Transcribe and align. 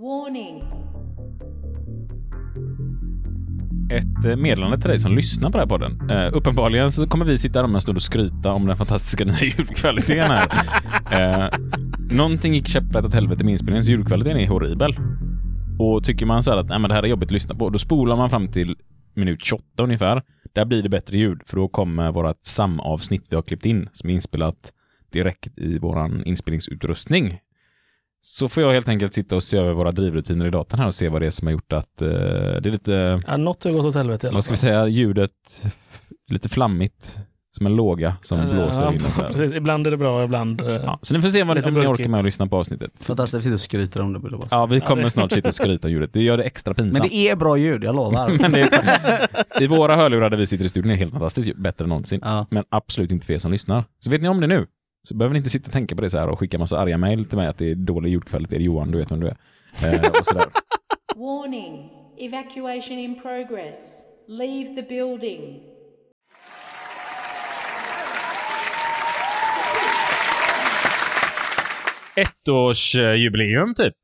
Warning. 0.00 0.62
Ett 3.90 4.24
eh, 4.24 4.36
meddelande 4.36 4.78
till 4.78 4.88
dig 4.88 4.98
som 4.98 5.14
lyssnar 5.14 5.50
på 5.50 5.58
den 5.58 5.68
här 5.68 5.78
podden. 5.78 6.10
Uh, 6.10 6.36
uppenbarligen 6.36 6.92
så 6.92 7.06
kommer 7.06 7.24
vi 7.24 7.38
sitta 7.38 7.58
här 7.58 7.64
om 7.64 7.74
en 7.74 7.80
stund 7.80 7.96
och 7.96 8.02
skryta 8.02 8.52
om 8.52 8.66
den 8.66 8.76
fantastiska 8.76 9.24
nya 9.30 9.40
ljudkvaliteten 9.40 10.30
här. 10.30 10.48
uh, 11.42 11.58
någonting 12.10 12.54
gick 12.54 12.68
käpprätt 12.68 13.04
åt 13.04 13.14
helvete 13.14 13.44
med 13.44 13.52
inspelningen, 13.52 13.84
så 13.84 13.90
ljudkvaliteten 13.90 14.40
är 14.40 14.48
horribel. 14.48 14.96
Och 15.78 16.04
tycker 16.04 16.26
man 16.26 16.42
så 16.42 16.50
här 16.50 16.58
att 16.58 16.68
Nej, 16.68 16.78
men 16.78 16.88
det 16.88 16.94
här 16.94 17.02
är 17.02 17.06
jobbigt 17.06 17.28
att 17.28 17.32
lyssna 17.32 17.54
på, 17.54 17.70
då 17.70 17.78
spolar 17.78 18.16
man 18.16 18.30
fram 18.30 18.48
till 18.48 18.76
minut 19.14 19.44
28 19.44 19.64
ungefär. 19.78 20.22
Där 20.52 20.64
blir 20.64 20.82
det 20.82 20.88
bättre 20.88 21.18
ljud, 21.18 21.42
för 21.46 21.56
då 21.56 21.68
kommer 21.68 22.12
vårt 22.12 22.38
samavsnitt 22.42 23.26
vi 23.30 23.36
har 23.36 23.42
klippt 23.42 23.66
in, 23.66 23.88
som 23.92 24.10
är 24.10 24.14
inspelat 24.14 24.72
direkt 25.12 25.58
i 25.58 25.78
våran 25.78 26.24
inspelningsutrustning. 26.24 27.38
Så 28.20 28.48
får 28.48 28.62
jag 28.62 28.72
helt 28.72 28.88
enkelt 28.88 29.12
sitta 29.14 29.36
och 29.36 29.42
se 29.42 29.58
över 29.58 29.72
våra 29.72 29.92
drivrutiner 29.92 30.46
i 30.46 30.50
datorn 30.50 30.80
här 30.80 30.86
och 30.86 30.94
se 30.94 31.08
vad 31.08 31.22
det 31.22 31.26
är 31.26 31.30
som 31.30 31.46
har 31.46 31.52
gjort 31.52 31.72
att 31.72 32.02
uh, 32.02 32.08
det 32.08 32.66
är 32.66 32.70
lite, 32.70 33.22
Ja, 33.26 33.36
något 33.36 33.64
har 33.64 33.70
gått 33.72 33.84
åt 33.84 33.94
helvete 33.94 34.30
vad 34.32 34.44
ska 34.44 34.52
vi 34.52 34.56
säga, 34.58 34.86
ljudet 34.88 35.30
lite 36.30 36.48
flammigt. 36.48 37.18
Som 37.56 37.66
en 37.66 37.76
låga 37.76 38.16
som 38.22 38.38
Ja, 38.38 38.52
blåser 38.52 38.84
ja, 38.84 38.92
in 38.94 39.04
och 39.04 39.12
så 39.12 39.20
här. 39.22 39.28
Precis. 39.32 39.52
Ibland 39.52 39.86
är 39.86 39.90
det 39.90 39.96
bra, 39.96 40.24
ibland... 40.24 40.60
eh, 40.60 40.66
Ja, 40.68 40.98
så 41.02 41.14
ni 41.14 41.20
får 41.22 41.28
se 41.28 41.42
vad 41.44 41.56
Lite 41.56 41.68
om 41.68 41.74
ni 41.74 41.86
orkar 41.86 42.08
med 42.08 42.18
att 42.20 42.24
lyssna 42.26 42.46
på 42.46 42.56
avsnittet. 42.56 43.02
Fantastiskt, 43.06 43.38
vi 43.38 43.42
sitter 43.42 43.54
och 43.54 43.60
skryter 43.60 44.00
om 44.02 44.12
det. 44.12 44.18
bara. 44.18 44.48
Ja, 44.50 44.66
vi 44.66 44.80
kommer 44.80 45.02
Ja, 45.02 45.04
det- 45.06 45.10
snart 45.10 45.32
sitta 45.32 45.48
och 45.48 45.54
skryta 45.54 45.88
om 45.88 45.92
ljudet. 45.92 46.12
Det 46.12 46.22
gör 46.22 46.36
det 46.36 46.42
extra 46.42 46.74
pinsamt. 46.74 46.98
Men 46.98 47.08
det 47.08 47.14
är 47.14 47.36
bra 47.36 47.56
ljud, 47.56 47.84
jag 47.84 47.94
lovar. 47.94 48.30
Men 48.40 48.52
det 48.52 48.60
är, 48.60 49.62
I 49.62 49.66
våra 49.66 49.96
hörlurar 49.96 50.30
där 50.30 50.36
vi 50.36 50.46
sitter 50.46 50.64
i 50.64 50.68
studion 50.68 50.90
är 50.90 50.94
det 50.94 50.98
helt 51.00 51.12
fantastiskt 51.12 51.56
bättre 51.56 51.82
än 51.84 51.88
någonsin. 51.88 52.20
Ja. 52.22 52.46
Men 52.50 52.64
absolut 52.68 53.10
inte 53.10 53.26
för 53.26 53.32
er 53.34 53.38
som 53.38 53.52
lyssnar. 53.52 53.84
Så 54.00 54.10
vet 54.10 54.22
ni 54.22 54.28
om 54.28 54.40
det 54.40 54.46
nu, 54.46 54.66
så 55.02 55.14
behöver 55.14 55.32
ni 55.32 55.36
inte 55.38 55.50
sitta 55.50 55.68
och 55.68 55.72
tänka 55.72 55.96
på 55.96 56.02
det 56.02 56.10
så 56.10 56.18
här 56.18 56.28
och 56.28 56.38
skicka 56.38 56.58
massa 56.58 56.78
arga 56.78 56.98
mejl 56.98 57.24
till 57.24 57.38
mig 57.38 57.46
att 57.46 57.58
det 57.58 57.70
är 57.70 57.74
dålig 57.74 58.10
ljudkvalitet. 58.10 58.60
Johan, 58.60 58.90
du 58.90 58.98
vet 58.98 59.10
vem 59.10 59.20
du 59.20 59.26
är. 59.28 59.36
Eh, 59.94 60.10
och 60.10 60.26
sådär. 60.26 60.46
Warning. 61.16 61.90
Evacuation 62.18 62.98
in 62.98 63.20
progress. 63.22 63.78
Leave 64.28 64.74
the 64.76 64.82
building. 64.82 65.60
Ettårsjubileum 72.16 73.74
typ. 73.74 73.94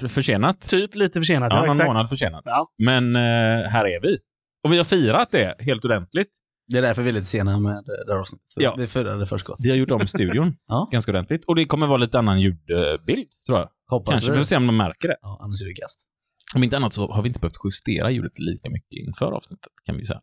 För- 0.00 0.08
Försenat. 0.08 0.60
Typ 0.68 0.94
lite 0.94 1.20
försenat. 1.20 1.52
Ja, 1.52 1.60
någon 1.60 1.70
exakt. 1.70 1.86
månad 1.86 2.08
försenat. 2.08 2.42
Ja. 2.44 2.68
Men 2.78 3.16
eh, 3.16 3.68
här 3.68 3.86
är 3.86 4.00
vi. 4.02 4.18
Och 4.64 4.72
vi 4.72 4.76
har 4.76 4.84
firat 4.84 5.30
det 5.30 5.54
helt 5.60 5.84
ordentligt. 5.84 6.30
Det 6.68 6.78
är 6.78 6.82
därför 6.82 7.02
vi 7.02 7.08
är 7.08 7.12
lite 7.12 7.26
sena 7.26 7.58
med 7.60 7.84
det 7.84 8.04
där 8.06 8.14
avsnittet. 8.14 8.46
Ja. 8.56 8.74
Vi 8.78 8.86
firade 8.86 9.26
förskott. 9.26 9.56
Vi 9.62 9.70
har 9.70 9.76
gjort 9.76 9.90
om 9.90 10.06
studion 10.06 10.56
Ja. 10.68 10.88
ganska 10.92 11.12
ordentligt. 11.12 11.44
Och 11.44 11.56
det 11.56 11.64
kommer 11.64 11.86
vara 11.86 11.98
lite 11.98 12.18
annan 12.18 12.40
ljudbild, 12.40 13.28
tror 13.46 13.58
jag. 13.58 13.68
Hoppas 13.90 14.12
Kanske, 14.12 14.30
vi 14.30 14.36
får 14.36 14.44
se 14.44 14.56
om 14.56 14.66
de 14.66 14.76
märker 14.76 15.08
det. 15.08 15.16
Ja, 15.22 15.38
annars 15.40 15.62
är 15.62 15.66
det 15.66 15.74
kast. 15.74 16.08
Om 16.56 16.62
inte 16.62 16.76
annat 16.76 16.92
så 16.92 17.12
har 17.12 17.22
vi 17.22 17.28
inte 17.28 17.40
behövt 17.40 17.56
justera 17.64 18.10
ljudet 18.10 18.38
lika 18.38 18.70
mycket 18.70 18.92
inför 19.06 19.32
avsnittet, 19.32 19.72
kan 19.84 19.96
vi 19.96 20.04
säga. 20.04 20.20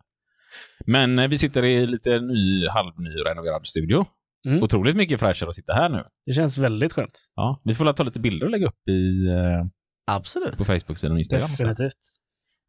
Men 0.85 1.19
eh, 1.19 1.27
vi 1.27 1.37
sitter 1.37 1.65
i 1.65 1.87
lite 1.87 2.19
ny, 2.19 2.67
halvny 2.67 3.09
renoverad 3.09 3.67
studio. 3.67 4.05
Mm. 4.47 4.63
Otroligt 4.63 4.95
mycket 4.95 5.19
fräschare 5.19 5.49
att 5.49 5.55
sitta 5.55 5.73
här 5.73 5.89
nu. 5.89 6.03
Det 6.25 6.33
känns 6.33 6.57
väldigt 6.57 6.93
skönt. 6.93 7.19
Ja, 7.35 7.61
vi 7.63 7.75
får 7.75 7.85
väl 7.85 7.93
ta 7.93 8.03
lite 8.03 8.19
bilder 8.19 8.45
och 8.45 8.51
lägga 8.51 8.67
upp 8.67 8.87
i, 8.89 9.27
eh, 9.27 9.65
Absolut. 10.11 10.57
på 10.57 10.63
Facebook-sidan 10.63 11.11
och 11.11 11.19
Instagram. 11.19 11.49
Definitivt. 11.49 11.97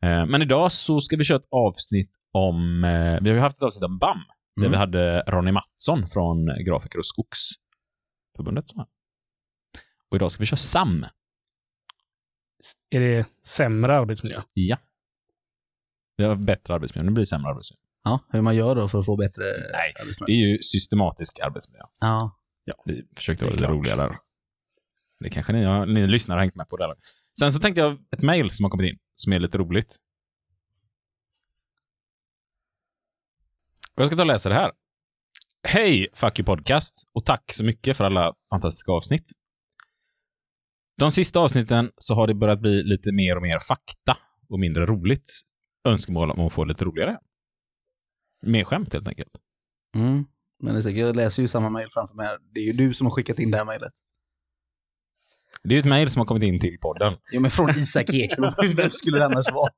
Eh, 0.04 0.26
men 0.26 0.42
idag 0.42 0.72
så 0.72 1.00
ska 1.00 1.16
vi 1.16 1.24
köra 1.24 1.38
ett 1.38 1.48
avsnitt 1.50 2.10
om... 2.32 2.84
Eh, 2.84 3.18
vi 3.22 3.28
har 3.30 3.34
ju 3.36 3.40
haft 3.40 3.56
ett 3.56 3.62
avsnitt 3.62 3.84
om 3.84 3.98
BAM, 3.98 4.18
där 4.56 4.62
Mm. 4.62 4.70
vi 4.72 4.76
hade 4.78 5.20
Ronny 5.26 5.52
Mattsson 5.52 6.08
från 6.08 6.46
Grafiker 6.66 6.98
och 6.98 7.06
Skogsförbundet. 7.06 8.64
Och 10.10 10.16
idag 10.16 10.30
ska 10.32 10.40
vi 10.40 10.46
köra 10.46 10.56
SAM. 10.56 11.06
Är 12.90 13.00
det 13.00 13.26
sämre 13.46 13.96
arbetsmiljö? 13.98 14.42
Ja. 14.52 14.76
Vi 16.16 16.24
har 16.24 16.36
bättre 16.36 16.74
arbetsmiljö, 16.74 17.04
nu 17.06 17.12
blir 17.12 17.22
det 17.22 17.26
sämre 17.26 17.50
arbetsmiljö. 17.50 17.82
Ja, 18.04 18.20
hur 18.30 18.42
man 18.42 18.56
gör 18.56 18.74
då 18.74 18.88
för 18.88 19.00
att 19.00 19.06
få 19.06 19.16
bättre 19.16 19.44
Nej, 19.72 19.92
Det 19.96 20.02
arbetsmiljö. 20.02 20.34
är 20.36 20.50
ju 20.52 20.58
systematisk 20.62 21.40
arbetsmiljö. 21.40 21.82
Ja. 22.00 22.38
Ja, 22.64 22.74
vi 22.86 23.06
försökte 23.16 23.44
Det 23.44 23.48
vara 23.50 23.54
lite 23.56 23.72
roliga 23.72 23.96
där. 23.96 24.18
Det 25.20 25.30
kanske 25.30 25.52
ni, 25.52 25.86
ni 25.94 26.06
lyssnare 26.06 26.36
har 26.36 26.42
hängt 26.42 26.54
med 26.54 26.68
på. 26.68 26.76
Där. 26.76 26.94
Sen 27.38 27.52
så 27.52 27.58
tänkte 27.58 27.80
jag 27.80 27.98
ett 28.10 28.22
mejl 28.22 28.50
som 28.50 28.64
har 28.64 28.70
kommit 28.70 28.92
in, 28.92 28.98
som 29.14 29.32
är 29.32 29.38
lite 29.40 29.58
roligt. 29.58 29.98
Jag 33.96 34.06
ska 34.06 34.16
ta 34.16 34.22
och 34.22 34.26
läsa 34.26 34.48
det 34.48 34.54
här. 34.54 34.70
Hej, 35.68 36.08
Fuck 36.14 36.38
You 36.38 36.46
Podcast, 36.46 37.10
och 37.14 37.24
tack 37.24 37.52
så 37.52 37.64
mycket 37.64 37.96
för 37.96 38.04
alla 38.04 38.34
fantastiska 38.50 38.92
avsnitt. 38.92 39.30
De 40.98 41.10
sista 41.10 41.40
avsnitten 41.40 41.90
så 41.96 42.14
har 42.14 42.26
det 42.26 42.34
börjat 42.34 42.60
bli 42.60 42.82
lite 42.82 43.12
mer 43.12 43.36
och 43.36 43.42
mer 43.42 43.58
fakta 43.58 44.16
och 44.48 44.60
mindre 44.60 44.86
roligt. 44.86 45.32
Önskemål 45.84 46.30
om 46.30 46.46
att 46.46 46.52
få 46.52 46.64
lite 46.64 46.84
roligare. 46.84 47.18
Mer 48.46 48.64
skämt 48.64 48.92
helt 48.92 49.08
enkelt. 49.08 49.30
Mm. 49.96 50.24
Men 50.62 50.74
det 50.74 50.80
är 50.80 50.82
säkert, 50.82 50.98
jag 50.98 51.16
läser 51.16 51.42
ju 51.42 51.48
samma 51.48 51.70
mejl 51.70 51.88
framför 51.92 52.14
mig. 52.14 52.28
Det 52.54 52.60
är 52.60 52.64
ju 52.64 52.72
du 52.72 52.94
som 52.94 53.06
har 53.06 53.10
skickat 53.10 53.38
in 53.38 53.50
det 53.50 53.58
här 53.58 53.64
mejlet. 53.64 53.92
Det 55.62 55.68
är 55.68 55.76
ju 55.76 55.80
ett 55.80 55.86
mejl 55.86 56.10
som 56.10 56.20
har 56.20 56.26
kommit 56.26 56.42
in 56.42 56.60
till 56.60 56.78
podden. 56.80 57.16
Jo, 57.32 57.40
men 57.40 57.50
från 57.50 57.70
Isak 57.70 58.10
Ekblom. 58.10 58.52
Vem 58.76 58.90
skulle 58.90 59.18
det 59.18 59.24
annars 59.24 59.52
vara? 59.52 59.72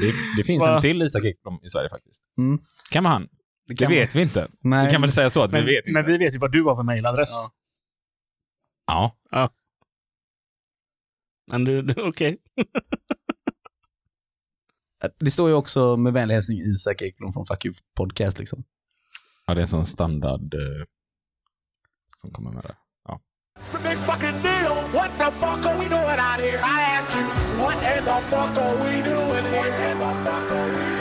Det, 0.00 0.12
det 0.36 0.44
finns 0.44 0.66
Va? 0.66 0.74
en 0.76 0.80
till 0.82 1.02
Isak 1.02 1.24
Ekblom 1.24 1.60
i 1.62 1.68
Sverige 1.70 1.88
faktiskt. 1.88 2.22
Mm. 2.38 2.60
Kan 2.90 3.04
vara 3.04 3.12
han. 3.14 3.28
Det 3.66 3.74
kan 3.74 3.88
vet 3.90 4.14
vi 4.14 4.22
inte. 4.22 4.48
Nej. 4.60 4.86
Vi 4.86 4.92
kan 4.92 5.00
väl 5.00 5.12
säga 5.12 5.30
så 5.30 5.42
att 5.42 5.52
Men, 5.52 5.64
vi 5.64 5.74
vet 5.74 5.86
inte. 5.86 5.92
men 5.92 6.06
vi 6.06 6.18
vet 6.18 6.34
ju 6.34 6.38
vad 6.38 6.52
du 6.52 6.62
har 6.62 6.76
för 6.76 6.82
mejladress. 6.82 7.30
Ja. 8.86 9.16
Ja. 9.30 9.50
Men 11.50 11.64
du, 11.64 11.82
du 11.82 12.02
okej. 12.02 12.38
Det 15.18 15.30
står 15.30 15.48
ju 15.48 15.54
också 15.54 15.96
med 15.96 16.12
vänlig 16.12 16.34
hälsning 16.34 16.58
Isak 16.58 17.02
Ekblom 17.02 17.32
från 17.32 17.46
Fuck 17.46 17.64
You 17.64 17.74
Podcast 17.96 18.38
liksom. 18.38 18.64
ja, 19.46 19.54
det 19.54 19.60
är 19.60 19.62
en 19.62 19.68
sån 19.68 19.86
standard 19.86 20.54
eh, 20.54 20.60
som 22.16 22.30
kommer 22.32 22.50
med 22.50 22.62
det. 22.62 22.76
Ja. 23.04 23.20
It's 27.90 28.06
a 28.06 28.12
big 28.12 28.12
fucking 28.12 28.12
deal. 28.12 28.12
What 28.12 28.12
the 28.12 28.20
fuck 28.30 28.58
are 28.60 28.76
we 28.84 29.02
doing 29.02 29.46
here? 29.52 29.72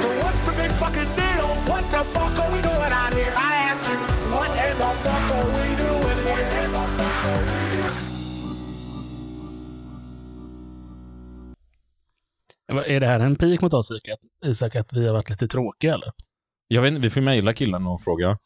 So 0.02 0.08
what's 0.22 0.42
the 0.46 0.54
big 0.62 0.72
fucking 0.72 1.12
deal? 1.20 1.48
What 1.70 1.84
the 1.92 2.02
fuck 2.14 2.40
are 2.40 2.52
we 2.54 2.60
doing 2.62 2.94
out 3.02 3.14
here? 3.14 3.34
I 3.36 3.56
ask 3.70 3.84
you, 3.92 3.98
what 4.34 4.50
in 4.66 4.78
the 4.82 4.92
fuck 5.04 5.26
are 5.38 5.50
we 5.56 5.66
doing 5.84 6.20
here? 6.28 6.48
Är 12.86 13.00
det 13.00 13.08
här 13.08 13.20
en 13.20 13.36
pik 13.36 13.62
mot 13.62 13.74
oss, 13.74 13.92
Isak, 14.46 14.76
att 14.76 14.94
vi 14.94 15.08
har 15.08 15.14
varit 15.14 15.30
lite 15.30 15.48
tråkiga 15.48 15.94
eller? 15.94 16.12
Jag 16.68 16.82
vet 16.82 16.90
inte, 16.90 17.02
vi 17.02 17.10
får 17.10 17.22
mejla 17.22 17.54
killen 17.54 17.88
och 17.88 18.02
fråga. 18.02 18.38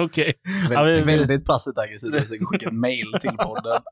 Okej. 0.00 0.32
Väldigt, 0.44 0.72
Ja, 0.72 0.82
vi- 0.82 1.00
väldigt 1.00 1.44
passivt 1.46 1.78
aggressivt. 1.78 2.14
Jag 2.14 2.22
försöker 2.22 2.44
skicka 2.44 2.70
mail 2.70 3.12
till 3.20 3.30
podden. 3.38 3.82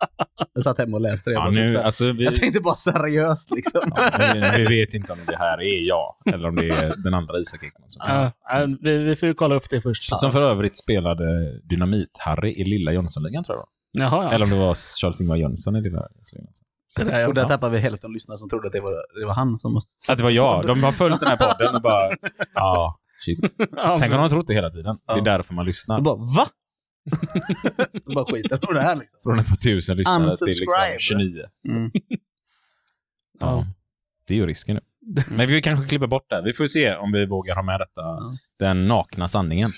Jag 0.54 0.64
satt 0.64 0.78
hemma 0.78 0.97
och 0.97 1.00
läste 1.00 1.30
det. 1.30 1.34
Ja, 1.34 1.44
typ 1.47 1.54
nu, 1.54 1.69
här- 1.76 1.84
alltså, 1.84 2.12
vi, 2.12 2.25
Jag 2.25 2.34
tänkte 2.34 2.60
bara 2.60 2.75
seriöst 2.75 3.50
liksom. 3.50 3.80
ja, 3.97 4.30
vi, 4.34 4.64
vi 4.64 4.80
vet 4.80 4.94
inte 4.94 5.12
om 5.12 5.19
det 5.26 5.36
här 5.36 5.58
är 5.62 5.88
jag, 5.88 6.14
eller 6.34 6.48
om 6.48 6.56
det 6.56 6.69
är 6.69 6.94
den 7.04 7.14
andra 7.14 7.38
Isak 7.38 7.62
Ekman. 7.62 7.91
Som, 7.91 8.03
Ja, 8.08 8.32
ja, 8.48 8.66
vi, 8.80 8.98
vi 8.98 9.16
får 9.16 9.26
ju 9.28 9.34
kolla 9.34 9.54
upp 9.54 9.70
det 9.70 9.80
först. 9.80 10.19
som 10.20 10.32
för 10.32 10.41
övrigt 10.41 10.76
spelade 10.78 11.24
Dynamit-Harry 11.70 12.48
i 12.53 12.64
Lilla 12.64 12.92
Jönssonligan, 12.92 13.44
tror 13.44 13.58
jag. 13.58 13.66
Jaha, 14.04 14.24
ja. 14.24 14.30
Eller 14.30 14.44
om 14.44 14.50
det 14.50 14.56
var 14.58 14.74
Charles-Ingvar 14.74 15.36
Jönsson 15.36 15.76
i 15.76 15.80
Lilla 15.80 16.08
Jönssonligan. 16.16 16.53
Där, 16.97 17.26
Och 17.28 17.34
där 17.34 17.44
tappade 17.44 17.72
vi 17.72 17.78
hälften 17.78 18.08
av 18.08 18.12
lyssnarna 18.12 18.38
som 18.38 18.48
trodde 18.48 18.66
att 18.66 18.72
det 18.72 18.80
var, 18.80 19.20
det 19.20 19.26
var 19.26 19.34
han 19.34 19.58
som... 19.58 19.76
Att 20.08 20.19
det 20.19 20.24
var 20.24 20.30
jag. 20.30 20.66
De 20.66 20.82
har 20.84 20.92
följt 20.92 21.20
den 21.20 21.28
här 21.28 21.36
podden 21.36 21.74
och 21.76 21.82
bara, 21.82 22.10
ja, 22.54 22.98
shit. 23.24 23.54
Ja, 23.76 23.96
Tänk 24.00 24.10
om 24.12 24.16
de 24.16 24.22
har 24.22 24.28
trott 24.28 24.46
det 24.46 24.54
hela 24.54 24.70
tiden. 24.70 24.98
Det 25.06 25.12
är 25.12 25.16
Ja. 25.16 25.22
därför 25.24 25.54
man 25.54 25.66
lyssnar. 25.66 25.96
Och 25.96 26.02
bara 26.02 26.16
va? 26.16 26.46
Då 28.06 28.14
bara 28.14 28.24
skiter 28.24 28.70
i 28.70 28.74
det 28.74 28.80
här 28.82 28.96
liksom. 28.96 29.20
Från 29.22 29.38
ett 29.38 29.48
par 29.48 29.56
tusen 29.56 29.96
lyssnare 29.96 30.36
till 30.36 30.46
liksom 30.46 30.48
Unsubscribe. 30.48 30.98
29. 30.98 31.44
Mm. 31.68 31.90
Ja. 33.41 33.66
Det 34.26 34.34
är 34.34 34.38
ju 34.38 34.47
risken 34.47 34.74
nu. 34.76 34.80
Men 35.30 35.48
vi 35.48 35.62
kanske 35.62 35.86
klipper 35.88 36.06
bort 36.06 36.30
det. 36.30 36.42
Vi 36.44 36.53
får 36.53 36.66
se 36.66 36.94
om 36.97 37.12
vi 37.12 37.26
vågar 37.26 37.54
ha 37.54 37.62
med 37.62 37.80
detta. 37.80 38.03
Den 38.59 38.86
nakna 38.86 39.28
sanningen. 39.28 39.70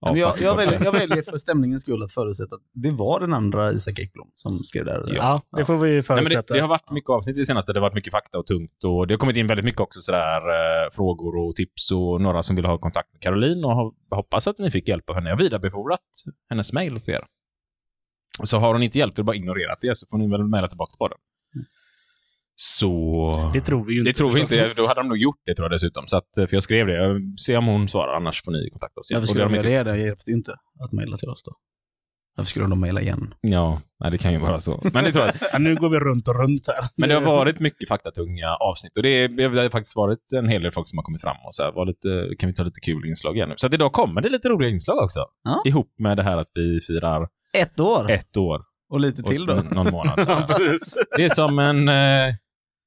Ja. 0.00 0.12
Men 0.12 0.20
jag, 0.20 0.40
jag, 0.40 0.56
väljer, 0.56 0.84
jag 0.84 0.92
väljer 0.92 1.22
för 1.22 1.38
stämningens 1.38 1.82
skull 1.82 2.02
att 2.02 2.12
förutsätta 2.12 2.54
att 2.54 2.60
det 2.74 2.90
var 2.90 3.20
den 3.20 3.32
andra 3.32 3.72
Isak 3.72 3.98
Ekblom 3.98 4.30
som 4.34 4.64
skrev 4.64 4.84
det 4.84 4.92
här. 4.92 5.14
Ja, 5.14 5.42
det 5.56 5.64
får 5.64 5.78
vi 5.78 5.80
Nej, 5.80 5.94
men 5.94 5.96
det, 5.96 6.02
förutsätta. 6.02 6.54
det 6.54 6.60
har 6.60 6.68
varit 6.68 6.90
mycket 6.90 7.10
avsnitt 7.10 7.36
i 7.36 7.40
det 7.40 7.44
senaste. 7.44 7.72
Det 7.72 7.78
har 7.78 7.82
varit 7.82 7.94
mycket 7.94 8.12
fakta 8.12 8.38
och 8.38 8.46
tungt. 8.46 8.84
Och 8.84 9.06
det 9.06 9.14
har 9.14 9.18
kommit 9.18 9.36
in 9.36 9.46
väldigt 9.46 9.64
mycket 9.64 9.80
också 9.80 10.00
sådär 10.00 10.40
eh, 10.48 10.90
frågor 10.92 11.36
och 11.36 11.56
tips 11.56 11.90
och 11.92 12.20
några 12.20 12.42
som 12.42 12.56
vill 12.56 12.64
ha 12.64 12.78
kontakt 12.78 13.12
med 13.12 13.22
Caroline 13.22 13.64
och 13.64 13.94
hoppas 14.10 14.46
att 14.46 14.58
ni 14.58 14.70
fick 14.70 14.88
hjälp 14.88 15.10
av 15.10 15.14
henne. 15.14 15.28
Jag 15.30 15.36
har 15.36 15.42
vidarebefordrat 15.42 16.00
hennes 16.50 16.72
mejl 16.72 17.00
till 17.00 17.14
er. 17.14 17.24
Så 18.44 18.58
har 18.58 18.72
hon 18.72 18.82
inte 18.82 18.98
hjälpt 18.98 19.18
er, 19.18 19.22
bara 19.22 19.36
ignorerat 19.36 19.84
er, 19.84 19.94
så 19.94 20.06
får 20.10 20.18
ni 20.18 20.28
väl 20.30 20.44
mejla 20.44 20.68
tillbaka 20.68 20.92
på 20.98 21.08
den. 21.08 21.18
Så... 22.60 23.50
Det 23.54 23.60
tror 23.60 23.84
vi 23.84 23.92
ju 23.92 23.98
inte. 23.98 24.10
Det 24.10 24.14
tror 24.14 24.32
vi 24.32 24.40
inte. 24.40 24.72
Då 24.76 24.86
hade 24.86 25.00
de 25.00 25.08
nog 25.08 25.18
gjort 25.18 25.40
det 25.46 25.54
tror 25.54 25.64
jag 25.64 25.70
dessutom. 25.72 26.04
Så 26.06 26.16
att, 26.16 26.28
för 26.34 26.48
jag 26.50 26.62
skrev 26.62 26.86
det. 26.86 26.92
Jag 26.94 27.20
ser 27.40 27.56
om 27.56 27.66
hon 27.66 27.88
svarar, 27.88 28.16
annars 28.16 28.42
får 28.44 28.52
ni 28.52 28.70
kontakta 28.70 29.00
oss. 29.00 29.10
Varför 29.12 29.26
skulle 29.26 29.44
de 29.44 29.54
göra 29.54 29.66
inte 29.68 29.84
det? 29.84 29.92
Det 29.92 29.98
hjälpte 29.98 30.30
ju 30.30 30.36
inte 30.36 30.52
att 30.84 30.92
mejla 30.92 31.16
till 31.16 31.28
oss 31.28 31.42
då. 31.42 31.52
Varför 32.36 32.50
skulle 32.50 32.66
de 32.66 32.80
mejla 32.80 33.00
igen? 33.00 33.34
Ja, 33.40 33.80
nej, 34.00 34.10
det 34.10 34.18
kan 34.18 34.32
ju 34.32 34.38
vara 34.38 34.60
så. 34.60 34.80
Men 34.92 35.04
det 35.04 35.12
tror 35.12 35.24
jag. 35.24 35.34
Ja, 35.52 35.58
nu 35.58 35.74
går 35.76 35.88
vi 35.88 35.98
runt 35.98 36.28
och 36.28 36.34
runt 36.40 36.66
här. 36.66 36.84
Men 36.96 37.08
det 37.08 37.14
har 37.14 37.22
varit 37.22 37.60
mycket 37.60 37.88
faktatunga 37.88 38.54
avsnitt 38.54 38.96
och 38.96 39.02
det, 39.02 39.08
är, 39.08 39.28
det 39.28 39.44
har 39.44 39.70
faktiskt 39.70 39.96
varit 39.96 40.32
en 40.36 40.48
hel 40.48 40.62
del 40.62 40.72
folk 40.72 40.88
som 40.88 40.98
har 40.98 41.02
kommit 41.04 41.20
fram 41.20 41.36
och 41.46 41.54
så 41.54 41.62
här, 41.62 41.72
var 41.72 41.86
lite, 41.86 42.36
kan 42.38 42.48
vi 42.48 42.54
ta 42.54 42.62
lite 42.62 42.80
kul 42.80 43.06
inslag 43.06 43.36
igen 43.36 43.48
nu? 43.48 43.54
Så 43.58 43.66
att 43.66 43.74
idag 43.74 43.92
kommer 43.92 44.20
det 44.20 44.28
lite 44.28 44.48
roliga 44.48 44.70
inslag 44.70 44.98
också. 44.98 45.20
Ja. 45.44 45.62
Ihop 45.64 45.94
med 45.98 46.16
det 46.16 46.22
här 46.22 46.36
att 46.36 46.50
vi 46.54 46.80
firar 46.80 47.28
Ett 47.56 47.80
år! 47.80 48.10
ett 48.10 48.36
år 48.36 48.60
Och 48.90 49.00
lite 49.00 49.22
till 49.22 49.50
och 49.50 49.56
då. 49.56 49.74
någon 49.74 49.92
månad. 49.92 50.26
Så 50.26 50.32
Ja, 50.48 50.58
det 51.16 51.24
är 51.24 51.28
som 51.28 51.58
en 51.58 51.88
eh, 51.88 52.34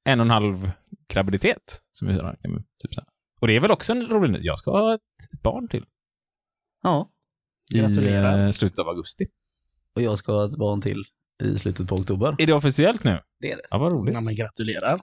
en 0.04 0.20
och 0.20 0.26
en 0.26 0.30
halv 0.30 0.70
graviditet 1.08 1.80
som 1.90 2.08
vi 2.08 2.14
vi 2.14 2.18
Typ 2.82 2.94
så 2.94 3.00
här. 3.00 3.08
Och 3.40 3.46
det 3.48 3.56
är 3.56 3.60
väl 3.60 3.70
också 3.70 3.92
en 3.92 4.06
rolig 4.06 4.30
nyhet. 4.30 4.44
Jag 4.44 4.58
ska 4.58 4.70
ha 4.70 4.94
ett, 4.94 5.00
ett 5.34 5.42
barn 5.42 5.68
till 5.68 5.84
Ja. 6.82 7.10
i 7.74 7.78
Gratulerar. 7.78 8.46
eh, 8.46 8.52
slutet 8.52 8.78
av 8.78 8.88
augusti. 8.88 9.24
Och 9.96 10.02
jag 10.02 10.18
ska 10.18 10.32
ha 10.32 10.44
ett 10.44 10.56
barn 10.58 10.80
till 10.80 11.04
i 11.44 11.58
slutet 11.58 11.88
på 11.88 11.94
oktober. 11.94 12.36
Är 12.38 12.46
det 12.46 12.52
officiellt 12.52 13.04
nu? 13.04 13.20
Det 13.40 13.52
är 13.52 13.56
det. 13.56 13.62
Ja, 13.70 13.78
vad 13.78 13.92
roligt. 13.92 14.14
Ja, 14.14 14.20
men 14.20 14.36
gratulerar. 14.36 15.00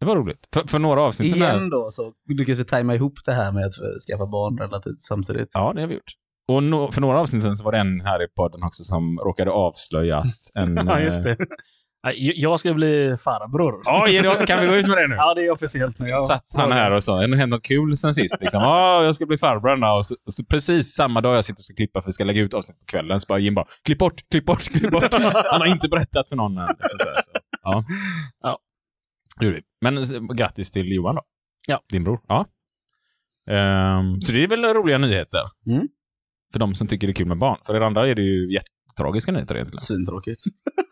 Det 0.00 0.06
var 0.06 0.16
roligt. 0.16 0.48
För, 0.52 0.60
för 0.68 0.78
några 0.78 1.00
avsnitt 1.02 1.36
här- 1.36 1.56
Igen 1.56 1.70
då 1.70 1.90
så 1.90 2.12
lyckas 2.28 2.58
vi 2.58 2.64
tajma 2.64 2.94
ihop 2.94 3.18
det 3.24 3.32
här 3.32 3.52
med 3.52 3.64
att 3.66 3.80
eh, 3.80 3.86
skaffa 4.08 4.26
barn 4.26 4.58
relativt 4.58 5.00
samtidigt. 5.00 5.48
Ja, 5.52 5.72
det 5.72 5.80
har 5.80 5.88
vi 5.88 5.94
gjort. 5.94 6.12
Och 6.48 6.62
no, 6.62 6.92
för 6.92 7.00
några 7.00 7.20
avsnitt 7.20 7.42
sen 7.42 7.56
så 7.56 7.64
var 7.64 7.72
det 7.72 7.78
en 7.78 8.00
här 8.00 8.22
i 8.24 8.28
podden 8.28 8.62
också 8.62 8.84
som 8.84 9.18
råkade 9.18 9.50
avslöja 9.50 10.18
att 10.18 10.50
en... 10.54 10.74
Ja, 10.86 11.00
just 11.00 11.22
det. 11.22 11.36
Ja, 11.38 11.46
Jag 12.36 12.60
ska 12.60 12.74
bli 12.74 13.16
farbror. 13.24 13.82
Ja, 13.84 14.34
kan 14.46 14.60
vi 14.60 14.66
gå 14.66 14.74
ut 14.74 14.88
med 14.88 14.96
det 14.98 15.08
nu? 15.08 15.14
Ja, 15.18 15.34
det 15.34 15.46
är 15.46 15.50
officiellt 15.50 15.98
nu. 15.98 16.08
Jag 16.08 16.26
Satt 16.26 16.44
han 16.54 16.72
här 16.72 16.90
och 16.90 17.04
sa, 17.04 17.16
har 17.16 17.28
det 17.28 17.36
hänt 17.36 17.50
något 17.50 17.62
kul 17.62 17.96
sen 17.96 18.14
sist? 18.14 18.36
Liksom, 18.40 18.62
ja, 18.62 19.04
jag 19.04 19.14
ska 19.14 19.26
bli 19.26 19.38
farbror 19.38 19.76
nu. 19.76 19.86
Och 19.86 20.06
så, 20.06 20.14
och 20.26 20.34
så 20.34 20.44
precis 20.44 20.94
samma 20.94 21.20
dag 21.20 21.36
jag 21.36 21.44
sitter 21.44 21.60
och 21.60 21.64
ska 21.64 21.74
klippa, 21.74 22.02
för 22.02 22.06
vi 22.06 22.12
ska 22.12 22.24
lägga 22.24 22.42
ut 22.42 22.54
avsnitt 22.54 22.78
på 22.78 22.84
kvällen, 22.84 23.20
så 23.20 23.26
bara 23.28 23.38
Jim 23.38 23.54
bara, 23.54 23.66
klipp 23.84 23.98
bort, 23.98 24.28
klipp 24.30 24.44
bort, 24.46 24.62
klipp 24.62 24.90
bort. 24.90 25.14
Han 25.50 25.60
har 25.60 25.66
inte 25.66 25.88
berättat 25.88 26.28
för 26.28 26.36
någon 26.36 26.58
än. 26.58 26.66
Liksom 26.68 26.98
så 26.98 27.08
här, 27.08 27.14
så. 27.22 27.30
Ja. 27.62 27.84
Ja. 28.42 28.58
Det. 29.40 29.62
Men 29.80 30.04
grattis 30.36 30.70
till 30.70 30.92
Johan 30.92 31.14
då. 31.14 31.22
Ja. 31.66 31.80
Din 31.92 32.04
bror. 32.04 32.20
Ja. 32.28 32.46
Ehm, 33.50 34.20
så 34.20 34.32
det 34.32 34.44
är 34.44 34.48
väl 34.48 34.64
roliga 34.64 34.98
nyheter. 34.98 35.42
Mm. 35.66 35.88
För 36.52 36.58
de 36.58 36.74
som 36.74 36.86
tycker 36.86 37.06
det 37.06 37.10
är 37.10 37.14
kul 37.14 37.26
med 37.26 37.38
barn. 37.38 37.58
För 37.66 37.74
er 37.74 37.80
andra 37.80 38.08
är 38.08 38.14
det 38.14 38.22
ju 38.22 38.52
jättetragiska 38.52 39.32
nyheter 39.32 39.54
egentligen. 39.54 39.80
Svintråkigt. 39.80 40.44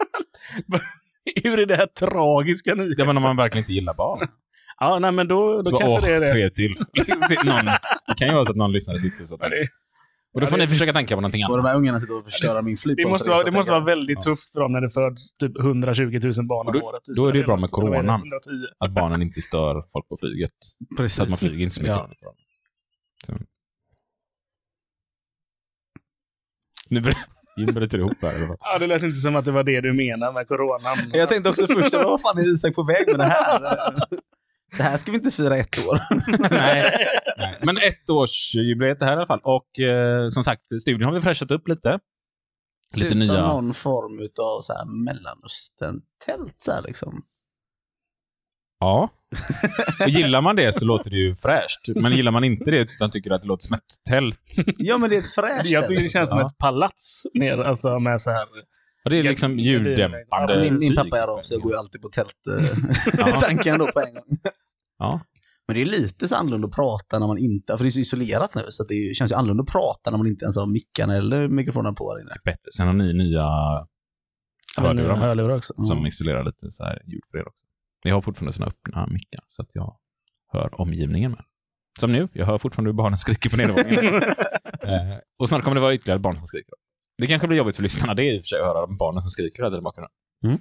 Hur 1.44 1.60
är 1.60 1.66
det 1.66 1.76
här 1.76 1.86
tragiska 1.86 2.74
nu? 2.74 2.88
Det 2.88 3.04
var 3.04 3.12
när 3.12 3.20
man 3.20 3.36
verkligen 3.36 3.62
inte 3.62 3.72
gillar 3.72 3.94
barn. 3.94 4.28
Ja, 4.80 4.98
nej 4.98 5.12
men 5.12 5.28
då, 5.28 5.64
Så 5.64 5.70
då 5.70 5.78
bara, 5.78 5.86
kanske 5.88 6.06
åh, 6.06 6.10
det 6.10 6.16
är 6.16 6.20
det. 6.20 6.26
tre 6.32 6.50
till. 6.50 6.70
någon, 7.44 7.64
det 8.08 8.14
kan 8.16 8.28
ju 8.28 8.34
vara 8.34 8.44
så 8.44 8.50
att 8.50 8.56
någon 8.56 8.72
lyssnare 8.72 8.98
sitter 8.98 9.24
så. 9.24 9.36
Det- 9.36 9.68
Och 10.34 10.40
då 10.40 10.46
får 10.46 10.58
ja, 10.58 10.64
ni 10.64 10.66
det- 10.66 10.72
försöka 10.72 10.92
tänka 10.92 11.14
på 11.14 11.20
någonting 11.20 11.44
Och 11.44 11.50
de 11.56 11.60
annat. 11.60 11.72
här 11.72 11.78
ungarna 11.78 12.00
sitter 12.00 12.18
och 12.18 12.24
förstör 12.24 12.62
min 12.62 12.76
flygplan. 12.76 13.04
Det 13.06 13.10
måste, 13.10 13.24
så 13.24 13.30
vara, 13.30 13.40
så 13.40 13.44
det 13.44 13.50
måste 13.50 13.72
vara 13.72 13.84
väldigt 13.84 14.16
Ja. 14.24 14.30
tufft 14.30 14.52
för 14.52 14.60
dem 14.60 14.72
när 14.72 14.80
det 14.80 14.90
föds 14.90 15.34
typ 15.34 15.58
120 15.60 16.02
000 16.02 16.46
barn 16.46 16.66
om 16.66 16.72
då- 16.72 16.80
året. 16.80 17.02
då 17.16 17.26
är 17.26 17.32
det 17.32 17.38
ju 17.38 17.44
bra 17.44 17.56
med 17.56 17.70
coronan. 17.70 18.20
110. 18.20 18.50
Att 18.78 18.90
barnen 18.90 19.22
inte 19.22 19.42
stör 19.42 19.84
folk 19.92 20.08
på 20.08 20.16
flyget. 20.20 20.50
Precis. 20.96 21.16
Så 21.16 21.22
att 21.22 21.28
man 21.28 21.38
flyger 21.38 21.58
inte 21.62 21.74
så 21.74 21.80
mycket. 21.82 21.96
Ja. 21.96 22.10
Så. 23.26 23.34
Nu 26.88 27.00
Jim 27.56 27.74
bryter 27.74 27.98
ihop 27.98 28.22
här. 28.22 28.34
Eller 28.34 28.46
vad? 28.46 28.56
Ja, 28.60 28.78
det 28.78 28.86
lät 28.86 29.02
inte 29.02 29.16
som 29.16 29.36
att 29.36 29.44
det 29.44 29.52
var 29.52 29.64
det 29.64 29.80
du 29.80 29.92
menade 29.92 30.32
med 30.32 30.48
coronan. 30.48 31.10
Jag 31.12 31.28
tänkte 31.28 31.50
också 31.50 31.66
först, 31.66 31.92
vad 31.92 32.20
fan 32.20 32.38
är 32.38 32.54
Isak 32.54 32.74
på 32.74 32.82
väg 32.82 33.06
med 33.06 33.18
det 33.18 33.24
här? 33.24 33.60
Så 34.76 34.82
här 34.82 34.96
ska 34.96 35.10
vi 35.10 35.16
inte 35.18 35.30
fira 35.30 35.56
ett 35.56 35.78
år. 35.78 36.00
Nej. 36.50 36.92
Nej. 37.38 37.56
Men 37.62 37.76
ett 37.76 38.10
års 38.10 38.54
jubileet 38.54 38.98
det 38.98 39.04
här 39.04 39.12
i 39.12 39.16
alla 39.16 39.26
fall. 39.26 39.40
Och 39.42 39.80
eh, 39.80 40.28
som 40.28 40.42
sagt, 40.42 40.62
studion 40.80 41.02
har 41.02 41.12
vi 41.12 41.20
fräschat 41.20 41.50
upp 41.50 41.68
lite. 41.68 41.98
Lite 42.96 43.10
som 43.10 43.18
nya. 43.18 43.48
någon 43.48 43.74
form 43.74 44.20
av 44.40 44.60
så 44.60 44.72
här 44.72 44.84
mellanöstern-tält 45.04 46.56
så 46.58 46.72
här 46.72 46.82
liksom. 46.82 47.22
Ja. 48.80 49.08
Och 50.02 50.08
gillar 50.08 50.40
man 50.40 50.56
det 50.56 50.72
så 50.74 50.84
låter 50.84 51.10
det 51.10 51.16
ju 51.16 51.34
fräscht. 51.36 51.88
Men 51.96 52.12
gillar 52.12 52.32
man 52.32 52.44
inte 52.44 52.70
det 52.70 52.78
utan 52.80 53.10
tycker 53.10 53.30
att 53.30 53.42
det 53.42 53.48
låter 53.48 53.62
som 53.66 53.74
ett 53.74 53.80
tält. 54.10 54.38
Ja 54.78 54.98
men 54.98 55.10
det 55.10 55.16
är 55.16 55.20
ett 55.20 55.34
fräscht 55.34 55.70
Jag 55.70 55.86
tycker 55.88 56.02
det 56.02 56.08
känns 56.10 56.30
som 56.30 56.38
Ja. 56.38 56.46
ett 56.46 56.58
palats. 56.58 57.22
Mer, 57.34 57.58
alltså 57.58 57.98
med 57.98 58.20
så 58.20 58.30
här... 58.30 58.42
Och 59.04 59.10
det 59.10 59.16
är 59.18 59.22
liksom 59.22 59.58
ljuddämpande. 59.58 60.60
Min, 60.60 60.78
min 60.78 60.88
tyg. 60.88 60.96
pappa 60.96 61.18
är 61.18 61.22
arab 61.22 61.44
så 61.44 61.54
jag 61.54 61.60
går 61.62 61.72
ju 61.72 61.78
alltid 61.78 62.02
på 62.02 62.10
Ja. 62.16 63.24
tälttanken 63.24 63.78
då 63.78 63.86
på 63.92 64.00
en 64.00 64.14
gång. 64.14 64.24
Ja. 64.98 65.20
Men 65.68 65.74
det 65.74 65.80
är 65.80 65.84
lite 65.86 66.28
så 66.28 66.36
annorlunda 66.36 66.66
att 66.68 66.74
prata 66.74 67.18
när 67.18 67.26
man 67.26 67.38
inte, 67.38 67.76
för 67.76 67.84
det 67.84 67.88
är 67.88 67.90
så 67.90 67.98
isolerat 67.98 68.54
nu 68.54 68.62
så 68.68 68.84
det 68.84 69.16
känns 69.16 69.32
ju 69.32 69.36
annorlunda 69.36 69.62
att 69.62 69.68
prata 69.72 70.10
när 70.10 70.18
man 70.18 70.26
inte 70.26 70.44
ens 70.44 70.56
har 70.56 70.66
mickarna 70.66 71.16
eller 71.16 71.48
mikrofonen 71.48 71.94
på 71.94 72.12
här 72.12 72.20
inne. 72.20 72.34
Bättre. 72.44 72.72
Sen 72.76 72.86
har 72.86 72.94
ni 72.94 73.12
nya 73.12 73.46
hörlurar 74.76 75.16
hörlurar 75.16 75.56
också. 75.56 75.74
som 75.76 76.06
isolerar 76.06 76.44
lite 76.44 76.70
så 76.70 76.84
här 76.84 77.02
ljud 77.06 77.20
för 77.30 77.38
er 77.38 77.48
också. 77.48 77.64
Jag 78.02 78.14
har 78.14 78.22
fortfarande 78.22 78.52
såna 78.52 78.66
öppna 78.66 79.06
mickar 79.06 79.40
så 79.48 79.62
att 79.62 79.74
jag 79.74 79.96
hör 80.52 80.80
omgivningen 80.80 81.30
med. 81.30 81.44
Som 82.00 82.12
nu, 82.12 82.28
jag 82.32 82.46
hör 82.46 82.58
fortfarande 82.58 82.88
hur 82.88 82.96
barnen 82.96 83.18
skriker 83.18 83.50
på 83.50 83.56
nedervåningen. 83.56 84.14
eh, 84.82 85.18
och 85.38 85.48
snart 85.48 85.62
kommer 85.62 85.74
det 85.74 85.80
vara 85.80 85.94
ytterligare 85.94 86.18
barn 86.18 86.38
som 86.38 86.46
skriker. 86.46 86.74
Det 87.18 87.26
kanske 87.26 87.48
blir 87.48 87.58
jobbigt 87.58 87.76
för 87.76 87.82
lyssnarna, 87.82 88.14
det 88.14 88.22
är 88.22 88.34
i 88.34 88.38
och 88.38 88.42
för 88.42 88.46
sig 88.46 88.60
att 88.60 88.66
höra 88.66 88.86
barnen 88.86 89.22
som 89.22 89.30
skriker 89.30 89.62
där 89.70 89.78
i 89.78 89.80
bakgrunden. 89.80 90.10
Mm. 90.44 90.58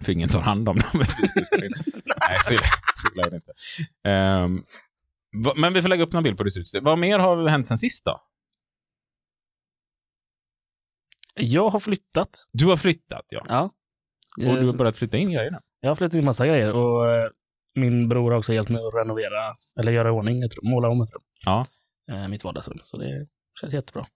För 0.00 0.12
ingen 0.12 0.28
tar 0.28 0.40
hand 0.40 0.68
om 0.68 0.78
dem. 0.78 0.88
Nej, 2.20 2.38
så 2.42 2.54
illa, 2.54 2.62
så 2.94 3.08
illa 3.14 3.26
är 3.26 3.30
det 3.30 3.36
inte. 3.36 3.52
Ehm, 4.08 4.64
va- 5.44 5.54
men 5.56 5.72
vi 5.72 5.82
får 5.82 5.88
lägga 5.88 6.02
upp 6.04 6.12
någon 6.12 6.22
bild 6.22 6.36
på 6.36 6.44
det 6.44 6.50
ser 6.50 6.60
ut. 6.60 6.82
Vad 6.84 6.98
mer 6.98 7.18
har 7.18 7.48
hänt 7.48 7.68
sen 7.68 7.78
sist 7.78 8.04
då? 8.04 8.20
Jag 11.34 11.70
har 11.70 11.80
flyttat. 11.80 12.48
Du 12.52 12.66
har 12.66 12.76
flyttat, 12.76 13.24
ja. 13.28 13.44
Ja. 13.48 13.62
Och 14.36 14.56
du 14.56 14.66
har 14.66 14.76
börjat 14.76 14.96
flytta 14.96 15.16
in 15.18 15.30
grejerna. 15.32 15.60
Jag 15.84 15.90
har 15.90 15.94
flyttat 15.94 16.14
in 16.14 16.24
massa 16.24 16.46
grejer 16.46 16.72
och 16.72 17.08
eh, 17.10 17.28
min 17.74 18.08
bror 18.08 18.30
har 18.30 18.38
också 18.38 18.52
hjälpt 18.52 18.70
mig 18.70 18.80
att 18.86 18.94
renovera, 18.94 19.54
eller 19.80 19.92
göra 19.92 20.08
i 20.08 20.10
ordning 20.10 20.42
ett 20.42 20.54
rum, 20.56 20.70
måla 20.70 20.88
om 20.88 21.00
ett 21.02 21.10
rum. 21.12 21.22
Ja. 21.44 21.66
Eh, 22.12 22.28
mitt 22.28 22.44
vardagsrum. 22.44 22.78
Så 22.84 22.96
det 22.96 23.26
känns 23.60 23.74
jättebra. 23.74 24.06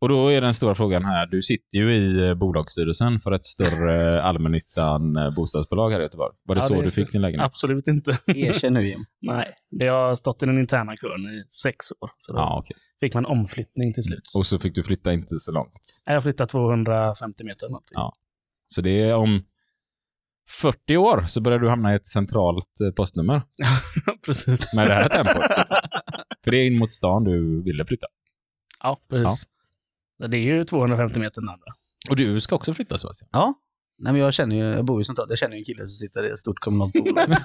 Och 0.00 0.08
då 0.08 0.28
är 0.32 0.40
den 0.40 0.54
stora 0.54 0.74
frågan 0.74 1.04
här, 1.04 1.26
du 1.26 1.42
sitter 1.42 1.78
ju 1.78 1.94
i 1.96 2.28
eh, 2.28 2.34
bolagsstyrelsen 2.34 3.18
för 3.20 3.32
ett 3.32 3.46
större 3.46 4.22
allmännyttan 4.28 5.16
eh, 5.16 5.34
bostadsbolag 5.34 5.90
här 5.90 6.00
i 6.00 6.02
Göteborg. 6.02 6.34
Var 6.42 6.54
det 6.54 6.58
Ja, 6.58 6.62
så 6.62 6.74
det 6.74 6.80
är 6.80 6.84
du 6.84 6.90
fick 6.90 7.12
din 7.12 7.22
lägenhet? 7.22 7.46
Absolut 7.46 7.88
inte. 7.88 8.18
Erkänn 8.26 8.72
nu 8.74 8.82
Jim. 8.88 9.04
Nej, 9.22 9.54
det 9.70 9.88
har 9.88 10.14
stått 10.14 10.42
i 10.42 10.46
den 10.46 10.58
interna 10.58 10.96
kön 10.96 11.20
i 11.20 11.44
sex 11.62 11.92
år. 12.00 12.10
Så 12.18 12.32
då 12.32 12.38
Ja, 12.38 12.58
okej. 12.58 12.76
fick 13.00 13.14
man 13.14 13.26
omflyttning 13.26 13.92
till 13.92 14.02
slut. 14.02 14.22
Och 14.38 14.46
så 14.46 14.58
fick 14.58 14.74
du 14.74 14.82
flytta 14.82 15.12
inte 15.12 15.38
så 15.38 15.52
långt. 15.52 15.80
Jag 16.06 16.14
har 16.14 16.20
flyttat 16.20 16.48
250 16.48 17.44
meter 17.44 17.66
eller 17.66 17.70
någonting. 17.72 17.94
Ja. 17.94 18.12
Så 18.66 18.80
det 18.80 19.00
är 19.02 19.14
om 19.14 19.44
40 20.50 20.96
år 20.96 21.24
så 21.26 21.40
börjar 21.40 21.58
du 21.58 21.68
hamna 21.68 21.92
i 21.92 21.96
ett 21.96 22.06
centralt 22.06 22.80
eh, 22.84 22.90
postnummer 22.90 23.42
precis. 24.26 24.76
med 24.76 24.88
det 24.88 24.94
här 24.94 25.08
tempot. 25.08 25.42
liksom. 25.58 25.76
För 26.44 26.50
det 26.50 26.56
är 26.56 26.66
in 26.66 26.78
mot 26.78 26.94
stan 26.94 27.24
du 27.24 27.62
ville 27.62 27.86
flytta. 27.86 28.06
Ja, 28.82 28.98
precis. 29.10 29.46
Det 30.28 30.36
är 30.36 30.40
ju 30.40 30.64
250 30.64 31.18
meter 31.18 31.40
andra. 31.40 31.74
Och 32.10 32.16
du 32.16 32.40
ska 32.40 32.56
också 32.56 32.74
flytta 32.74 32.98
Sebastian. 32.98 33.28
Ja. 33.32 33.54
Nej 33.98 34.12
men 34.12 34.22
jag 34.22 34.34
känner 34.34 34.56
ju, 34.56 34.62
jag 34.62 34.84
bor 34.84 35.00
ju 35.00 35.04
centralt, 35.04 35.30
jag 35.30 35.38
känner 35.38 35.54
ju 35.54 35.58
en 35.58 35.64
kille 35.64 35.80
som 35.80 35.88
sitter 35.88 36.24
i 36.24 36.30
ett 36.30 36.38
stort 36.38 36.58
kommunalt 36.58 36.92
bolag. 36.92 37.28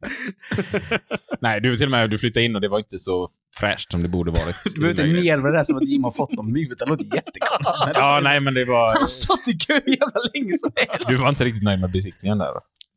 Nej, 1.40 1.60
du 1.60 1.76
till 1.76 1.86
och 1.86 1.90
med 1.90 2.10
du 2.10 2.18
flyttade 2.18 2.46
in 2.46 2.54
och 2.54 2.60
det 2.60 2.68
var 2.68 2.78
inte 2.78 2.98
så 2.98 3.28
fräscht 3.60 3.92
som 3.92 4.02
det 4.02 4.08
borde 4.08 4.30
varit. 4.30 4.56
Du 4.74 4.80
behöver 4.80 5.06
inte 5.06 5.22
nerva 5.22 5.50
det 5.50 5.56
där 5.56 5.64
som 5.64 5.76
att 5.76 5.88
Jim 5.88 6.04
har 6.04 6.10
fått 6.10 6.32
någon 6.32 6.52
mut, 6.52 6.78
det 6.78 6.86
låter 6.86 7.04
jättekonstigt. 7.04 7.94
Ja, 7.94 8.20
nej, 8.22 8.40
men 8.40 8.54
det 8.54 8.64
var... 8.64 8.88
Han 8.92 9.00
har 9.00 9.06
stått 9.08 9.48
i 9.48 9.52
kö 9.52 9.72
jävla 9.74 10.20
länge 10.34 10.58
som 10.58 10.72
helst. 10.76 11.08
Du 11.08 11.16
var 11.16 11.28
inte 11.28 11.44
riktigt 11.44 11.62
nöjd 11.62 11.80
med 11.80 11.90
besiktningen 11.92 12.38
där. 12.38 12.48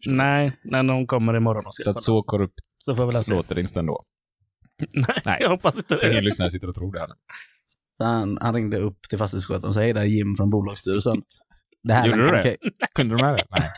Nej, 0.07 0.51
när 0.63 0.83
någon 0.83 1.07
kommer 1.07 1.37
imorgon 1.37 1.65
och 1.65 1.73
ska 1.73 1.83
Så 1.83 1.89
att 1.89 2.03
så 2.03 2.23
korrupt 2.23 2.59
så 2.85 2.95
får 2.95 3.05
vi 3.05 3.11
läsa. 3.13 3.33
låter 3.33 3.55
det 3.55 3.61
inte 3.61 3.79
ändå. 3.79 4.03
Nej, 5.25 5.37
jag 5.39 5.49
hoppas 5.49 5.77
inte 5.77 5.97
Så 5.97 6.05
ingen 6.05 6.15
det. 6.15 6.21
lyssnare 6.21 6.49
sitter 6.51 6.67
och 6.69 6.75
tror 6.75 6.93
det 6.93 6.99
här 6.99 7.07
nu. 7.07 7.13
Han, 8.03 8.37
han 8.41 8.53
ringde 8.55 8.77
upp 8.77 8.97
till 9.09 9.17
fastighetsskötaren 9.17 9.67
och 9.67 9.73
sa 9.73 9.79
hej, 9.79 9.93
där 9.93 10.01
är 10.01 10.05
Jim 10.05 10.35
från 10.37 10.49
bolagsstyrelsen. 10.49 11.21
Det 11.83 11.93
här 11.93 12.07
Gjorde 12.07 12.25
du 12.25 12.31
det? 12.31 12.39
okej. 12.39 12.57
Kunde 12.95 13.17
du 13.17 13.23
med 13.25 13.33
det? 13.33 13.45
Nej. 13.49 13.69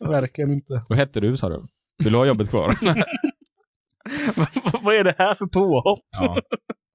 det. 0.00 0.08
Verkligen 0.10 0.52
inte. 0.52 0.82
Vad 0.88 0.98
hette 0.98 1.20
du, 1.20 1.36
sa 1.36 1.48
du? 1.48 1.62
Vill 1.98 2.12
du 2.12 2.18
ha 2.18 2.26
jobbet 2.26 2.50
kvar? 2.50 2.78
Vad 4.84 4.94
är 4.94 5.04
det 5.04 5.14
här 5.18 5.34
för 5.34 5.46
påhopp? 5.46 5.98
ja. 6.10 6.38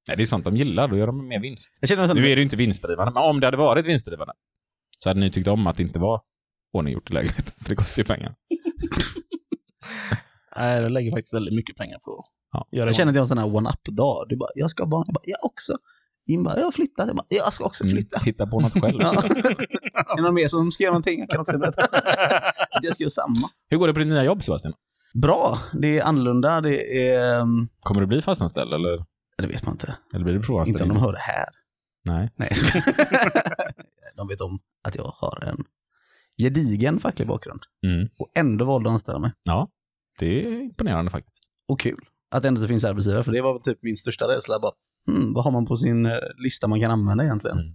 Nej, 0.08 0.18
det 0.18 0.24
är 0.24 0.26
sånt 0.26 0.46
de 0.46 0.58
gillar. 0.58 0.88
Då 0.88 0.98
gör 0.98 1.08
de 1.08 1.28
mer 1.28 1.40
vinst. 1.40 1.78
Jag 1.82 1.90
känner 1.90 2.14
Nu 2.14 2.22
är 2.22 2.36
det 2.36 2.36
ju 2.36 2.42
inte 2.42 2.56
vinstdrivande, 2.56 3.12
men 3.14 3.24
om 3.24 3.40
det 3.40 3.48
hade 3.48 3.58
varit 3.58 3.86
vinstdrivande 3.86 4.34
så 5.00 5.10
hade 5.10 5.20
ni 5.20 5.32
tyckt 5.32 5.48
om 5.48 5.68
att 5.68 5.78
det 5.78 5.84
inte 5.84 6.00
var 6.00 6.22
ordninggjort 6.74 7.10
i 7.10 7.14
lägenheten. 7.14 7.54
För 7.62 7.70
det 7.70 7.76
kostar 7.76 8.02
ju 8.02 8.06
pengar. 8.06 8.36
Nej, 10.56 10.82
jag 10.82 10.92
lägger 10.92 11.12
faktiskt 11.12 11.34
väldigt 11.34 11.54
mycket 11.54 11.78
pengar 11.78 12.00
på 12.00 12.26
Ja. 12.54 12.68
Jag 12.70 12.96
känner 12.96 13.12
att 13.12 13.16
jag 13.16 13.22
har 13.22 13.26
en 13.26 13.28
sån 13.28 13.38
här 13.38 13.56
one-up-dag. 13.56 14.26
Du 14.30 14.38
bara, 14.38 14.50
jag 14.56 14.72
ska 14.72 14.84
ha 14.84 14.88
barn. 14.90 15.04
Jag 15.08 15.14
bara, 15.14 15.22
jag 15.24 15.38
också. 15.42 15.78
Jim 16.26 16.44
bara, 16.44 16.58
jag 16.58 16.64
har 16.66 16.72
flyttat. 16.72 17.08
Jag 17.08 17.16
bara, 17.16 17.26
jag 17.30 17.54
ska 17.54 17.66
också 17.66 17.86
flytta. 17.86 18.18
Mm, 18.18 18.26
hitta 18.26 18.48
på 18.48 18.60
något 18.60 18.82
själv. 18.82 19.02
Ja. 19.02 19.14
är 20.12 20.16
det 20.16 20.22
någon 20.22 20.34
mer 20.34 20.48
som 20.48 20.72
ska 20.72 20.84
göra 20.84 20.92
någonting? 20.92 21.20
Jag 21.20 21.30
kan 21.30 21.40
också 21.40 21.58
berätta. 21.60 21.82
att 22.72 22.84
jag 22.84 22.94
ska 22.96 23.04
göra 23.04 23.10
samma. 23.10 23.50
Hur 23.70 23.78
går 23.78 23.88
det 23.88 23.94
på 23.94 24.00
ditt 24.00 24.08
nya 24.08 24.24
jobb, 24.24 24.44
Sebastian? 24.44 24.74
Bra. 25.22 25.58
Det 25.74 26.00
är 26.00 26.04
annorlunda. 26.04 26.62
Det 26.62 27.08
är... 27.08 27.42
ehm, 27.42 27.68
Kommer 27.80 28.02
du 28.02 28.08
bli 28.08 28.22
fastanställd 28.22 28.74
eller? 28.74 29.06
Det 29.38 29.48
vet 29.48 29.66
man 29.66 29.74
inte. 29.74 29.96
Eller 30.14 30.24
blir 30.24 30.34
det 30.34 30.38
Inte 30.38 30.48
om 30.52 30.56
provanställning? 30.56 30.94
de 30.98 31.02
hör 31.04 31.12
det 31.12 31.18
här. 31.18 31.46
Nej. 32.06 32.30
Nej. 32.36 32.50
De 34.16 34.28
vet 34.28 34.42
om 34.42 34.60
att 34.84 34.96
jag 34.96 35.04
har 35.16 35.44
en 35.44 35.64
gedigen 36.38 37.00
facklig 37.00 37.28
bakgrund. 37.28 37.62
Mm. 37.88 38.10
Och 38.18 38.32
ändå 38.36 38.66
valde 38.66 38.90
att 38.90 38.94
anställa 38.94 39.20
mig. 39.20 39.32
Ja, 39.44 39.70
det 40.20 40.46
är 40.46 40.62
imponerande 40.62 41.12
faktiskt. 41.12 41.44
Och 41.68 41.80
kul. 41.80 42.00
Att 42.32 42.46
ändå 42.46 42.62
det 42.62 42.68
finns 42.68 42.84
arbetsgivare, 42.86 43.24
för 43.24 43.32
det 43.32 43.42
var 43.42 43.60
typ 43.60 43.80
min 43.82 43.96
största 43.98 44.28
rädsla. 44.28 44.60
Bara, 44.60 44.72
hmm, 45.08 45.34
vad 45.34 45.44
har 45.44 45.52
man 45.52 45.66
på 45.66 45.76
sin 45.78 46.06
eh, 46.06 46.14
lista 46.38 46.68
man 46.68 46.82
kan 46.82 46.92
använda 46.92 47.24
egentligen? 47.24 47.58
Mm. 47.60 47.74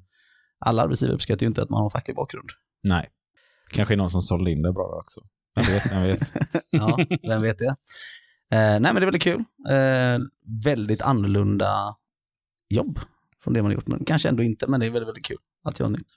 Alla 0.58 0.82
arbetsgivare 0.82 1.14
uppskattar 1.14 1.42
ju 1.42 1.46
inte 1.48 1.62
att 1.62 1.70
man 1.70 1.82
har 1.82 1.90
facklig 1.90 2.16
bakgrund. 2.16 2.48
Nej. 2.82 3.08
Kanske 3.70 3.96
någon 3.96 4.10
som 4.10 4.22
sålde 4.22 4.50
in 4.50 4.62
det 4.62 4.72
bra 4.72 5.00
också. 5.04 5.20
Jag 5.58 5.72
vet, 5.72 5.92
jag 5.92 6.00
vet. 6.02 6.32
Ja, 6.70 6.98
vem 7.28 7.42
vet 7.42 7.58
det? 7.58 7.66
Eh, 8.52 8.80
nej, 8.80 8.80
men 8.80 8.94
det 8.94 9.00
är 9.00 9.04
väldigt 9.04 9.22
kul. 9.22 9.44
Eh, 9.68 10.18
väldigt 10.64 11.02
annorlunda 11.02 11.96
jobb 12.74 12.98
från 13.42 13.54
det 13.54 13.62
man 13.62 13.70
har 13.70 13.74
gjort. 13.74 13.86
Men 13.86 14.04
kanske 14.04 14.28
ändå 14.28 14.42
inte, 14.42 14.66
men 14.66 14.80
det 14.80 14.86
är 14.86 14.90
väldigt, 14.90 15.08
väldigt 15.08 15.24
kul 15.24 15.36
att 15.64 15.80
göra 15.80 15.88
nytt. 15.90 16.14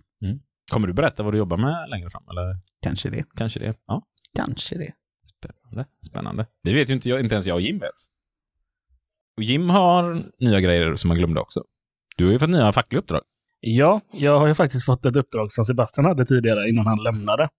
Kommer 0.71 0.88
du 0.88 0.93
berätta 0.93 1.24
vad 1.24 1.33
du 1.33 1.38
jobbar 1.38 1.57
med 1.57 1.89
längre 1.89 2.10
fram? 2.10 2.24
Eller 2.31 2.55
Kanske 2.81 3.10
det. 3.10 3.24
kanske 3.36 3.60
det? 3.60 3.75
Ja. 3.88 4.03
Kanske 4.36 4.77
det. 4.77 4.93
Spännande. 5.25 5.86
Spännande. 6.10 6.45
Det 6.63 6.74
vet 6.74 6.89
ju 6.89 6.93
inte, 6.93 7.10
jag, 7.10 7.19
inte 7.19 7.36
ens 7.36 7.45
jag 7.45 7.55
och 7.55 7.62
Jim 7.62 7.79
vet. 7.79 7.91
Och 9.38 9.43
Jim 9.43 9.69
har 9.69 10.25
nya 10.39 10.60
grejer 10.60 10.95
som 10.95 11.10
han 11.10 11.17
glömde 11.17 11.39
också. 11.39 11.63
Du 12.17 12.25
har 12.25 12.31
ju 12.31 12.39
fått 12.39 12.50
nya 12.50 12.71
fackliga 12.71 13.00
uppdrag. 13.00 13.21
Ja, 13.60 14.01
jag 14.12 14.39
har 14.39 14.48
ju 14.48 14.53
faktiskt 14.53 14.86
fått 14.86 15.05
ett 15.05 15.15
uppdrag 15.15 15.53
som 15.53 15.65
Sebastian 15.65 16.05
hade 16.05 16.25
tidigare 16.25 16.69
innan 16.69 16.88
han 16.88 17.03
lämnade. 17.03 17.50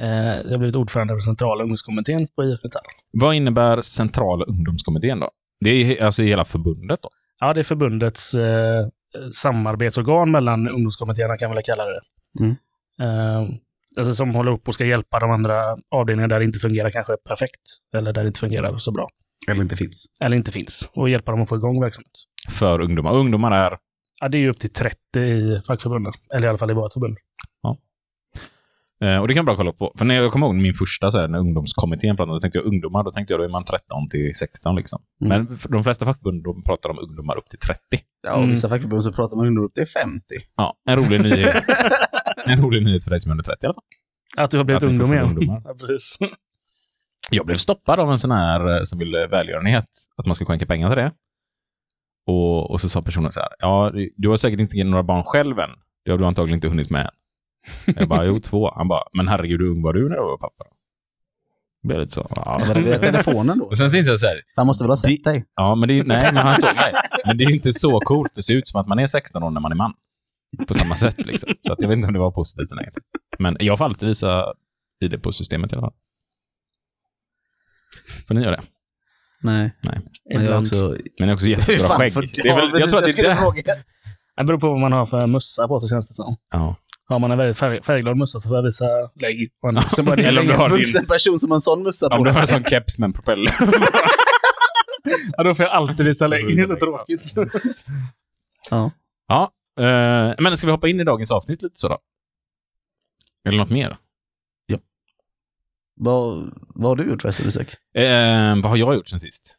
Eh, 0.00 0.08
jag 0.44 0.50
har 0.50 0.58
blivit 0.58 0.76
ordförande 0.76 1.14
för 1.14 1.20
centrala 1.20 1.62
ungdomskommittén 1.62 2.28
på 2.36 2.44
IF 2.44 2.60
Metall. 2.64 2.82
Vad 3.12 3.34
innebär 3.34 3.80
centrala 3.80 4.44
ungdomskommittén 4.44 5.20
då? 5.20 5.30
Det 5.60 5.70
är 5.70 6.04
alltså 6.04 6.22
hela 6.22 6.44
förbundet 6.44 7.02
då? 7.02 7.10
Ja, 7.40 7.54
det 7.54 7.60
är 7.60 7.64
förbundets 7.64 8.34
eh, 8.34 8.88
samarbetsorgan 9.32 10.30
mellan 10.30 10.68
ungdomskommittéerna 10.68 11.36
kan 11.36 11.48
man 11.48 11.54
väl 11.54 11.64
kalla 11.64 11.84
det. 11.84 12.00
Mm. 12.40 12.56
Eh, 13.00 13.56
alltså 13.96 14.14
som 14.14 14.34
håller 14.34 14.52
upp 14.52 14.68
och 14.68 14.74
ska 14.74 14.84
hjälpa 14.84 15.18
de 15.18 15.30
andra 15.30 15.76
avdelningarna 15.90 16.34
där 16.34 16.38
det 16.38 16.44
inte 16.44 16.58
fungerar 16.58 16.90
kanske 16.90 17.16
perfekt. 17.16 17.62
Eller 17.96 18.12
där 18.12 18.22
det 18.22 18.26
inte 18.26 18.40
fungerar 18.40 18.78
så 18.78 18.92
bra. 18.92 19.08
Eller 19.50 19.62
inte 19.62 19.76
finns. 19.76 20.06
Eller 20.24 20.36
inte 20.36 20.52
finns. 20.52 20.90
Och 20.92 21.10
hjälpa 21.10 21.30
dem 21.30 21.42
att 21.42 21.48
få 21.48 21.56
igång 21.56 21.80
verksamhet. 21.80 22.12
För 22.50 22.80
ungdomar. 22.80 23.12
Ungdomar 23.12 23.52
är... 23.52 23.78
Ja, 24.20 24.28
det 24.28 24.38
är 24.38 24.40
ju 24.40 24.50
upp 24.50 24.58
till 24.58 24.72
30 24.72 24.98
i 25.20 25.62
fackförbundet. 25.66 26.14
Eller 26.34 26.46
i 26.46 26.48
alla 26.48 26.58
fall 26.58 26.70
i 26.70 26.74
vårt 26.74 26.92
förbund. 26.92 27.18
Eh, 29.04 29.18
och 29.18 29.28
det 29.28 29.34
kan 29.34 29.38
jag 29.38 29.44
bra 29.46 29.56
kolla 29.56 29.72
på. 29.72 29.92
För 29.98 30.04
när 30.04 30.14
jag 30.14 30.32
kommer 30.32 30.46
ihåg 30.46 30.54
min 30.54 30.74
första 30.74 31.10
så 31.10 31.18
här, 31.18 31.28
när 31.28 31.38
ungdomskommittén 31.38 32.16
pratade, 32.16 32.36
då 32.36 32.40
tänkte 32.40 32.58
jag 32.58 32.66
ungdomar, 32.66 33.02
då 33.04 33.10
tänkte 33.10 33.32
jag 33.32 33.40
då 33.40 33.44
är 33.44 33.48
man 33.48 33.64
13 33.64 34.08
till 34.08 34.34
16 34.34 34.76
liksom. 34.76 35.02
Mm. 35.24 35.46
Men 35.46 35.58
de 35.68 35.84
flesta 35.84 36.04
fackförbund, 36.04 36.44
de 36.44 36.62
pratar 36.62 36.90
om 36.90 36.98
ungdomar 36.98 37.38
upp 37.38 37.48
till 37.48 37.58
30. 37.58 37.80
Ja, 38.22 38.32
och 38.32 38.38
Mm. 38.38 38.50
vissa 38.50 38.68
fackförbund 38.68 39.04
så 39.04 39.12
pratar 39.12 39.36
man 39.36 39.46
ungdomar 39.46 39.66
upp 39.68 39.74
till 39.74 39.86
50. 39.86 40.20
Ja, 40.56 40.74
en 40.88 40.96
rolig 40.96 41.20
nyhet. 41.22 41.64
en 42.46 42.62
rolig 42.62 42.84
nyhet 42.84 43.04
för 43.04 43.10
dig 43.10 43.20
som 43.20 43.30
är 43.30 43.32
under 43.32 43.44
30 43.44 43.58
i 43.62 43.66
alla 43.66 43.74
fall. 43.74 43.82
Att 44.44 44.50
du 44.50 44.56
har 44.56 44.64
blivit 44.64 44.82
ungdom 44.82 45.12
igen. 45.12 45.28
fortfarande 45.28 45.46
är 45.46 45.54
ungdomar. 45.54 45.62
ja, 45.80 45.86
precis. 45.86 46.18
Jag 47.30 47.46
blev 47.46 47.56
stoppad 47.56 48.00
av 48.00 48.10
en 48.12 48.18
sån 48.18 48.30
här 48.30 48.76
eh, 48.76 48.82
som 48.82 48.98
ville 48.98 49.26
välgörenhet, 49.26 49.88
att 50.16 50.26
man 50.26 50.34
ska 50.34 50.44
skänka 50.44 50.66
pengar 50.66 50.88
till 50.88 50.98
det. 50.98 51.12
Och, 52.26 52.70
och 52.70 52.80
så 52.80 52.88
sa 52.88 53.02
personen 53.02 53.32
så 53.32 53.40
här, 53.40 53.48
ja, 53.58 53.92
du 54.16 54.28
har 54.28 54.36
säkert 54.36 54.60
inte 54.60 54.84
några 54.84 55.02
barn 55.02 55.22
själv 55.24 55.58
än. 55.58 55.70
Det 56.04 56.10
har 56.10 56.18
du 56.18 56.24
antagligen 56.26 56.56
inte 56.56 56.68
hunnit 56.68 56.90
med 56.90 57.00
än. 57.00 57.10
Jag 57.96 58.08
bara, 58.08 58.24
jo, 58.24 58.38
två. 58.38 58.70
Han 58.76 58.88
bara, 58.88 59.02
men 59.12 59.28
herregud, 59.28 59.60
hur 59.60 59.68
ung 59.70 59.82
var 59.82 59.92
du 59.92 60.08
när 60.08 60.16
du 60.16 60.22
var 60.22 60.36
pappa? 60.36 60.64
Det 61.82 61.88
blev 61.88 62.00
lite 62.00 62.12
så, 62.12 62.26
ja. 62.30 62.62
Var 62.68 62.74
det 62.74 62.80
via 62.80 62.98
telefonen 62.98 63.58
då? 63.58 63.64
Och 63.64 63.76
sen 63.76 63.90
syns 63.90 64.06
jag 64.06 64.18
så 64.18 64.26
här, 64.26 64.40
Han 64.56 64.66
måste 64.66 64.84
väl 64.84 64.90
ha 64.90 64.96
sett 64.96 65.24
dig? 65.24 65.44
ja, 65.56 65.74
men 65.74 65.88
det, 65.88 65.94
nej, 66.06 66.32
men 66.32 66.36
han 66.36 66.56
såg 66.56 66.74
mig. 66.76 66.94
Men 67.26 67.38
det 67.38 67.44
är 67.44 67.48
ju 67.48 67.54
inte 67.54 67.72
så 67.72 68.00
coolt. 68.00 68.34
Det 68.34 68.42
ser 68.42 68.54
ut 68.54 68.68
som 68.68 68.80
att 68.80 68.86
man 68.88 68.98
är 68.98 69.06
16 69.06 69.42
år 69.42 69.50
när 69.50 69.60
man 69.60 69.72
är 69.72 69.76
man. 69.76 69.92
På 70.66 70.74
samma 70.74 70.94
sätt 70.96 71.26
liksom. 71.26 71.52
Så 71.66 71.72
att 71.72 71.82
jag 71.82 71.88
vet 71.88 71.96
inte 71.96 72.08
om 72.08 72.14
det 72.14 72.20
var 72.20 72.30
positivt 72.30 72.70
eller 72.72 72.80
negativt. 72.82 73.04
Men 73.38 73.56
jag 73.60 73.78
får 73.78 73.84
alltid 73.84 74.08
visa 74.08 74.44
ID 75.04 75.22
på 75.22 75.32
systemet 75.32 75.72
i 75.72 75.76
alla 75.76 75.82
fall. 75.86 75.94
Får 78.28 78.34
ni 78.34 78.42
göra 78.42 78.56
det? 78.56 78.62
Nej. 79.42 79.72
Nej. 79.80 80.00
Men 80.00 80.02
jag 80.24 80.42
är 80.42 80.46
Ibland. 80.46 80.64
också... 80.66 80.96
Men 81.18 81.28
det 81.28 81.32
är 81.32 81.34
också 81.34 81.46
jättestora 81.46 81.88
skägg. 81.98 82.12
Det 82.34 82.48
är 82.48 82.56
väl, 82.56 82.80
jag 82.80 82.88
tror 82.90 82.98
att 82.98 83.04
det 83.04 83.18
är 83.18 83.28
det. 83.28 83.36
fråga. 83.36 83.62
Det 84.36 84.44
beror 84.44 84.58
på 84.58 84.68
vad 84.68 84.80
man 84.80 84.92
har 84.92 85.06
för 85.06 85.26
mössa 85.26 85.68
på 85.68 85.80
sig 85.80 85.88
känns 85.88 86.08
det 86.08 86.14
som. 86.14 86.36
Ja. 86.50 86.76
Har 87.08 87.18
man 87.18 87.30
en 87.30 87.38
väldigt 87.38 87.58
färg, 87.58 87.82
färgglad 87.82 88.16
mössa 88.16 88.40
så 88.40 88.48
får 88.48 88.56
jag 88.56 88.62
visa 88.62 88.84
lägg. 89.20 89.50
Och 89.62 89.68
en- 90.18 90.18
Eller 90.24 90.40
om 90.40 90.46
du 90.46 90.52
har 90.52 90.68
din- 90.68 90.78
vuxen 90.78 91.06
person 91.06 91.38
som 91.38 91.50
har 91.50 91.56
en 91.56 91.60
sån 91.60 91.82
mössa 91.82 92.06
Om 92.06 92.18
på 92.18 92.24
du 92.24 92.30
har 92.30 92.40
en 92.40 92.46
sån 92.46 92.64
keps 92.64 92.98
med 92.98 93.06
en 93.06 93.12
propeller. 93.12 93.54
Ja, 95.36 95.42
då 95.42 95.54
får 95.54 95.64
jag 95.66 95.72
alltid 95.74 96.06
visa 96.06 96.26
lägg. 96.26 96.46
Det 96.56 96.62
är 96.62 96.66
så 96.66 96.76
tråkigt. 96.76 97.34
Ja. 98.70 98.90
Ja. 99.28 99.50
Eh, 99.80 100.34
men 100.38 100.56
ska 100.56 100.66
vi 100.66 100.70
hoppa 100.70 100.88
in 100.88 101.00
i 101.00 101.04
dagens 101.04 101.30
avsnitt 101.30 101.62
lite 101.62 101.76
så 101.78 101.88
då? 101.88 101.98
Eller 103.48 103.58
något 103.58 103.70
mer? 103.70 103.96
Vad, 106.00 106.50
vad 106.74 106.88
har 106.90 106.96
du 106.96 107.10
gjort 107.10 107.22
förresten, 107.22 107.48
Isak? 107.48 107.74
Eh, 107.94 108.54
vad 108.62 108.64
har 108.66 108.76
jag 108.76 108.94
gjort 108.94 109.08
sen 109.08 109.20
sist? 109.20 109.58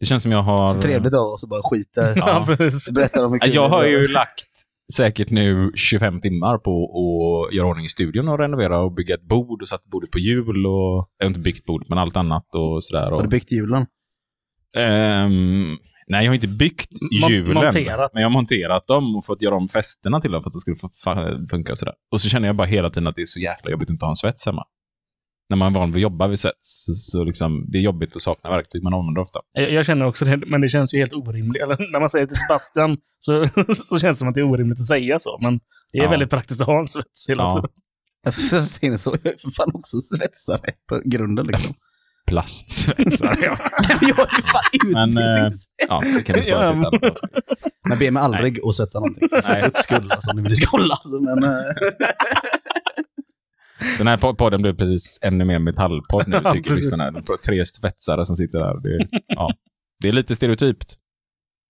Det 0.00 0.06
känns 0.06 0.22
som 0.22 0.32
jag 0.32 0.42
har... 0.42 0.68
Så 0.74 0.80
trevligt 0.80 1.14
av 1.14 1.26
oss 1.26 1.44
att 1.44 1.50
bara 1.50 1.62
skita. 1.62 2.00
Ja. 2.16 2.46
Ja, 2.48 2.56
precis. 2.56 2.90
Berätta 2.90 3.26
om 3.26 3.32
hur 3.32 3.38
kul 3.38 3.54
Jag 3.54 3.68
har 3.68 3.84
ju 3.86 4.06
lagt 4.06 4.48
säkert 4.94 5.30
nu 5.30 5.72
25 5.74 6.20
timmar 6.20 6.58
på 6.58 6.70
att 7.48 7.54
göra 7.54 7.66
ordning 7.66 7.86
i 7.86 7.88
studion 7.88 8.28
och 8.28 8.38
renovera 8.38 8.78
och 8.80 8.92
bygga 8.94 9.14
ett 9.14 9.28
bord 9.28 9.62
och 9.62 9.68
satt 9.68 9.84
bordet 9.84 10.10
på 10.10 10.18
hjul 10.18 10.66
och... 10.66 11.08
Jag 11.18 11.24
har 11.24 11.26
inte 11.26 11.40
byggt 11.40 11.64
bordet, 11.64 11.88
men 11.88 11.98
allt 11.98 12.16
annat 12.16 12.54
och 12.54 12.84
sådär. 12.84 13.10
Och, 13.10 13.16
Har 13.16 13.22
du 13.22 13.28
byggt 13.28 13.52
hjulen? 13.52 13.86
Ehm, 14.76 15.76
nej, 16.08 16.24
jag 16.24 16.30
har 16.30 16.34
inte 16.34 16.48
byggt 16.48 16.90
Mon- 17.22 17.30
hjulen. 17.30 17.54
monterat. 17.54 18.10
Men 18.14 18.22
jag 18.22 18.28
har 18.28 18.32
monterat 18.32 18.86
dem 18.86 19.16
och 19.16 19.24
fått 19.26 19.42
göra 19.42 19.54
om 19.54 19.68
fästena 19.68 20.20
till 20.20 20.30
dem 20.32 20.42
för 20.42 20.50
att 20.50 20.52
det 20.54 20.60
skulle 20.60 20.76
funka 21.50 21.72
och 21.72 21.78
sådär. 21.78 21.94
Och 22.12 22.20
så 22.20 22.28
känner 22.28 22.48
jag 22.48 22.56
bara 22.56 22.66
hela 22.66 22.90
tiden 22.90 23.06
att 23.06 23.16
det 23.16 23.22
är 23.22 23.26
så 23.26 23.40
jäkla 23.40 23.70
jobbigt 23.70 23.88
att 23.88 23.92
inte 23.92 24.04
ha 24.06 24.10
en 24.10 24.16
svets 24.16 24.46
hemma. 24.46 24.64
När 25.48 25.56
man 25.56 25.74
är 25.74 25.78
van 25.78 25.92
vid 25.92 25.96
att 25.96 26.02
jobba 26.02 26.26
vid 26.28 26.38
svets, 26.38 26.84
så, 26.86 26.94
så 26.94 27.24
liksom, 27.24 27.66
det 27.70 27.78
är 27.78 27.82
jobbigt 27.82 28.16
att 28.16 28.22
sakna 28.22 28.50
verktyg 28.50 28.82
man 28.82 28.94
använder 28.94 29.20
ofta. 29.22 29.40
Jag, 29.52 29.72
jag 29.72 29.86
känner 29.86 30.06
också 30.06 30.24
det, 30.24 30.36
men 30.46 30.60
det 30.60 30.68
känns 30.68 30.94
ju 30.94 30.98
helt 30.98 31.12
orimligt. 31.12 31.62
Eller 31.62 31.92
när 31.92 32.00
man 32.00 32.10
säger 32.10 32.26
till 32.26 32.36
Sebastian 32.36 32.96
så, 33.18 33.44
så 33.88 33.98
känns 33.98 34.16
det 34.16 34.18
som 34.18 34.28
att 34.28 34.34
det 34.34 34.40
är 34.40 34.50
orimligt 34.50 34.80
att 34.80 34.86
säga 34.86 35.18
så. 35.18 35.38
Men 35.42 35.60
det 35.92 35.98
är 35.98 36.02
Ja. 36.04 36.10
väldigt 36.10 36.30
praktiskt 36.30 36.60
att 36.60 36.66
ha 36.66 36.80
en 36.80 36.86
svets 36.86 37.28
hela 37.28 37.42
Ja. 37.42 37.54
tiden. 37.54 37.70
Jag 38.52 38.66
säger 38.66 38.96
så, 38.96 39.16
jag 39.22 39.32
är 39.34 39.38
för 39.38 39.50
fan 39.50 39.70
också 39.74 39.96
svetsare 40.00 40.70
på 40.88 41.00
grunden 41.04 41.46
liksom. 41.46 41.74
Plastsvetsar, 42.26 43.38
ja. 43.42 43.58
jag 43.88 44.02
är 44.02 44.06
ju 44.06 44.14
fan 44.14 44.32
Men, 44.84 45.16
eh, 45.18 45.24
utbildnings... 45.24 45.64
ja. 45.88 46.02
Det 46.16 46.22
kan 46.22 46.36
vi 46.36 46.42
spara 46.42 46.70
till 46.72 46.80
ett 46.80 46.86
annat 46.86 46.94
avsnitt. 47.12 47.72
Men 47.88 47.98
be 47.98 48.10
mig 48.10 48.22
aldrig 48.22 48.60
att 48.64 48.74
svetsa 48.74 48.98
någonting. 48.98 49.28
För 49.28 49.48
Nej. 49.48 49.62
guds 49.62 49.82
skull, 49.82 50.12
alltså, 50.12 50.30
om 50.30 50.36
ni 50.36 50.42
vill 50.42 50.56
skålla. 50.56 50.94
Alltså, 50.94 51.20
men, 51.20 51.44
eh, 51.44 51.50
Den 53.98 54.06
här 54.06 54.16
po- 54.16 54.34
podden 54.36 54.62
blev 54.62 54.76
precis 54.76 55.18
ännu 55.22 55.44
mer 55.44 55.58
metallpodd 55.58 56.28
nu, 56.28 56.40
tycker 56.52 56.74
lyssnarna. 56.76 57.22
Tre 57.46 57.66
svetsare 57.66 58.26
som 58.26 58.36
sitter 58.36 58.58
där. 58.58 58.80
Det, 58.82 58.94
är- 58.94 59.08
ja. 59.26 59.52
det 60.00 60.08
är 60.08 60.12
lite 60.12 60.36
stereotypt. 60.36 60.96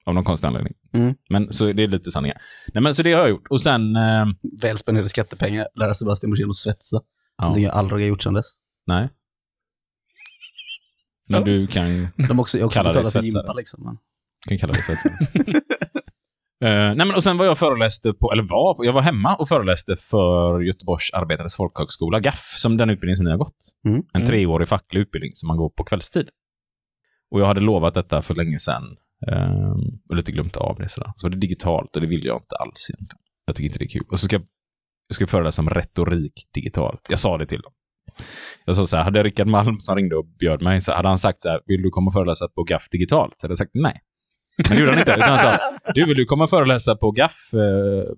Av 0.06 0.14
någon 0.14 0.24
konstig 0.24 0.48
anledning. 0.48 0.74
Mm. 0.94 1.14
Men 1.30 1.52
så 1.52 1.72
det 1.72 1.82
är 1.82 1.88
lite 1.88 2.10
sanningen. 2.10 2.36
Nej, 2.74 2.82
men 2.82 2.94
så 2.94 3.02
det 3.02 3.12
har 3.12 3.20
jag 3.20 3.30
gjort. 3.30 3.46
Och 3.50 3.62
sen... 3.62 3.96
Eh, 3.96 4.26
väl 4.62 4.78
spenderade 4.78 5.08
skattepengar, 5.08 5.68
lära 5.80 5.94
Sebastian 5.94 6.30
Borssén 6.30 6.48
att 6.48 6.54
svetsa. 6.56 6.96
ja, 7.36 7.44
Någonting 7.44 7.64
jag 7.64 7.74
aldrig 7.74 8.00
har 8.04 8.08
gjort 8.08 8.22
sedan 8.22 8.34
dess. 8.34 8.46
nej. 8.86 9.08
Men 11.28 11.38
Ja. 11.40 11.44
du 11.44 11.66
kan, 11.66 12.08
De 12.28 12.40
också, 12.40 12.58
jag 12.58 12.66
också 12.66 12.78
Kallar 12.78 12.92
dig 12.92 13.04
svetsare. 13.04 13.26
gympa 13.26 13.52
liksom. 13.52 13.84
Men. 13.84 13.96
kan 14.48 14.58
kalla 14.58 14.72
dig 14.72 14.82
svetsare. 14.82 15.12
Eh, 16.64 16.68
nej, 16.70 16.96
men 16.96 17.14
och 17.14 17.24
sen 17.24 17.36
var 17.36 17.44
jag 17.46 17.58
föreläste 17.58 18.12
på, 18.12 18.32
eller 18.32 18.42
var, 18.42 18.84
jag 18.84 18.92
var 18.92 19.02
hemma 19.02 19.36
och 19.36 19.48
föreläste 19.48 19.96
för 19.96 20.60
Göteborgs 20.60 21.10
Arbetares 21.14 21.56
Folkhögskola, 21.56 22.20
GAF, 22.20 22.54
som 22.56 22.76
den 22.76 22.90
utbildning 22.90 23.16
som 23.16 23.24
ni 23.24 23.30
har 23.30 23.38
gått. 23.38 23.56
Mm. 23.86 23.96
En 23.98 24.04
Mm. 24.14 24.26
treårig 24.26 24.68
facklig 24.68 25.00
utbildning 25.00 25.30
som 25.34 25.46
man 25.46 25.56
går 25.56 25.68
på 25.70 25.84
kvällstid. 25.84 26.28
Och 27.30 27.40
jag 27.40 27.46
hade 27.46 27.60
lovat 27.60 27.94
detta 27.94 28.22
för 28.22 28.34
länge 28.34 28.58
sedan 28.58 28.84
eh, 29.32 29.70
och 30.08 30.16
lite 30.16 30.32
glömt 30.32 30.56
av 30.56 30.76
det. 30.78 30.88
Sådär. 30.88 31.12
Så 31.16 31.26
var 31.26 31.30
det 31.30 31.36
digitalt 31.40 31.96
och 31.96 32.00
det 32.02 32.08
vill 32.08 32.24
jag 32.26 32.36
inte 32.36 32.56
alls 32.56 32.90
egentligen. 32.90 33.20
Jag 33.46 33.56
tycker 33.56 33.66
inte 33.66 33.78
det 33.78 33.84
är 33.84 33.88
kul. 33.88 34.06
Och 34.10 34.20
så 34.20 34.24
ska 34.24 34.36
jag 35.08 35.16
ska 35.16 35.26
föreläsa 35.26 35.62
om 35.62 35.70
retorik 35.70 36.32
digitalt. 36.54 37.06
Jag 37.10 37.18
sa 37.18 37.38
det 37.38 37.46
till 37.46 37.60
dem. 37.60 37.72
Jag 38.64 38.76
sa 38.76 38.86
så 38.86 38.96
här, 38.96 39.04
hade 39.04 39.22
Rickard 39.22 39.46
Malm 39.46 39.78
som 39.78 39.96
ringde 39.96 40.16
och 40.16 40.26
bjöd 40.38 40.62
mig, 40.62 40.80
så 40.80 40.92
hade 40.92 41.08
han 41.08 41.18
sagt 41.18 41.42
så 41.42 41.48
här, 41.48 41.60
vill 41.66 41.82
du 41.82 41.90
komma 41.90 42.08
och 42.08 42.12
föreläsa 42.12 42.48
på 42.48 42.62
GAF 42.64 42.88
digitalt? 42.90 43.34
Så 43.36 43.44
hade 43.44 43.52
jag 43.52 43.58
sagt 43.58 43.70
nej. 43.74 44.00
Men 44.56 44.76
det 44.76 44.80
gjorde 44.80 44.90
han 44.92 44.98
inte. 44.98 45.12
Utan 45.12 45.28
han 45.28 45.38
sa, 45.38 45.58
du 45.94 46.04
vill 46.06 46.16
du 46.16 46.24
komma 46.24 46.44
och 46.44 46.50
föreläsa 46.50 46.96
på 46.96 47.10
GAF? 47.10 47.54
Eh, 47.54 48.12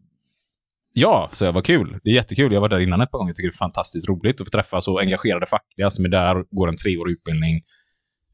ja, 0.93 1.31
så 1.33 1.45
jag, 1.45 1.53
var 1.53 1.63
kul. 1.63 1.99
Det 2.05 2.11
är 2.11 2.15
jättekul. 2.15 2.53
Jag 2.53 2.61
var 2.61 2.69
där 2.69 2.79
innan 2.81 3.01
ett 3.01 3.11
par 3.11 3.19
gånger. 3.19 3.31
Jag 3.31 3.37
tycker 3.37 3.49
det 3.49 3.55
är 3.55 3.57
fantastiskt 3.57 4.09
roligt 4.09 4.41
att 4.41 4.47
få 4.47 4.51
träffa 4.51 4.81
så 4.81 4.99
engagerade 4.99 5.47
fackliga 5.47 5.91
som 5.91 6.05
är 6.05 6.09
där, 6.09 6.45
går 6.51 6.69
en 6.69 6.77
treårig 6.77 7.13
utbildning. 7.13 7.61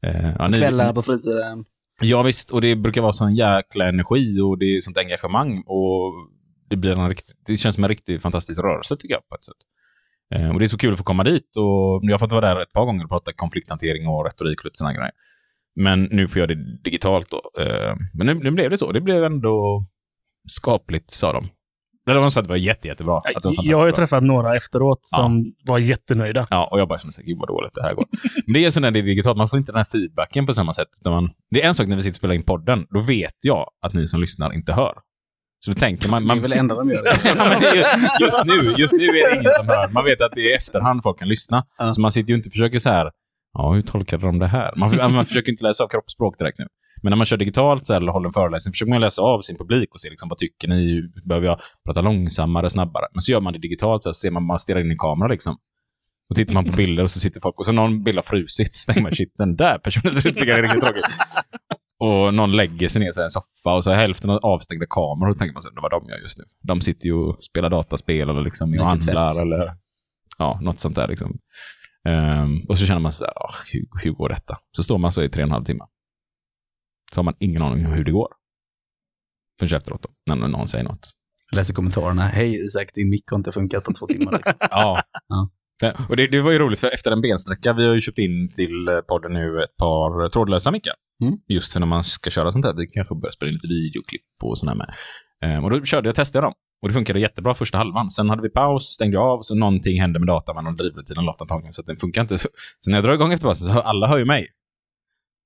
Eh, 0.03 0.29
ja, 0.39 0.47
ni- 0.47 0.59
Kvällar 0.59 0.93
på 0.93 1.01
fritiden. 1.01 1.65
Ja, 2.01 2.23
visst. 2.23 2.51
Och 2.51 2.61
det 2.61 2.75
brukar 2.75 3.01
vara 3.01 3.13
sån 3.13 3.35
jäkla 3.35 3.87
energi 3.89 4.39
och 4.41 4.57
det 4.59 4.65
är 4.65 4.81
sånt 4.81 4.97
engagemang. 4.97 5.63
Och 5.65 6.13
det, 6.69 6.75
blir 6.75 6.91
en 6.99 7.09
rikt, 7.09 7.33
det 7.47 7.57
känns 7.57 7.75
som 7.75 7.83
en 7.83 7.89
riktigt 7.89 8.21
fantastisk 8.21 8.61
rörelse, 8.63 8.97
tycker 8.97 9.13
jag, 9.15 9.27
på 9.29 9.35
ett 9.35 9.43
sätt. 9.45 9.55
Eh, 10.35 10.53
och 10.53 10.59
det 10.59 10.65
är 10.65 10.67
så 10.67 10.77
kul 10.77 10.91
att 10.93 10.97
få 10.97 11.03
komma 11.03 11.23
dit. 11.23 11.57
Och 11.57 11.99
jag 12.03 12.11
har 12.13 12.17
fått 12.19 12.31
vara 12.31 12.53
där 12.55 12.61
ett 12.61 12.71
par 12.73 12.85
gånger 12.85 13.03
och 13.03 13.09
prata 13.09 13.33
konflikthantering 13.33 14.07
och 14.07 14.25
retorik 14.25 14.59
och 14.59 14.65
lite 14.65 14.77
såna 14.77 14.93
grejer. 14.93 15.11
Men 15.75 16.03
nu 16.03 16.27
får 16.27 16.39
jag 16.39 16.49
det 16.49 16.81
digitalt 16.83 17.29
då. 17.29 17.61
Eh, 17.61 17.95
Men 18.13 18.27
nu, 18.27 18.33
nu 18.33 18.51
blev 18.51 18.69
det 18.69 18.77
så. 18.77 18.91
Det 18.91 19.01
blev 19.01 19.23
ändå 19.23 19.85
skapligt, 20.47 21.11
sa 21.11 21.33
de. 21.33 21.47
Eller 22.09 22.21
de 22.21 22.31
sa 22.31 22.39
att 22.39 22.45
det 22.45 22.49
var 22.49 22.57
jätte, 22.57 22.87
jättebra. 22.87 23.17
Att 23.17 23.43
det 23.43 23.49
var 23.49 23.55
Jag 23.63 23.77
har 23.79 23.85
ju 23.85 23.91
träffat 23.91 24.23
några 24.23 24.55
efteråt 24.55 24.99
som 25.01 25.45
var 25.65 25.79
jättenöjda. 25.79 26.47
Ja, 26.49 26.67
och 26.71 26.79
jag 26.79 26.87
bara 26.87 26.99
kände 26.99 27.13
så 27.13 27.21
gud 27.25 27.37
vad 27.37 27.47
dåligt 27.47 27.71
det 27.73 27.83
här 27.83 27.93
går. 27.93 28.05
Men 28.45 28.53
det 28.53 28.65
är 28.65 28.71
så 28.71 28.79
när 28.79 28.91
det 28.91 28.99
är 28.99 29.03
digitalt, 29.03 29.37
man 29.37 29.49
får 29.49 29.59
inte 29.59 29.71
den 29.71 29.77
här 29.77 29.85
feedbacken 29.91 30.45
på 30.45 30.53
samma 30.53 30.73
sätt. 30.73 30.87
Utan 31.01 31.13
man, 31.13 31.29
det 31.51 31.61
är 31.63 31.67
en 31.67 31.75
sak 31.75 31.87
när 31.87 31.95
vi 31.95 32.01
sitter 32.01 32.11
och 32.11 32.15
spelar 32.15 32.35
in 32.35 32.43
podden, 32.43 32.85
då 32.89 32.99
vet 32.99 33.35
jag 33.41 33.69
att 33.81 33.93
ni 33.93 34.07
som 34.07 34.21
lyssnar 34.21 34.53
inte 34.53 34.73
hör. 34.73 34.93
Så 35.65 35.71
då 35.71 35.79
tänker 35.79 36.09
man... 36.09 36.21
Det 36.21 36.27
man 36.27 36.37
är 36.37 36.41
väl 36.41 36.51
det 36.51 36.57
enda 36.57 36.75
de 36.75 36.89
gör. 36.89 37.03
det. 37.03 37.19
ja, 37.25 37.59
det 37.59 38.25
just, 38.25 38.45
nu, 38.45 38.73
just 38.77 38.97
nu 38.97 39.05
är 39.05 39.29
det 39.31 39.39
ingen 39.39 39.51
som 39.51 39.67
hör. 39.67 39.89
Man 39.89 40.03
vet 40.03 40.21
att 40.21 40.31
det 40.31 40.41
är 40.41 40.51
i 40.51 40.53
efterhand 40.53 41.03
folk 41.03 41.19
kan 41.19 41.27
lyssna. 41.27 41.65
Ja. 41.77 41.91
Så 41.91 42.01
man 42.01 42.11
sitter 42.11 42.29
ju 42.29 42.35
inte 42.35 42.47
och 42.49 42.53
försöker 42.53 42.79
så 42.79 42.89
här, 42.89 43.11
ja, 43.55 43.73
hur 43.73 43.81
tolkade 43.81 44.25
de 44.25 44.39
det 44.39 44.47
här? 44.47 44.73
Man, 44.75 45.13
man 45.13 45.25
försöker 45.25 45.51
inte 45.51 45.63
läsa 45.63 45.83
av 45.83 45.87
kroppsspråk 45.87 46.39
direkt 46.39 46.59
nu. 46.59 46.67
Men 47.01 47.09
när 47.09 47.17
man 47.17 47.25
kör 47.25 47.37
digitalt 47.37 47.87
så 47.87 47.93
här, 47.93 48.01
eller 48.01 48.11
håller 48.11 48.27
en 48.27 48.33
föreläsning 48.33 48.71
försöker 48.73 48.89
man 48.89 49.01
läsa 49.01 49.21
av 49.21 49.41
sin 49.41 49.57
publik 49.57 49.93
och 49.93 50.01
se 50.01 50.09
liksom, 50.09 50.29
vad 50.29 50.37
tycker 50.37 50.67
ni? 50.67 51.01
Behöver 51.25 51.47
jag 51.47 51.59
prata 51.85 52.01
långsammare, 52.01 52.69
snabbare? 52.69 53.05
Men 53.13 53.21
så 53.21 53.31
gör 53.31 53.41
man 53.41 53.53
det 53.53 53.59
digitalt 53.59 54.03
så 54.03 54.09
här, 54.09 54.13
ser 54.13 54.31
man, 54.31 54.45
man 54.45 54.59
stirrar 54.59 54.79
in 54.79 54.91
i 54.91 54.95
kameran 54.95 55.31
liksom. 55.31 55.57
Och 56.29 56.35
tittar 56.35 56.53
man 56.53 56.65
på 56.65 56.71
bilder 56.77 57.03
och 57.03 57.11
så 57.11 57.19
sitter 57.19 57.41
folk 57.41 57.59
och 57.59 57.65
så 57.65 57.71
någon 57.71 58.03
bild 58.03 58.17
har 58.17 58.23
frusit. 58.23 58.75
Så 58.75 58.85
tänker 58.85 59.01
man, 59.01 59.11
shit, 59.11 59.33
den 59.37 59.55
där 59.55 59.77
personen 59.77 60.13
ser 60.13 60.29
ut 60.29 60.37
som 60.37 60.49
är 60.49 60.61
riktigt 60.61 60.81
tråkig. 60.81 61.03
Och 61.99 62.33
någon 62.33 62.51
lägger 62.51 62.87
sig 62.87 62.99
ner 62.99 63.19
i 63.19 63.23
en 63.23 63.29
soffa 63.29 63.75
och 63.75 63.83
så 63.83 63.91
hälften 63.91 64.29
av 64.29 64.39
avstängda 64.43 64.85
kameror. 64.89 65.29
Och 65.29 65.37
tänker 65.37 65.53
man 65.53 65.61
så 65.61 65.69
här, 65.69 65.81
vad 65.81 65.91
de 65.91 66.09
gör 66.09 66.17
just 66.17 66.37
nu. 66.37 66.43
De 66.61 66.81
sitter 66.81 67.05
ju 67.05 67.13
och 67.13 67.43
spelar 67.43 67.69
dataspel 67.69 68.29
eller 68.29 68.41
liksom 68.41 68.73
och 68.79 68.85
handlar 68.85 69.41
eller 69.41 69.75
ja, 70.37 70.59
något 70.61 70.79
sånt 70.79 70.95
där 70.95 71.07
liksom. 71.07 71.37
Ehm, 72.05 72.61
och 72.69 72.77
så 72.77 72.85
känner 72.85 72.99
man 73.01 73.13
så 73.13 73.25
här, 73.25 73.33
"Åh, 73.35 73.55
hur, 73.73 73.85
hur 74.03 74.11
går 74.11 74.29
detta? 74.29 74.57
Så 74.75 74.83
står 74.83 74.97
man 74.97 75.11
så 75.11 75.23
i 75.23 75.29
tre 75.29 75.43
och 75.43 75.47
en 75.47 75.51
halv 75.51 75.63
timme. 75.63 75.83
Så 77.13 77.19
har 77.19 77.23
man 77.23 77.35
ingen 77.39 77.61
aning 77.61 77.85
om 77.85 77.91
hur 77.91 78.03
det 78.03 78.11
går. 78.11 78.27
Förrän 79.59 79.77
efteråt 79.77 80.03
då, 80.03 80.35
när 80.35 80.47
någon 80.47 80.67
säger 80.67 80.85
något. 80.85 81.11
Läser 81.55 81.73
kommentarerna. 81.73 82.21
Hej 82.23 82.65
Isak, 82.65 82.89
din 82.93 83.09
mick 83.09 83.23
har 83.29 83.37
inte 83.37 83.51
funkat 83.51 83.83
på 83.83 83.93
två 83.93 84.07
timmar. 84.07 84.31
Liksom. 84.35 84.53
Ja. 84.59 85.01
Ja. 85.27 85.49
Och 86.09 86.17
det, 86.17 86.27
det 86.27 86.41
var 86.41 86.51
ju 86.51 86.59
roligt, 86.59 86.79
för 86.79 86.87
efter 86.87 87.11
en 87.11 87.21
bensträcka, 87.21 87.73
vi 87.73 87.87
har 87.87 87.93
ju 87.93 88.01
köpt 88.01 88.17
in 88.19 88.49
till 88.51 88.87
eh, 88.87 88.99
podden 88.99 89.33
nu 89.33 89.63
ett 89.63 89.77
par 89.77 90.29
trådlösa 90.29 90.71
mickar. 90.71 90.93
Mm. 91.23 91.37
Just 91.47 91.73
för 91.73 91.79
när 91.79 91.87
man 91.87 92.03
ska 92.03 92.29
köra 92.29 92.51
sånt 92.51 92.65
här. 92.65 92.73
Vi 92.73 92.87
kanske 92.87 93.15
börjar 93.15 93.31
spela 93.31 93.49
in 93.49 93.53
lite 93.53 93.67
videoklipp 93.67 94.21
och 94.43 94.57
sådär 94.57 94.75
med. 94.75 94.93
Ehm, 95.41 95.63
och 95.63 95.69
då 95.69 95.85
körde 95.85 96.07
jag 96.09 96.15
testade 96.15 96.45
dem. 96.45 96.53
Och 96.81 96.87
det 96.87 96.93
funkade 96.93 97.19
jättebra 97.19 97.53
första 97.53 97.77
halvan. 97.77 98.11
Sen 98.11 98.29
hade 98.29 98.41
vi 98.41 98.49
paus, 98.49 98.83
stängde 98.83 99.19
av, 99.19 99.41
så 99.41 99.55
någonting 99.55 100.01
hände 100.01 100.19
med 100.19 100.27
datan, 100.27 100.63
men 100.63 100.75
drivrutinen 100.75 101.25
låt 101.25 101.41
antagligen, 101.41 101.73
så 101.73 101.81
den 101.81 101.97
funkar 101.97 102.21
inte. 102.21 102.37
Så 102.79 102.89
när 102.89 102.97
jag 102.97 103.03
drar 103.03 103.13
igång 103.13 103.33
efter 103.33 103.47
pausen 103.47 103.67
så 103.67 103.73
hör 103.73 103.81
alla 103.81 104.07
hör 104.07 104.17
ju 104.17 104.25
mig. 104.25 104.47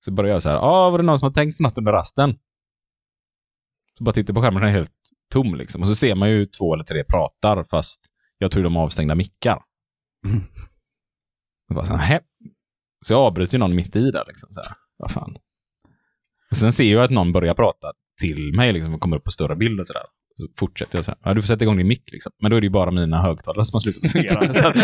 Så 0.05 0.11
börjar 0.11 0.33
jag 0.33 0.43
så 0.43 0.49
här, 0.49 0.57
ah, 0.57 0.89
var 0.89 0.97
det 0.97 1.03
någon 1.03 1.19
som 1.19 1.25
har 1.25 1.33
tänkt 1.33 1.59
något 1.59 1.77
under 1.77 1.91
rasten? 1.91 2.35
Så 3.97 4.03
bara 4.03 4.11
tittar 4.11 4.33
på 4.33 4.41
skärmen, 4.41 4.61
den 4.61 4.69
är 4.69 4.73
helt 4.73 4.91
tom 5.33 5.55
liksom. 5.55 5.81
Och 5.81 5.87
så 5.87 5.95
ser 5.95 6.15
man 6.15 6.29
ju 6.29 6.45
två 6.45 6.73
eller 6.73 6.83
tre 6.83 7.03
pratar, 7.03 7.63
fast 7.63 8.01
jag 8.37 8.51
tror 8.51 8.63
de 8.63 8.75
har 8.75 8.83
avstängda 8.83 9.15
mickar. 9.15 9.61
Mm. 10.27 10.41
Jag 11.67 11.75
bara 11.75 11.85
så, 11.85 11.95
här, 11.95 12.21
så 13.05 13.13
jag 13.13 13.19
avbryter 13.19 13.53
ju 13.53 13.59
någon 13.59 13.75
mitt 13.75 13.95
i 13.95 14.11
där 14.11 14.23
liksom. 14.27 14.49
Så 14.51 14.61
här, 14.61 14.71
vad 14.97 15.11
fan. 15.11 15.35
Och 16.51 16.57
sen 16.57 16.71
ser 16.71 16.93
jag 16.93 17.03
att 17.03 17.11
någon 17.11 17.31
börjar 17.31 17.53
prata 17.53 17.91
till 18.21 18.55
mig 18.55 18.73
liksom 18.73 18.93
och 18.93 19.01
kommer 19.01 19.17
upp 19.17 19.23
på 19.23 19.31
större 19.31 19.55
bild 19.55 19.79
och 19.79 19.87
sådär. 19.87 20.05
Så 20.39 20.47
fortsätter 20.59 20.97
jag 20.97 21.05
så 21.05 21.11
här. 21.11 21.17
Ja, 21.23 21.33
du 21.33 21.41
får 21.41 21.47
sätta 21.47 21.63
igång 21.63 21.77
din 21.77 21.87
mick 21.87 22.11
liksom. 22.11 22.31
Men 22.41 22.51
då 22.51 22.57
är 22.57 22.61
det 22.61 22.65
ju 22.65 22.71
bara 22.71 22.91
mina 22.91 23.21
högtalare 23.21 23.65
som 23.65 23.75
har 23.75 23.79
slutat 23.79 24.11
fungera. 24.11 24.53
så 24.53 24.67
att, 24.67 24.77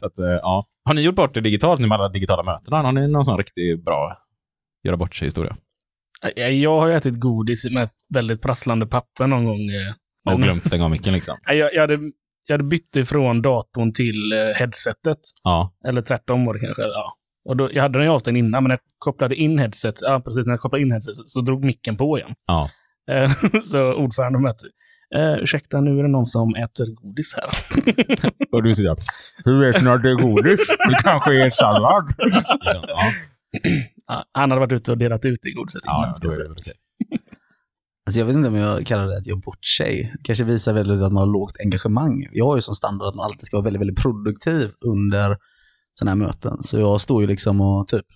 så 0.00 0.06
att, 0.06 0.18
eh, 0.18 0.26
ja. 0.42 0.64
Har 0.84 0.94
ni 0.94 1.00
gjort 1.02 1.14
bort 1.14 1.34
det 1.34 1.40
digitalt 1.40 1.80
nu 1.80 1.86
med 1.86 1.94
alla 2.00 2.08
digitala 2.08 2.42
mötena? 2.42 2.82
Har 2.82 2.92
ni 2.92 3.08
någon 3.08 3.24
sån 3.24 3.38
riktigt 3.38 3.84
bra 3.84 4.16
göra 4.84 4.96
bort 4.96 5.14
sig 5.14 5.26
historia? 5.26 5.56
Jag 6.36 6.80
har 6.80 6.88
ju 6.88 6.94
ätit 6.94 7.20
godis 7.20 7.64
med 7.70 7.88
väldigt 8.14 8.42
prasslande 8.42 8.86
papper 8.86 9.26
någon 9.26 9.44
gång. 9.44 9.60
eh, 9.70 10.32
Och 10.34 10.42
glömt 10.42 10.64
stänga 10.64 10.84
av 10.84 10.90
micken 10.90 11.12
liksom? 11.14 11.36
Nej, 11.48 11.56
Jag, 11.58 11.74
jag, 11.74 11.80
hade, 11.80 11.98
jag 12.46 12.54
hade 12.54 12.64
bytt 12.64 12.96
ifrån 12.96 13.42
datorn 13.42 13.92
till 13.92 14.32
eh, 14.32 14.38
headsetet. 14.58 15.18
Ja. 15.44 15.72
Eller 15.88 16.02
tvärtom 16.02 16.44
var 16.44 16.54
det 16.54 16.60
kanske. 16.60 16.82
Ja. 16.82 17.14
Och 17.48 17.56
då, 17.56 17.70
jag 17.72 17.82
hade 17.82 17.98
den 17.98 18.06
ju 18.08 18.12
avstängd 18.14 18.36
innan, 18.38 18.62
men 18.62 18.68
när 18.68 18.74
jag 18.74 18.80
kopplade 18.98 19.34
in 19.36 19.58
headset, 19.58 19.94
ja 20.00 20.22
precis, 20.24 20.46
när 20.46 20.52
jag 20.52 20.60
kopplade 20.60 20.82
in 20.82 20.92
headset 20.92 21.16
så, 21.16 21.22
så 21.26 21.40
drog 21.40 21.64
micken 21.64 21.96
på 21.96 22.18
igen. 22.18 22.30
Ja. 22.46 22.70
Eh, 23.10 23.60
så 23.62 23.94
ordföranden 23.94 24.42
mötte. 24.42 24.66
Eh, 25.16 25.42
ursäkta, 25.42 25.80
nu 25.80 25.98
är 25.98 26.02
det 26.02 26.08
någon 26.08 26.26
som 26.26 26.54
äter 26.54 26.94
godis 26.94 27.34
här. 27.36 27.50
Och 28.52 28.62
du 28.62 28.72
där. 28.72 28.96
Hur 29.44 29.60
vet 29.60 29.82
ni 29.82 29.90
att 29.90 30.02
det 30.02 30.10
är 30.10 30.14
godis? 30.14 30.60
Det 30.68 30.96
kanske 31.02 31.44
är 31.44 31.50
sallad. 31.50 32.04
Ja, 34.06 34.24
han 34.32 34.50
hade 34.50 34.60
varit 34.60 34.72
ute 34.72 34.90
och 34.90 34.98
delat 34.98 35.24
ut 35.24 35.38
det 35.42 35.50
godiset 35.50 35.82
ja, 35.84 35.98
innan. 35.98 36.08
ja 36.22 36.30
ska 36.30 36.42
jag. 36.42 36.56
Alltså 38.06 38.20
jag 38.20 38.26
vet 38.26 38.36
inte 38.36 38.48
om 38.48 38.54
jag 38.54 38.86
kallar 38.86 39.06
det 39.06 39.16
att 39.16 39.26
göra 39.26 39.38
bort 39.38 39.66
sig. 39.66 40.14
Kanske 40.24 40.44
visar 40.44 40.74
väldigt 40.74 41.02
att 41.02 41.12
man 41.12 41.20
har 41.20 41.32
lågt 41.32 41.56
engagemang. 41.64 42.28
Jag 42.32 42.44
har 42.44 42.56
ju 42.56 42.62
som 42.62 42.74
standard 42.74 43.08
att 43.08 43.14
man 43.14 43.24
alltid 43.24 43.46
ska 43.46 43.56
vara 43.56 43.64
väldigt, 43.64 43.80
väldigt 43.80 44.02
produktiv 44.02 44.70
under 44.86 45.36
sådana 45.98 46.10
här 46.10 46.26
möten. 46.26 46.62
Så 46.62 46.78
jag 46.78 47.00
står 47.00 47.22
ju 47.22 47.28
liksom 47.28 47.60
och 47.60 47.88
typ 47.88 48.06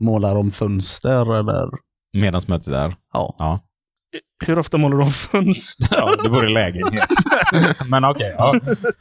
målar 0.00 0.36
om 0.36 0.50
fönster 0.50 1.38
eller 1.38 1.70
Medans 2.12 2.48
mötet 2.48 2.72
är. 2.72 2.96
ja. 3.12 3.34
Ja. 3.38 3.60
Hur 4.44 4.58
ofta 4.58 4.78
målar 4.78 4.96
du 4.96 5.02
om 5.02 5.10
fönster? 5.10 5.96
Ja, 5.96 6.16
det 6.22 6.28
bor 6.28 6.46
i 6.46 6.52
lägenhet. 6.52 7.08
Men 7.90 8.04
okej, 8.04 8.34
ja. 8.38 8.54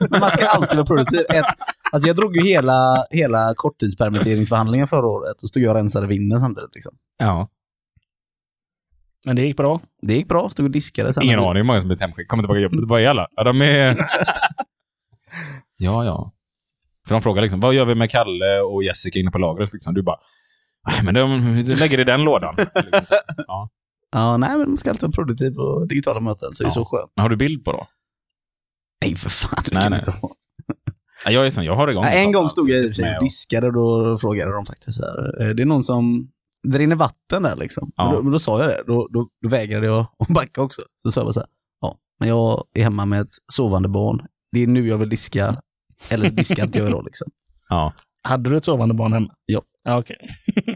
Men 0.09 0.19
man 0.19 0.31
ska 0.31 0.47
alltid 0.47 0.77
vara 0.77 0.85
produktiv. 0.85 1.19
Ett, 1.29 1.45
alltså 1.91 2.07
jag 2.07 2.15
drog 2.15 2.35
ju 2.35 2.43
hela, 2.43 3.05
hela 3.09 3.53
korttidspermitteringsförhandlingen 3.55 4.87
förra 4.87 5.07
året 5.07 5.43
och 5.43 5.49
stod 5.49 5.63
jag 5.63 5.69
och 5.69 5.75
rensade 5.75 6.07
vinden 6.07 6.39
samtidigt. 6.39 6.75
Liksom. 6.75 6.93
ja. 7.17 7.47
Men 9.25 9.35
det 9.35 9.41
gick 9.41 9.57
bra. 9.57 9.81
Det 10.01 10.13
gick 10.13 10.27
bra, 10.27 10.49
stod 10.49 10.65
och 10.65 10.71
diskade. 10.71 11.13
Sen 11.13 11.23
Ingen 11.23 11.39
aning 11.39 11.55
hur 11.55 11.63
många 11.63 11.81
som 11.81 11.87
blivit 11.87 12.01
hemskickade. 12.01 12.27
Kommer 12.27 12.43
tillbaka 12.43 12.57
till 12.57 12.63
jobbet. 12.63 12.89
Vad 12.89 13.01
är 13.01 13.07
alla? 13.07 13.27
Ja, 13.35 13.43
de 13.43 13.61
är... 13.61 13.97
ja, 15.77 16.05
ja. 16.05 16.31
För 17.07 17.15
de 17.15 17.21
frågar 17.21 17.41
liksom, 17.41 17.59
vad 17.59 17.73
gör 17.73 17.85
vi 17.85 17.95
med 17.95 18.11
Kalle 18.11 18.59
och 18.59 18.83
Jessica 18.83 19.19
inne 19.19 19.31
på 19.31 19.37
lagret? 19.37 19.73
Liksom. 19.73 19.93
Du 19.93 20.01
bara, 20.01 20.17
men 21.03 21.13
de, 21.13 21.55
du 21.65 21.75
lägger 21.75 21.99
i 21.99 22.03
den 22.03 22.23
lådan. 22.23 22.55
Liksom 22.75 23.17
ja. 23.47 23.69
Ja, 24.15 24.37
nej, 24.37 24.57
men 24.57 24.69
man 24.69 24.77
ska 24.77 24.89
alltid 24.89 25.01
vara 25.01 25.11
produktiv 25.11 25.51
på 25.51 25.85
digitala 25.89 26.19
möten, 26.19 26.53
så 26.53 26.63
det 26.63 26.67
är 26.67 26.69
Ja. 26.69 26.73
så 26.73 26.85
skönt. 26.85 27.11
Men 27.15 27.21
Har 27.23 27.29
du 27.29 27.35
bild 27.35 27.65
på 27.65 27.71
då? 27.71 27.87
Nej, 29.05 29.15
för 29.15 29.29
fan. 29.29 29.63
Det 29.65 29.73
Nej, 29.73 29.83
kan 29.83 29.91
nej. 29.91 29.99
inte 29.99 30.11
ha. 30.11 30.35
Ja, 31.25 31.31
jag 31.31 31.45
är 31.45 31.49
sån, 31.49 31.65
jag 31.65 31.75
har 31.75 31.87
igång. 31.87 32.03
Nej, 32.03 32.25
en 32.25 32.31
gång 32.31 32.49
stod 32.49 32.69
jag 32.69 32.79
i 32.79 32.81
och 32.83 32.85
för 32.87 32.93
sig 32.93 33.17
och 33.17 33.23
diskade 33.23 33.67
och 33.67 33.73
då 33.73 34.17
frågade 34.17 34.51
de 34.51 34.65
faktiskt 34.65 35.01
här. 35.01 35.41
eh, 35.41 35.49
Det 35.55 35.63
är 35.63 35.65
någon 35.65 35.83
som, 35.83 36.27
det 36.67 36.77
rinner 36.77 36.95
vatten 36.95 37.43
där 37.43 37.55
liksom. 37.55 37.91
Ja. 37.95 38.07
Och 38.07 38.13
Då, 38.15 38.23
men 38.23 38.31
då 38.31 38.39
sa 38.39 38.59
jag 38.59 38.69
det, 38.69 38.83
då, 38.87 39.07
då, 39.11 39.27
då 39.41 39.49
vägrade 39.49 39.85
jag 39.85 40.05
att 40.19 40.27
backa 40.27 40.61
också. 40.61 40.81
Så 41.03 41.11
sa 41.11 41.19
jag 41.21 41.25
bara 41.25 41.33
så 41.33 41.39
här, 41.39 41.49
ja, 41.81 41.95
men 42.19 42.29
jag 42.29 42.63
är 42.73 42.83
hemma 42.83 43.05
med 43.05 43.21
ett 43.21 43.31
sovande 43.53 43.89
barn. 43.89 44.21
Det 44.51 44.59
är 44.63 44.67
nu 44.67 44.87
jag 44.87 44.97
vill 44.97 45.09
diska, 45.09 45.61
eller 46.09 46.29
diska 46.29 46.63
inte 46.63 46.79
jag 46.79 46.91
då 46.91 47.01
liksom. 47.01 47.27
Ja. 47.69 47.93
Hade 48.21 48.49
du 48.49 48.57
ett 48.57 48.65
sovande 48.65 48.93
barn 48.95 49.13
hemma? 49.13 49.33
Ja. 49.45 49.61
ja 49.83 49.99
Okej. 49.99 50.17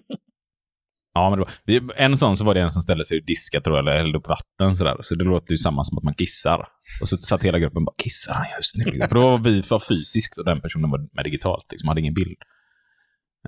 Ja, 1.13 1.29
men 1.29 1.45
det 1.65 1.79
var, 1.79 1.95
en 1.97 2.17
sån 2.17 2.37
så 2.37 2.43
var 2.43 2.53
det 2.53 2.61
en 2.61 2.71
som 2.71 2.81
ställde 2.81 3.05
sig 3.05 3.19
och 3.19 3.25
diskade 3.25 3.63
tror 3.63 3.75
jag, 3.77 3.83
eller 3.87 3.97
hällde 3.97 4.17
upp 4.17 4.27
vatten 4.29 4.75
sådär. 4.77 4.97
Så 5.01 5.15
det 5.15 5.23
låter 5.23 5.51
ju 5.51 5.57
samma 5.57 5.83
som 5.83 5.97
att 5.97 6.03
man 6.03 6.13
kissar. 6.13 6.67
Och 7.01 7.09
så 7.09 7.17
satt 7.17 7.43
hela 7.43 7.59
gruppen 7.59 7.85
bara, 7.85 7.95
kissar 7.97 8.33
han 8.33 8.45
just 8.57 8.75
nu? 8.75 9.07
För 9.07 9.15
då 9.15 9.21
var 9.21 9.37
vi 9.37 9.63
för 9.63 9.79
fysiskt 9.79 10.37
och 10.37 10.45
den 10.45 10.61
personen 10.61 10.89
var 10.91 10.99
med 11.15 11.25
digitalt, 11.25 11.65
liksom, 11.71 11.87
hade 11.87 12.01
ingen 12.01 12.13
bild. 12.13 12.35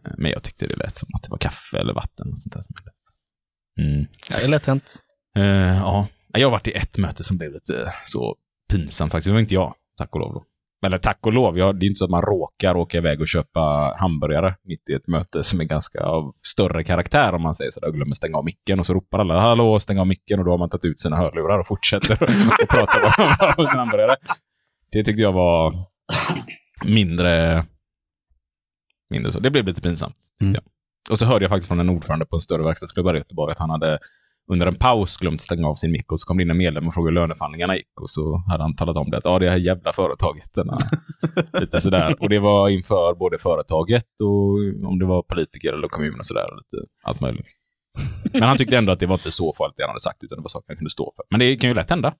Eh, 0.05 0.11
Men 0.17 0.31
jag 0.31 0.43
tyckte 0.43 0.67
det 0.67 0.75
lät 0.75 0.97
som 0.97 1.09
att 1.15 1.23
det 1.23 1.29
var 1.29 1.37
kaffe 1.37 1.77
eller 1.79 1.93
vatten 1.93 2.31
och 2.31 2.39
sånt 2.39 2.53
där 2.53 2.61
som 2.61 2.75
hände. 2.77 2.91
Mm. 3.93 4.07
Ja, 4.29 4.37
det 4.37 4.43
är 4.43 4.47
lätt 4.47 4.65
hänt. 4.65 4.95
Eh, 5.37 5.77
ja, 5.77 6.07
jag 6.33 6.47
har 6.47 6.51
varit 6.51 6.67
i 6.67 6.71
ett 6.71 6.97
möte 6.97 7.23
som 7.23 7.37
blev 7.37 7.51
lite 7.51 7.93
så 8.05 8.35
pinsamt 8.71 9.11
faktiskt. 9.11 9.27
Det 9.27 9.33
var 9.33 9.39
inte 9.39 9.53
jag, 9.53 9.73
tack 9.97 10.15
och 10.15 10.19
lov. 10.19 10.33
Då. 10.33 10.43
Eller 10.85 10.97
tack 10.97 11.25
och 11.25 11.33
lov, 11.33 11.57
jag, 11.57 11.79
det 11.79 11.85
är 11.85 11.87
inte 11.87 11.97
så 11.97 12.05
att 12.05 12.11
man 12.11 12.21
råkar 12.21 12.75
åka 12.75 12.97
iväg 12.97 13.21
och 13.21 13.27
köpa 13.27 13.95
hamburgare 13.99 14.55
mitt 14.63 14.89
i 14.89 14.93
ett 14.93 15.07
möte 15.07 15.43
som 15.43 15.59
är 15.61 15.65
ganska 15.65 16.03
av 16.03 16.31
större 16.47 16.83
karaktär 16.83 17.33
om 17.33 17.41
man 17.41 17.55
säger 17.55 17.71
sådär 17.71 17.87
och 17.87 17.93
glömmer 17.93 18.15
stänga 18.15 18.37
av 18.37 18.45
micken 18.45 18.79
och 18.79 18.85
så 18.85 18.93
ropar 18.93 19.19
alla 19.19 19.39
hallå, 19.39 19.79
stäng 19.79 19.99
av 19.99 20.07
micken 20.07 20.39
och 20.39 20.45
då 20.45 20.51
har 20.51 20.57
man 20.57 20.69
tagit 20.69 20.85
ut 20.85 20.99
sina 20.99 21.15
hörlurar 21.17 21.59
och 21.59 21.67
fortsätter 21.67 22.13
och 22.63 22.69
prata 22.69 23.13
om 23.57 23.67
sin 23.67 23.79
hamburgare. 23.79 24.15
Det 24.91 25.03
tyckte 25.03 25.21
jag 25.21 25.31
var 25.33 25.73
mindre, 26.85 27.65
mindre 29.09 29.31
så. 29.31 29.39
Det 29.39 29.51
blev 29.51 29.65
lite 29.65 29.81
pinsamt, 29.81 30.15
Mm. 30.41 30.53
jag. 30.53 30.63
Och 31.11 31.19
så 31.19 31.25
hörde 31.25 31.45
jag 31.45 31.49
faktiskt 31.49 31.67
från 31.67 31.79
en 31.79 31.89
ordförande 31.89 32.25
på 32.25 32.35
en 32.35 32.39
större 32.39 32.63
verkstadsklubb 32.63 33.07
här 33.07 33.13
i 33.13 33.17
Göteborg 33.17 33.51
att 33.51 33.59
han 33.59 33.69
hade 33.69 33.99
under 34.51 34.67
en 34.67 34.75
paus 34.75 35.17
glömt 35.17 35.41
stänga 35.41 35.67
av 35.67 35.75
sin 35.75 35.91
mick 35.91 36.11
och 36.11 36.19
så 36.19 36.27
kom 36.27 36.37
det 36.37 36.43
in 36.43 36.49
en 36.49 36.57
medlem 36.57 36.87
och 36.87 36.93
frågade 36.93 37.11
hur 37.11 37.21
löneförhandlingarna 37.21 37.75
gick 37.75 38.01
och 38.01 38.09
så 38.09 38.43
hade 38.49 38.63
han 38.63 38.75
talat 38.75 38.97
om 38.97 39.11
det 39.11 39.17
att 39.17 39.25
ja, 39.25 39.39
det 39.39 39.49
här 39.49 39.57
jävla 39.57 39.93
företaget. 39.93 40.49
Lite 41.61 41.81
sådär. 41.81 42.15
Och 42.19 42.29
det 42.29 42.39
var 42.39 42.69
inför 42.69 43.15
både 43.15 43.37
företaget 43.37 44.05
och 44.23 44.87
om 44.89 44.99
det 44.99 45.05
var 45.05 45.21
politiker 45.23 45.73
eller 45.73 45.87
kommun 45.87 46.19
och 46.19 46.25
sådär. 46.25 46.43
Lite 46.43 46.87
allt 47.03 47.19
möjligt. 47.21 47.47
Men 48.33 48.43
han 48.43 48.57
tyckte 48.57 48.77
ändå 48.77 48.91
att 48.91 48.99
det 48.99 49.05
var 49.05 49.15
inte 49.15 49.31
så 49.31 49.53
farligt 49.57 49.73
det 49.77 49.83
han 49.83 49.89
hade 49.89 49.99
sagt, 49.99 50.23
utan 50.23 50.37
det 50.37 50.41
var 50.41 50.47
saker 50.49 50.65
han 50.67 50.77
kunde 50.77 50.89
stå 50.89 51.13
för. 51.15 51.25
Men 51.29 51.39
det 51.39 51.55
kan 51.55 51.69
ju 51.69 51.73
lätt 51.73 51.89
hända. 51.89 52.13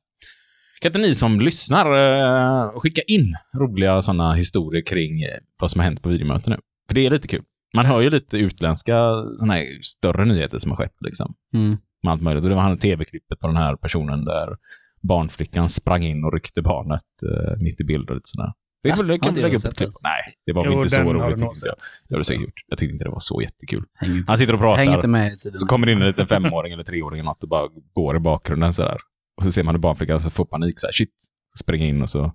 Kan 0.81 0.89
inte 0.89 0.99
ni 0.99 1.15
som 1.15 1.39
lyssnar 1.39 1.85
eh, 1.85 2.79
skicka 2.79 3.01
in 3.01 3.33
roliga 3.59 4.01
sådana 4.01 4.33
historier 4.33 4.85
kring 4.85 5.21
eh, 5.21 5.37
vad 5.61 5.71
som 5.71 5.79
har 5.79 5.85
hänt 5.85 6.01
på 6.01 6.09
videomöten 6.09 6.53
nu? 6.53 6.59
För 6.87 6.95
det 6.95 7.05
är 7.05 7.09
lite 7.09 7.27
kul. 7.27 7.43
Man 7.75 7.85
hör 7.85 8.01
ju 8.01 8.09
lite 8.09 8.37
utländska 8.37 9.13
såna 9.37 9.53
här 9.53 9.79
större 9.81 10.25
nyheter 10.25 10.57
som 10.59 10.71
har 10.71 10.75
skett. 10.75 10.95
Liksom, 11.01 11.33
Mm. 11.53 11.77
Med 12.03 12.11
allt 12.13 12.21
möjligt. 12.21 12.43
Och 12.43 12.49
det 12.49 12.55
var 12.55 12.63
han 12.63 12.77
tv-klippet 12.77 13.39
på 13.39 13.47
den 13.47 13.55
här 13.55 13.75
personen 13.75 14.25
där 14.25 14.57
barnflickan 15.01 15.69
sprang 15.69 16.03
in 16.03 16.23
och 16.23 16.33
ryckte 16.33 16.61
barnet 16.61 17.01
eh, 17.23 17.57
mitt 17.57 17.81
i 17.81 17.83
bild 17.83 18.09
och 18.09 18.15
lite 18.15 18.29
sådär. 18.29 18.53
Det, 18.83 18.89
Ja, 18.89 18.93
är 18.95 18.97
väl- 18.97 19.09
har 19.09 19.17
kan 19.17 19.33
du 19.33 19.41
lägga 19.41 19.57
upp 19.57 19.65
ett 19.65 19.75
klipp. 19.77 19.87
alltså. 19.87 19.99
Nej, 20.03 20.35
det 20.45 20.53
var 20.53 20.65
Jo, 20.65 20.71
inte 20.71 20.89
så 20.89 21.01
roligt. 21.01 21.37
tyckte 21.37 21.67
jag. 21.67 21.75
Det 22.09 22.13
har 22.15 22.17
du 22.19 22.23
säkert 22.23 22.41
gjort. 22.43 22.53
Jag 22.67 22.77
tyckte 22.77 22.93
inte 22.93 23.05
det 23.05 23.09
var 23.11 23.19
så 23.19 23.41
jättekul. 23.41 23.83
Häng, 23.93 24.23
Han 24.27 24.37
sitter 24.37 24.53
och 24.53 24.59
häng 24.77 24.85
inte 24.87 24.93
pratar. 24.95 25.07
med 25.07 25.39
tiden. 25.39 25.57
Så 25.57 25.65
kommer 25.65 25.85
det 25.87 25.91
in 25.93 26.01
en 26.01 26.07
liten 26.07 26.27
femåring 26.27 26.73
eller 26.73 26.83
treåring 26.83 27.19
eller 27.19 27.29
något 27.29 27.43
och 27.43 27.49
bara 27.49 27.67
går 27.93 28.15
i 28.15 28.19
bakgrunden 28.19 28.73
sådär. 28.73 28.97
Och 29.37 29.43
så 29.43 29.51
ser 29.51 29.63
man 29.63 29.75
hur 29.75 29.79
barnflickan 29.79 30.19
så 30.19 30.29
får 30.29 30.45
panik 30.45 30.79
så 30.79 30.87
här, 30.87 30.91
shit, 30.91 31.15
springer 31.59 31.85
in 31.85 32.01
och 32.01 32.09
så 32.09 32.33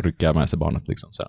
rycker 0.00 0.32
med 0.34 0.50
sig 0.50 0.58
barnet 0.58 0.88
liksom 0.88 1.12
så. 1.12 1.22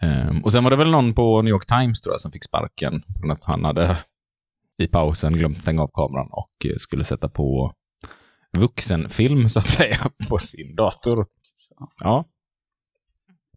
Ehm, 0.00 0.44
och 0.44 0.52
sen 0.52 0.64
var 0.64 0.70
det 0.70 0.76
väl 0.76 0.90
någon 0.90 1.14
på 1.14 1.42
New 1.42 1.50
York 1.50 1.66
Times 1.66 2.00
tror 2.00 2.12
jag 2.14 2.20
som 2.20 2.32
fick 2.32 2.44
sparken 2.44 3.02
från 3.20 3.30
att 3.30 3.44
han 3.44 3.64
hade 3.64 3.96
i 4.78 4.86
pausen 4.86 5.32
glömt 5.32 5.62
stänga 5.62 5.82
av 5.82 5.90
kameran 5.94 6.28
och 6.30 6.66
eh, 6.66 6.76
skulle 6.76 7.04
sätta 7.04 7.28
på 7.28 7.74
vuxenfilm 8.58 9.48
så 9.48 9.58
att 9.58 9.66
säga 9.66 10.10
på 10.28 10.38
sin 10.38 10.74
dator. 10.76 11.26
Ja. 11.98 12.24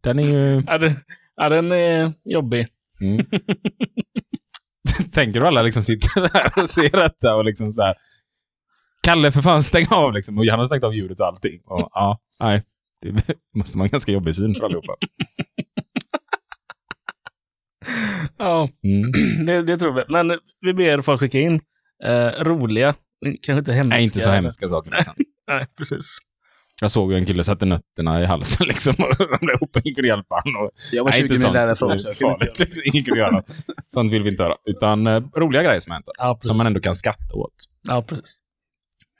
Den 0.01 0.19
är 0.19 0.23
ju... 0.23 0.63
Ja, 0.67 0.77
den, 0.77 0.91
ja, 1.35 1.49
den 1.49 1.71
är 1.71 2.13
jobbig. 2.23 2.67
Mm. 3.01 3.25
Tänker 5.11 5.39
du 5.39 5.47
alla 5.47 5.61
liksom 5.61 5.83
sitter 5.83 6.21
där 6.21 6.63
och 6.63 6.69
ser 6.69 6.89
detta 6.89 7.35
och 7.35 7.45
liksom 7.45 7.71
så 7.71 7.83
här. 7.83 7.95
Kalle, 9.01 9.31
för 9.31 9.41
fan 9.41 9.63
stäng 9.63 9.85
av 9.91 10.13
liksom. 10.13 10.37
Och 10.37 10.45
han 10.45 10.59
har 10.59 10.65
stängt 10.65 10.83
av 10.83 10.95
ljudet 10.95 11.19
och 11.19 11.25
allting. 11.27 11.61
Och, 11.65 11.89
ja, 11.93 12.19
nej. 12.39 12.63
Det 13.01 13.35
måste 13.55 13.77
vara 13.77 13.85
en 13.85 13.91
ganska 13.91 14.11
jobbig 14.11 14.35
syn 14.35 14.55
för 14.55 14.63
allihopa. 14.65 14.93
Ja, 18.37 18.69
Mm. 18.83 19.11
det, 19.45 19.61
det 19.61 19.77
tror 19.77 19.93
vi. 19.93 20.03
Men 20.09 20.39
vi 20.61 20.73
ber 20.73 21.01
folk 21.01 21.19
skicka 21.19 21.39
in 21.39 21.61
eh, 22.03 22.27
roliga, 22.43 22.93
kanske 23.41 23.59
inte 23.59 23.73
hemska. 23.73 23.95
Nej, 23.95 24.03
inte 24.03 24.19
så 24.19 24.29
hemska 24.31 24.67
saker. 24.67 24.91
Liksom. 24.91 25.13
Nej, 25.47 25.67
precis. 25.77 26.17
Jag 26.81 26.91
såg 26.91 27.11
ju 27.11 27.17
en 27.17 27.25
kille 27.25 27.43
sätta 27.43 27.65
nötterna 27.65 28.21
i 28.21 28.25
halsen 28.25 28.67
liksom 28.67 28.95
och 28.99 29.19
ramlade 29.19 29.53
ihop 29.53 29.75
och 29.75 29.81
ingen 29.85 29.95
kunde 29.95 30.07
hjälpa 30.07 30.41
honom. 30.43 30.69
Jag 30.91 31.03
var 31.03 31.11
nej, 31.11 31.19
20 31.19 31.23
inte 31.23 31.33
mil 31.33 31.41
sånt. 31.41 31.53
därifrån. 31.53 31.89
Det 31.89 32.09
är 32.09 32.13
farligt. 32.13 32.59
Liksom. 32.59 32.81
Ingen 32.85 33.03
kunde 33.03 33.19
göra 33.19 33.31
något. 33.31 33.45
Sånt 33.93 34.11
vill 34.11 34.23
vi 34.23 34.29
inte 34.29 34.43
höra. 34.43 34.55
Utan 34.65 35.07
eh, 35.07 35.23
roliga 35.35 35.63
grejer 35.63 35.79
som 35.79 35.91
hänt. 35.91 36.05
Ja. 36.17 36.37
Som 36.41 36.57
man 36.57 36.67
ändå 36.67 36.79
kan 36.79 36.95
skratta 36.95 37.35
åt. 37.35 37.53
Ja, 37.87 38.01
precis. 38.01 38.37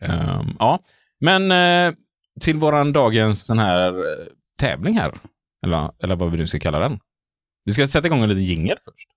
Ehm, 0.01 0.56
ja, 0.60 0.80
men 1.19 1.51
eh, 1.51 1.93
till 2.41 2.58
våran 2.58 2.93
dagens 2.93 3.45
sån 3.45 3.60
här 3.60 3.93
eh, 3.93 4.28
tävling 4.60 4.97
här. 4.97 5.13
Eller, 5.65 5.91
eller 6.04 6.15
vad 6.15 6.32
vi 6.32 6.38
nu 6.38 6.47
ska 6.47 6.60
kalla 6.60 6.80
den. 6.80 6.99
Vi 7.67 7.71
ska 7.71 7.88
sätta 7.88 8.08
igång 8.08 8.23
en 8.23 8.30
liten 8.30 8.43
jingel 8.43 8.78
först. 8.86 9.08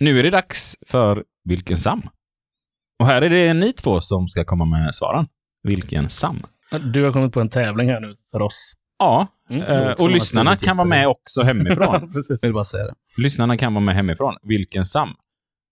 Nu 0.00 0.18
är 0.18 0.22
det 0.22 0.30
dags 0.30 0.76
för 0.86 1.24
Vilken 1.44 1.76
Sam? 1.76 2.02
Och 3.00 3.06
här 3.06 3.22
är 3.22 3.30
det 3.30 3.54
ni 3.54 3.72
två 3.72 4.00
som 4.00 4.28
ska 4.28 4.44
komma 4.44 4.64
med 4.64 4.94
svaren. 4.94 5.26
Vilken 5.62 6.10
Sam? 6.10 6.42
Du 6.92 7.04
har 7.04 7.12
kommit 7.12 7.32
på 7.32 7.40
en 7.40 7.48
tävling 7.48 7.88
här 7.88 8.00
nu 8.00 8.14
för 8.30 8.42
oss. 8.42 8.74
Ja, 8.98 9.26
Mm. 9.50 9.62
eh, 9.62 9.94
som 9.94 10.04
och 10.06 10.10
lyssnarna 10.12 10.52
är 10.52 10.56
kan 10.56 10.76
vara 10.76 10.88
med 10.88 11.08
också 11.08 11.42
hemifrån. 11.42 12.12
vill 12.42 12.52
bara 12.52 12.64
säga 12.64 12.84
det. 12.84 12.94
lyssnarna 13.22 13.56
kan 13.56 13.74
vara 13.74 13.84
med 13.84 13.94
hemifrån. 13.94 14.34
Vilken 14.42 14.86
Sam? 14.86 15.08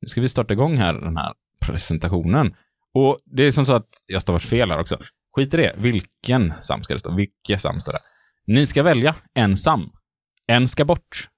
Nu 0.03 0.09
ska 0.09 0.21
vi 0.21 0.29
starta 0.29 0.53
igång 0.55 0.77
här, 0.77 0.95
den 0.95 1.17
här 1.17 1.33
presentationen. 1.61 2.55
Och 2.95 3.19
det 3.25 3.43
är 3.47 3.51
som 3.51 3.65
så 3.65 3.73
att 3.73 3.89
jag 4.07 4.23
stavat 4.23 4.43
fel 4.43 4.71
här 4.71 4.81
också. 4.81 4.99
Skit 5.37 5.55
i 5.55 5.57
det. 5.57 5.73
Vilken 5.77 6.53
Sam 6.61 6.83
ska 6.83 6.95
det 6.95 7.01
stå? 7.01 7.15
Vilka 7.15 7.59
Sam 7.59 7.81
står 7.81 7.93
det? 7.93 7.99
Ni 8.47 8.67
ska 8.67 8.83
välja 8.83 9.15
en 9.35 9.57
Sam. 9.57 9.91
En 10.47 10.69
ska 10.69 10.85
bort. 10.85 11.29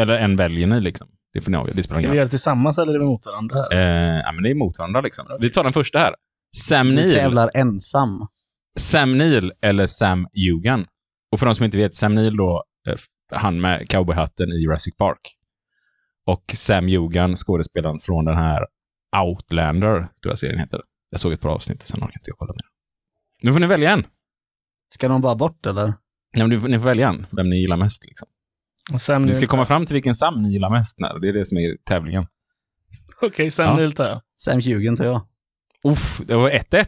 Eller 0.00 0.18
en 0.18 0.36
väljer 0.36 0.66
ni 0.66 0.80
liksom. 0.80 1.08
Det 1.32 1.40
får 1.40 1.50
ni 1.50 1.56
avgöra. 1.56 1.82
Ska 1.82 1.94
vi 1.96 2.02
göra 2.06 2.24
det 2.24 2.28
tillsammans 2.30 2.78
eller 2.78 2.94
är 2.94 2.98
det 2.98 3.04
mot 3.04 3.26
varandra? 3.26 3.56
Här? 3.56 3.72
Eh, 4.16 4.20
ja, 4.20 4.32
men 4.32 4.42
det 4.42 4.50
är 4.50 4.54
mot 4.54 4.78
varandra 4.78 5.00
liksom. 5.00 5.26
Vi 5.40 5.50
tar 5.50 5.64
den 5.64 5.72
första 5.72 5.98
här. 5.98 6.14
Sam 6.56 6.88
Vi 6.88 6.94
Neill. 6.94 7.14
tävlar 7.14 7.50
ensam. 7.54 8.26
Sam 8.78 9.18
Neill 9.18 9.52
eller 9.62 9.86
Sam 9.86 10.26
Egan. 10.32 10.84
Och 11.36 11.40
för 11.40 11.46
de 11.46 11.54
som 11.54 11.64
inte 11.64 11.76
vet, 11.78 11.94
Sam 11.96 12.14
Neill 12.14 12.36
då, 12.36 12.64
eh, 12.88 12.94
han 13.32 13.60
med 13.60 13.88
cowboyhatten 13.88 14.52
i 14.52 14.56
Jurassic 14.56 14.96
Park. 14.96 15.18
Och 16.26 16.44
Sam 16.54 16.88
Egan, 16.88 17.36
skådespelaren 17.36 17.98
från 18.00 18.24
den 18.24 18.36
här 18.36 18.66
Outlander, 19.24 19.96
tror 19.98 20.32
jag 20.32 20.38
serien 20.38 20.58
heter. 20.58 20.80
Jag 21.10 21.20
såg 21.20 21.32
ett 21.32 21.40
par 21.40 21.48
avsnitt, 21.50 21.82
sen 21.82 21.98
orkar 22.00 22.06
inte 22.06 22.30
jag 22.30 22.38
kolla 22.38 22.52
mer. 22.52 22.62
Nu 23.42 23.52
får 23.52 23.60
ni 23.60 23.66
välja 23.66 23.90
en. 23.90 24.04
Ska 24.94 25.08
de 25.08 25.20
bara 25.20 25.34
bort 25.34 25.66
eller? 25.66 25.84
Nej, 25.86 25.94
men 26.48 26.50
ni 26.50 26.78
får- 26.78 26.84
välja 26.84 27.08
en, 27.08 27.26
vem 27.32 27.50
ni 27.50 27.56
gillar 27.56 27.76
mest. 27.76 28.04
Liksom. 28.04 28.28
Och 28.92 29.00
Sam 29.00 29.22
Ni 29.22 29.34
ska 29.34 29.46
komma 29.46 29.66
fram 29.66 29.86
till 29.86 29.94
vilken 29.94 30.14
Sam 30.14 30.42
ni 30.42 30.52
gillar 30.52 30.70
mest. 30.70 31.00
När. 31.00 31.18
Det 31.20 31.28
är 31.28 31.32
det 31.32 31.46
som 31.46 31.58
är 31.58 31.76
tävlingen. 31.88 32.26
Okej, 33.22 33.50
Sam 33.50 33.66
Ja. 33.66 33.76
Neill 33.76 33.92
tar 33.92 34.08
jag. 34.08 34.20
Sam 34.36 34.60
Hugen 34.60 34.96
tar 34.96 35.04
jag. 35.04 35.26
Uff, 35.84 36.20
det 36.26 36.34
var 36.34 36.50
1-1. 36.50 36.86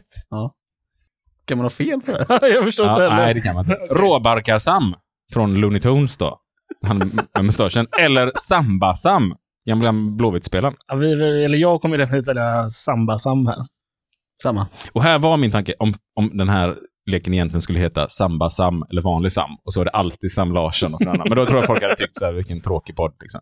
Kan 1.49 1.57
man 1.57 1.65
ha 1.65 1.69
fel 1.69 2.01
på 2.01 2.11
det? 2.41 2.49
jag 2.49 2.63
förstår 2.63 2.85
inte 2.89 3.01
Ja, 3.01 3.09
heller. 3.09 3.23
nej, 3.25 3.33
det 3.33 3.41
kan 3.41 3.55
man 3.55 3.65
inte. 3.65 3.93
Råbarkar-Sam 3.93 4.95
från 5.33 5.55
Looney 5.55 5.79
Tunes 5.79 6.17
då. 6.17 6.39
Han 6.85 6.97
med 7.35 7.45
mustaschen. 7.45 7.87
Eller 7.99 8.31
Samba-Sam, 8.35 9.35
gamla 9.69 9.93
Blåvitt-spelaren. 9.93 10.75
Ja, 10.87 10.95
vi, 10.95 11.11
eller 11.45 11.57
jag 11.57 11.81
kommer 11.81 11.97
definitivt 11.97 12.27
välja 12.27 12.69
Samba 12.69 13.17
Sam 13.17 13.47
här. 13.47 13.57
Samma. 14.43 14.67
Och 14.91 15.03
här 15.03 15.19
var 15.19 15.37
min 15.37 15.51
tanke, 15.51 15.73
om, 15.79 15.93
om 16.15 16.37
den 16.37 16.49
här 16.49 16.75
leken 17.11 17.33
egentligen 17.33 17.61
skulle 17.61 17.79
heta 17.79 18.09
Samba 18.09 18.49
Sam 18.49 18.83
eller 18.91 19.01
vanlig 19.01 19.31
Sam, 19.31 19.49
och 19.65 19.73
så 19.73 19.81
är 19.81 19.85
det 19.85 19.91
alltid 19.91 20.31
Sam 20.31 20.53
Larsson 20.53 20.93
och 20.93 21.01
någon 21.01 21.13
annan. 21.15 21.27
Men 21.29 21.37
då 21.37 21.45
tror 21.45 21.59
jag 21.59 21.67
folk 21.67 21.81
hade 21.83 21.95
tyckt 21.95 22.15
så 22.15 22.25
här, 22.25 22.33
vilken 22.33 22.61
tråkig 22.61 22.95
podd. 22.95 23.13
Liksom. 23.21 23.41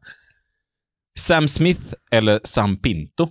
Sam 1.20 1.48
Smith 1.48 1.82
eller 2.12 2.40
Sam 2.44 2.78
Pinto. 2.78 3.28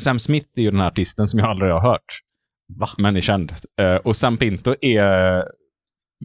Sam 0.00 0.18
Smith 0.18 0.46
är 0.56 0.62
ju 0.62 0.70
den 0.70 0.80
här 0.80 0.86
artisten 0.88 1.26
som 1.28 1.38
jag 1.40 1.48
aldrig 1.48 1.72
har 1.72 1.80
hört. 1.80 2.20
Va? 2.68 2.88
Men 2.98 3.16
är 3.16 3.20
känd. 3.20 3.52
Eh, 3.80 3.96
och 3.96 4.16
Sam 4.16 4.36
Pinto 4.36 4.74
är 4.80 5.44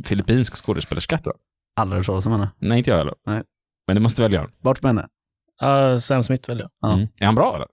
filippinsk 0.05 0.55
skådespelerska, 0.65 1.17
tror 1.17 1.35
jag. 1.35 1.41
Aldrig 1.81 1.97
hört 1.99 2.05
talas 2.05 2.25
om 2.25 2.31
henne. 2.31 2.51
Nej, 2.59 2.77
inte 2.77 2.89
jag 2.89 2.97
heller. 2.97 3.13
Nej. 3.25 3.43
Men 3.87 3.95
det 3.95 3.99
måste 4.01 4.21
välja 4.21 4.41
en. 4.41 4.51
Bort 4.61 4.81
med 4.83 4.89
henne. 4.89 5.07
Ja, 5.61 5.99
Sam 5.99 6.23
Smith 6.23 6.49
väljer 6.49 6.63
jag. 6.63 6.71
Ja. 6.89 6.93
Mm. 6.93 7.07
Är 7.21 7.25
han 7.25 7.35
bra 7.35 7.55
eller? 7.55 7.67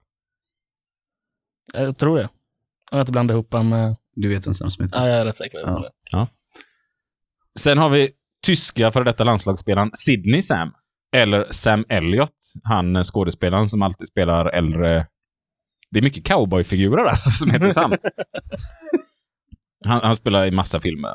Jag 1.73 1.97
tror 1.97 2.17
det. 2.17 2.29
Jag 2.91 2.97
har 2.97 3.01
inte 3.01 3.11
blandat 3.11 3.35
ihop 3.35 3.51
honom 3.53 3.69
med... 3.69 3.95
Du 4.15 4.29
vet 4.29 4.47
en 4.47 4.53
Sam 4.53 4.69
Smith. 4.71 4.93
Ja, 4.97 5.07
jag 5.07 5.17
är 5.17 5.25
rätt 5.25 5.37
säker 5.37 5.63
på 5.65 5.89
Ja. 6.11 6.19
det. 6.19 6.27
Sen 7.59 7.77
har 7.77 7.89
vi 7.89 8.09
tyska 8.45 8.91
före 8.91 9.03
detta 9.03 9.23
landslagsspelaren 9.23 9.91
Sidney 9.93 10.41
Sam. 10.41 10.73
Eller 11.15 11.47
Sam 11.51 11.85
Elliot, 11.89 12.35
han 12.63 13.03
skådespelaren 13.03 13.69
som 13.69 13.81
alltid 13.81 14.07
spelar 14.07 14.45
äldre... 14.45 15.07
Det 15.91 15.99
är 15.99 16.03
mycket 16.03 16.25
cowboyfigurer 16.25 17.05
alltså 17.05 17.29
som 17.29 17.51
heter 17.51 17.71
Sam. 17.71 17.91
han, 19.85 19.99
han 20.03 20.15
spelar 20.15 20.45
i 20.45 20.51
massa 20.51 20.79
filmer. 20.79 21.09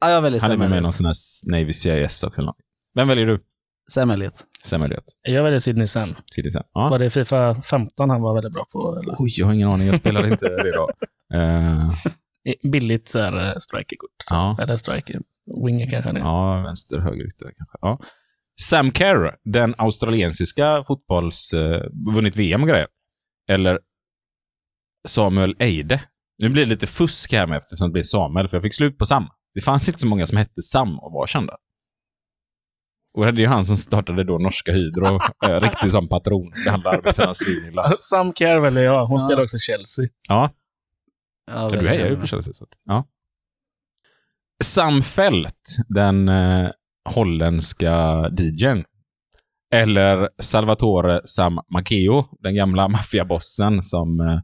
Ja, 0.00 0.10
jag 0.10 0.22
väljer 0.22 0.40
Han 0.40 0.50
är 0.50 0.56
med 0.56 0.78
i 0.78 0.80
någon 0.80 0.92
sån 0.92 1.06
här 1.06 1.14
Navy 1.46 1.72
CIS 1.72 2.22
också. 2.24 2.40
Eller 2.40 2.46
något. 2.46 2.56
Vem 2.94 3.08
väljer 3.08 3.26
du? 3.26 3.40
Sam 3.92 4.10
Elliot. 4.10 4.44
Sam 4.64 4.82
Elliot. 4.82 5.04
Jag 5.22 5.42
väljer 5.42 5.60
Sidney 5.60 5.86
Sam. 5.86 6.14
Sidney 6.34 6.50
Sam. 6.50 6.62
Ja. 6.72 6.88
Var 6.90 6.98
det 6.98 7.10
Fifa 7.10 7.62
15 7.62 8.10
han 8.10 8.22
var 8.22 8.34
väldigt 8.34 8.52
bra 8.52 8.66
på? 8.72 8.98
Eller? 9.02 9.14
Oj, 9.18 9.30
jag 9.36 9.46
har 9.46 9.52
ingen 9.52 9.68
aning. 9.68 9.86
Jag 9.86 9.96
spelar 9.96 10.26
inte 10.26 10.48
det 10.48 10.72
då. 10.72 10.90
Eh, 11.34 11.90
Billigt 12.70 13.08
så 13.08 13.18
här, 13.18 13.48
eh, 13.48 13.56
strikerkort. 13.58 14.10
ja. 14.30 14.56
Eller 14.62 14.76
striker. 14.76 15.20
Winger 15.66 15.86
kanske 15.90 16.08
han 16.08 16.16
är. 16.16 16.20
Ja, 16.20 16.62
vänster, 16.62 16.98
högerytter 16.98 17.44
kanske. 17.56 17.78
Ja. 17.80 17.98
Sam 18.60 18.92
Kerr, 18.92 19.36
den 19.44 19.74
australiensiska 19.78 20.84
fotbolls... 20.86 21.52
Eh, 21.54 21.82
vunnit 22.14 22.36
VM 22.36 22.62
och 22.62 22.68
grejer. 22.68 22.86
Eller 23.50 23.78
Samuel 25.08 25.56
Eide. 25.58 26.00
Nu 26.38 26.48
blir 26.48 26.62
det 26.62 26.68
lite 26.68 26.86
fusk 26.86 27.32
här 27.32 27.46
med 27.46 27.58
eftersom 27.58 27.88
det 27.88 27.92
blir 27.92 28.02
Samuel, 28.02 28.48
för 28.48 28.56
jag 28.56 28.62
fick 28.62 28.74
slut 28.74 28.98
på 28.98 29.06
Sam. 29.06 29.28
Det 29.54 29.60
fanns 29.60 29.88
inte 29.88 30.00
så 30.00 30.06
många 30.06 30.26
som 30.26 30.38
hette 30.38 30.62
Sam 30.62 30.98
och 30.98 31.12
var 31.12 31.26
kända. 31.26 31.56
Och 33.18 33.24
det 33.24 33.28
är 33.30 33.32
ju 33.32 33.46
han 33.46 33.64
som 33.64 33.76
startade 33.76 34.24
då 34.24 34.38
Norska 34.38 34.72
Hydro, 34.72 35.18
eh, 35.46 35.60
riktigt 35.60 35.90
som 35.92 36.08
patron. 36.08 36.52
Behandlar 36.64 36.94
arbetarna 36.94 37.34
svinilla. 37.34 37.96
Sam 37.98 38.32
Kerr 38.34 38.60
väljer 38.60 38.82
jag. 38.82 39.06
Hon 39.06 39.18
Ja. 39.20 39.26
spelar 39.26 39.42
också 39.42 39.58
Chelsea. 39.58 40.04
Ja, 40.28 40.50
Jag 41.46 41.70
du 41.70 41.88
hejar 41.88 42.08
ju 42.10 42.16
på 42.16 42.26
Chelsea. 42.26 42.52
Så 42.52 42.64
att, 42.64 42.70
ja. 42.84 43.04
Sam 44.64 45.02
Felt, 45.02 45.76
den 45.88 46.28
eh, 46.28 46.70
holländska 47.10 48.24
DJn. 48.38 48.84
Eller 49.74 50.28
Salvatore 50.38 51.20
Sam 51.24 51.58
Macchio, 51.72 52.24
den 52.40 52.54
gamla 52.54 52.88
maffiabossen 52.88 53.82
som 53.82 54.20
eh, 54.20 54.40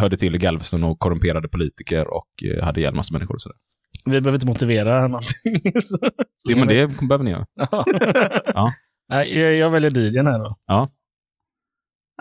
hörde 0.00 0.16
till 0.16 0.34
i 0.34 0.38
Galveston 0.38 0.84
och 0.84 0.98
korrumperade 0.98 1.48
politiker 1.48 2.14
och 2.14 2.28
eh, 2.44 2.64
hade 2.64 2.80
ihjäl 2.80 2.94
massa 2.94 3.12
människor 3.12 3.34
och 3.34 3.42
sådär. 3.42 3.56
Vi 4.04 4.10
behöver 4.20 4.34
inte 4.34 4.46
motivera 4.46 5.08
någonting. 5.08 5.62
Det, 6.48 6.56
men 6.56 6.68
det 6.68 6.86
behöver 6.86 7.24
ni 7.24 7.30
göra. 7.30 7.46
Ja. 7.54 7.84
Ja. 8.54 8.72
Nej, 9.08 9.38
jag, 9.38 9.54
jag 9.54 9.70
väljer 9.70 9.98
DJn 9.98 10.26
här 10.26 10.38
då. 10.38 10.56
Ja, 10.66 10.88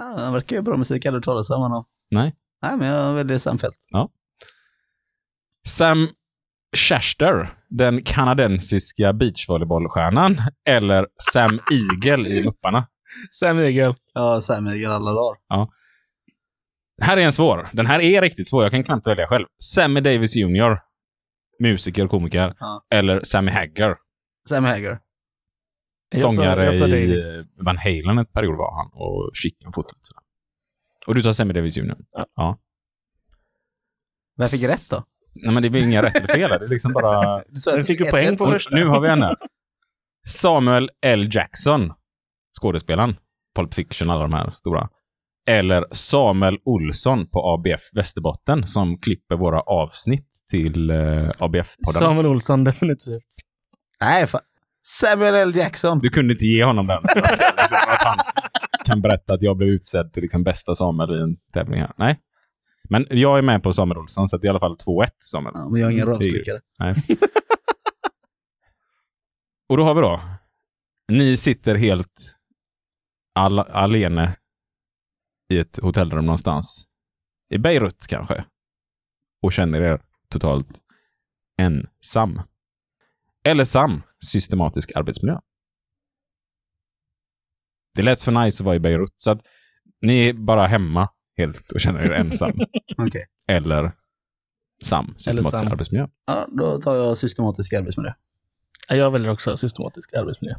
han 0.02 0.34
verkar 0.34 0.56
ju 0.56 0.62
bra 0.62 0.78
musik, 0.78 1.06
aldrig 1.06 1.24
talat 1.24 1.50
om 1.50 1.62
honom. 1.62 1.86
Nej. 2.12 2.36
Nej, 2.62 2.78
men 2.78 2.88
jag 2.88 3.14
väljer 3.14 3.38
Sam 3.38 3.58
Felt. 3.58 3.76
Sam 5.68 6.10
Schachter, 6.74 7.54
den 7.70 8.02
kanadensiska 8.04 9.14
beachvolleybollstjärnan, 9.14 10.38
eller 10.70 11.08
Sam 11.34 11.60
Eagle 11.72 12.30
i 12.30 12.46
Mupparna? 12.46 12.88
Sam 13.32 13.60
Eagle. 13.60 13.96
Ja, 14.14 14.42
Sam 14.42 14.68
Eagle 14.68 14.88
alla 14.94 15.12
dagar. 15.12 15.38
Här 17.02 17.18
är 17.18 17.22
en 17.22 17.32
svår. 17.32 17.68
Den 17.74 17.86
här 17.86 18.00
är 18.00 18.22
riktigt 18.22 18.48
svår. 18.50 18.64
Jag 18.64 18.72
kan 18.72 18.84
knappt 18.84 19.08
välja 19.08 19.28
själv. 19.28 19.46
Sammy 19.76 20.02
Davis 20.02 20.36
Jr. 20.36 20.78
Musiker, 21.60 22.08
komiker. 22.08 22.54
Ja. 22.60 22.86
Eller 22.94 23.22
Sammy 23.24 23.52
Hagar. 23.52 23.98
Sam 24.50 24.64
Hager. 24.64 25.00
Jag 26.10 26.22
tar- 26.22 26.34
Sångare 26.34 26.66
jag 26.66 26.80
tar 26.80 26.88
i 26.88 26.92
Davis. 27.08 27.26
Van 27.66 27.78
Halen 27.78 28.18
ett 28.18 28.34
period 28.34 28.58
var 28.58 28.76
han. 28.76 28.90
Och 28.94 29.32
Chicken 29.36 29.74
fotot. 29.74 29.98
Och 31.08 31.16
du 31.16 31.22
tar 31.24 31.34
Sammy 31.34 31.54
Davis 31.54 31.78
Jr. 31.78 31.96
Ja. 32.36 32.60
Vem 34.38 34.48
fick 34.48 34.64
rätt 34.64 34.90
då? 34.90 35.04
Nej, 35.36 35.54
men 35.54 35.64
det 35.64 35.80
är 35.80 35.84
inga 35.84 36.04
rätt 36.04 36.16
eller 36.16 36.28
fel. 36.28 36.50
Det 36.50 36.66
är 36.66 36.70
liksom 36.70 36.94
bara... 36.94 37.44
Du 37.76 37.84
fick 37.84 38.00
ju 38.00 38.10
poäng 38.10 38.38
på 38.38 38.48
första. 38.48 38.76
nu 38.76 38.86
har 38.86 39.00
vi 39.00 39.10
en 39.10 39.22
här. 39.22 39.36
Samuel 40.28 40.90
L. 41.02 41.30
Jackson. 41.32 41.94
Skådespelaren. 42.62 43.16
Pulp 43.56 43.74
Fiction, 43.74 44.10
alla 44.10 44.22
de 44.22 44.34
här 44.34 44.52
stora. 44.52 44.90
Eller 45.50 45.86
Samuel 45.92 46.58
Olsson 46.66 47.28
på 47.28 47.40
ABF 47.54 47.82
Västerbotten 47.94 48.68
som 48.68 48.98
klipper 48.98 49.36
våra 49.36 49.60
avsnitt 49.60 50.28
till 50.50 50.90
eh, 50.90 50.96
ABF-podden. 51.40 52.00
Samuel 52.00 52.26
Olsson, 52.26 52.64
definitivt. 52.64 53.28
Nej, 54.02 54.28
fan. 54.28 54.42
Samuel 54.88 55.36
L. 55.36 55.56
Jackson. 55.56 56.00
Du 56.00 56.10
kunde 56.10 56.34
inte 56.34 56.46
ge 56.46 56.64
honom 56.64 56.88
den. 56.88 57.02
Liksom, 57.02 57.78
att 57.88 58.04
han 58.04 58.18
kan 58.86 59.02
berätta 59.02 59.34
att 59.34 59.42
jag 59.42 59.58
blev 59.58 59.70
utsedd 59.70 60.14
till 60.14 60.22
liksom 60.22 60.44
bästa 60.44 60.76
Samuel 60.76 61.20
i 61.20 61.22
en 61.22 61.36
tävling 61.54 61.80
här. 61.80 61.92
Nej. 61.98 62.20
Men 62.94 63.08
jag 63.10 63.38
är 63.38 63.42
med 63.42 63.64
på 63.64 63.74
Samuel 63.74 63.98
Olsson, 63.98 64.28
så 64.28 64.38
det 64.38 64.46
är 64.46 64.48
i 64.48 64.50
alla 64.50 64.60
fall 64.60 64.76
2-1 64.76 65.08
Samuel. 65.20 65.54
Ja, 65.56 65.70
men 65.70 65.82
jag 65.82 65.88
är 65.88 65.94
ingen 65.94 66.08
rövslickare. 66.08 66.60
Och 69.70 69.78
då 69.78 69.84
har 69.84 69.96
vi 69.96 70.02
då. 70.02 70.22
Ni 71.08 71.38
sitter 71.38 71.76
helt 71.76 72.38
all, 73.36 73.60
alene 73.60 74.36
i 75.50 75.58
ett 75.58 75.80
hotellrum 75.82 76.26
någonstans. 76.26 76.90
I 77.50 77.58
Beirut 77.58 78.08
kanske. 78.08 78.46
Och 79.42 79.54
känner 79.54 79.82
er 79.82 80.02
totalt 80.30 80.82
ensam. 81.58 82.42
Eller 83.44 83.66
sam, 83.66 84.02
systematisk 84.26 84.92
arbetsmiljö. 84.96 85.40
Det 87.96 88.02
lät 88.02 88.22
för 88.22 88.32
nice 88.32 88.64
att 88.64 88.66
vara 88.66 88.76
i 88.76 88.80
Beirut, 88.80 89.14
så 89.16 89.32
att 89.32 89.42
ni 90.02 90.30
är 90.30 90.34
bara 90.34 90.68
hemma 90.68 91.10
helt 91.38 91.72
och 91.72 91.80
känner 91.80 92.00
er 92.06 92.12
ensam. 92.12 92.52
Okej. 92.98 93.26
Eller 93.48 93.92
sam, 94.84 95.16
systematisk 95.18 95.64
sam. 95.64 95.72
arbetsmiljö. 95.72 96.08
Ja, 96.26 96.48
då 96.52 96.82
tar 96.82 96.96
jag 96.96 97.18
systematisk 97.18 97.74
arbetsmiljö. 97.74 98.14
Ja, 98.88 98.96
Jag 98.96 99.12
väljer 99.12 99.30
också 99.32 99.58
systematisk 99.58 100.14
arbetsmiljö. 100.14 100.56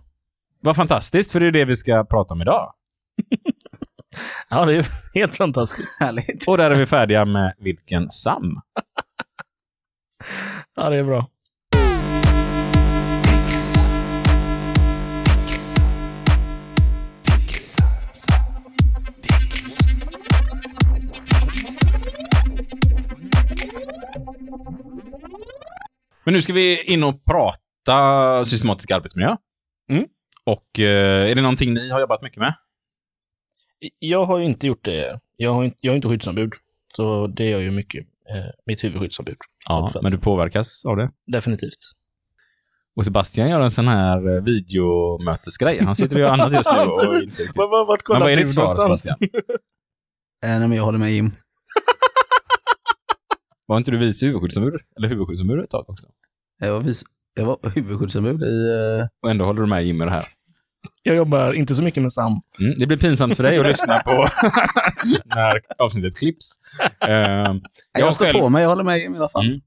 Vad 0.60 0.76
fantastiskt, 0.76 1.30
för 1.30 1.40
det 1.40 1.46
är 1.46 1.50
det 1.52 1.64
vi 1.64 1.76
ska 1.76 2.04
prata 2.04 2.34
om 2.34 2.42
idag. 2.42 2.72
Ja, 4.50 4.64
det 4.64 4.72
är 4.72 4.76
ju 4.76 4.84
helt 5.14 5.34
fantastiskt. 5.34 5.88
Härligt. 6.00 6.48
Och 6.48 6.56
där 6.56 6.70
är 6.70 6.74
vi 6.74 6.86
färdiga 6.86 7.24
med 7.24 7.54
vilken 7.58 8.10
Sam. 8.10 8.60
Ja, 10.74 10.90
det 10.90 10.96
är 10.96 11.04
bra. 11.04 11.30
Men 26.24 26.34
nu 26.34 26.42
ska 26.42 26.52
vi 26.52 26.82
in 26.82 27.04
och 27.04 27.24
prata 27.24 28.44
systematisk 28.44 28.90
arbetsmiljö. 28.90 29.36
Mm. 29.90 30.04
Och 30.44 30.80
eh, 30.80 31.30
är 31.30 31.34
det 31.34 31.42
någonting 31.42 31.74
ni 31.74 31.90
har 31.90 32.00
jobbat 32.00 32.22
mycket 32.22 32.38
med? 32.38 32.54
Jag 33.98 34.24
har 34.24 34.38
ju 34.38 34.44
inte 34.44 34.66
gjort 34.66 34.84
det. 34.84 35.20
Jag, 35.36 35.54
har 35.54 35.64
inte, 35.64 35.76
jag 35.80 35.92
är 35.92 35.96
inte 35.96 36.08
skyddsombud. 36.08 36.52
Så 36.96 37.26
det 37.26 37.48
gör 37.48 37.60
ju 37.60 37.70
mycket 37.70 38.06
eh, 38.30 38.50
mitt 38.66 38.84
huvudskyddsombud. 38.84 39.36
Ja, 39.68 39.92
men 40.02 40.12
du 40.12 40.18
påverkas 40.18 40.84
av 40.84 40.96
det. 40.96 41.10
Definitivt. 41.26 41.78
Och 42.96 43.04
Sebastian 43.04 43.50
gör 43.50 43.60
en 43.60 43.70
sån 43.70 43.88
här 43.88 44.36
eh, 44.36 44.42
videomötesgrej. 44.42 45.84
Han 45.84 45.96
sitter 45.96 46.16
och 46.16 46.20
gör 46.20 46.32
annat 46.32 46.52
just 46.52 46.72
nu 46.72 46.78
och 46.80 47.04
inte 47.04 47.16
riktigt... 47.16 47.56
Men 47.56 48.20
vad 48.20 48.32
är 48.32 48.36
ditt 48.36 48.54
svar? 48.54 48.76
Sebastian? 48.76 49.16
Eh, 50.44 50.58
nej, 50.58 50.68
men 50.68 50.72
jag 50.72 50.84
håller 50.84 50.98
med 50.98 51.12
Jim. 51.12 51.26
Var 53.66 53.76
inte 53.76 53.90
du 53.90 53.96
vice 53.96 54.26
huvudskyddsombud? 54.26 54.74
Eller 54.98 55.08
huvudskyddsombud 55.08 55.60
ett 55.64 55.70
tag 55.70 55.90
också? 55.90 56.06
Jag 56.60 56.72
var, 56.72 56.80
vis- 56.80 57.04
jag 57.34 57.44
var 57.44 57.58
huvudskyddsombud 57.74 58.42
i... 58.42 58.68
eh, 59.00 59.06
Och 59.22 59.30
ändå 59.30 59.44
håller 59.44 59.60
du 59.60 59.66
med 59.66 59.84
Jimmy 59.84 60.04
i 60.04 60.06
det 60.06 60.10
här. 60.12 60.24
Jag 61.02 61.16
jobbar 61.16 61.52
inte 61.52 61.74
så 61.74 61.82
mycket 61.82 62.02
med 62.02 62.12
Sam. 62.12 62.32
Mm, 62.60 62.74
det 62.76 62.86
blir 62.86 62.96
pinsamt 62.98 63.36
för 63.36 63.42
dig 63.42 63.58
att 63.58 63.66
lyssna 63.66 63.98
på 64.00 64.10
när 65.24 65.60
avsnittet 65.78 66.16
klipps. 66.16 66.46
Eh, 67.00 67.10
jag 67.10 67.60
jag, 67.98 68.14
står 68.14 68.24
själv, 68.24 68.38
på 68.38 68.48
mig, 68.48 68.62
jag 68.62 68.68
håller 68.68 68.84
med 68.84 68.98
Jim 68.98 69.14
i 69.14 69.18
alla 69.18 69.28
fall. 69.28 69.46
Mm. 69.46 69.60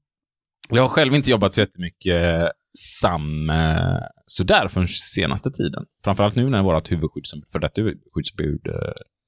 jag 0.70 0.82
har 0.82 0.88
själv 0.88 1.14
inte 1.14 1.30
jobbat 1.30 1.54
så 1.54 1.60
jättemycket 1.60 2.22
eh, 2.42 2.48
SAM 2.78 3.50
eh, 3.50 3.96
sådär 4.26 4.68
förrän 4.68 4.88
senaste 4.88 5.50
tiden. 5.50 5.84
Framförallt 6.04 6.36
nu 6.36 6.50
när 6.50 6.62
vårt 6.62 6.90
huvudskyddsombud, 6.92 7.48
för 7.52 7.58
detta 7.58 7.80
huvudskyddsombud 7.80 8.60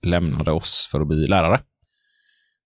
lämnade 0.07 0.53
oss 0.53 0.89
för 0.91 1.01
att 1.01 1.09
bli 1.09 1.27
lärare. 1.27 1.61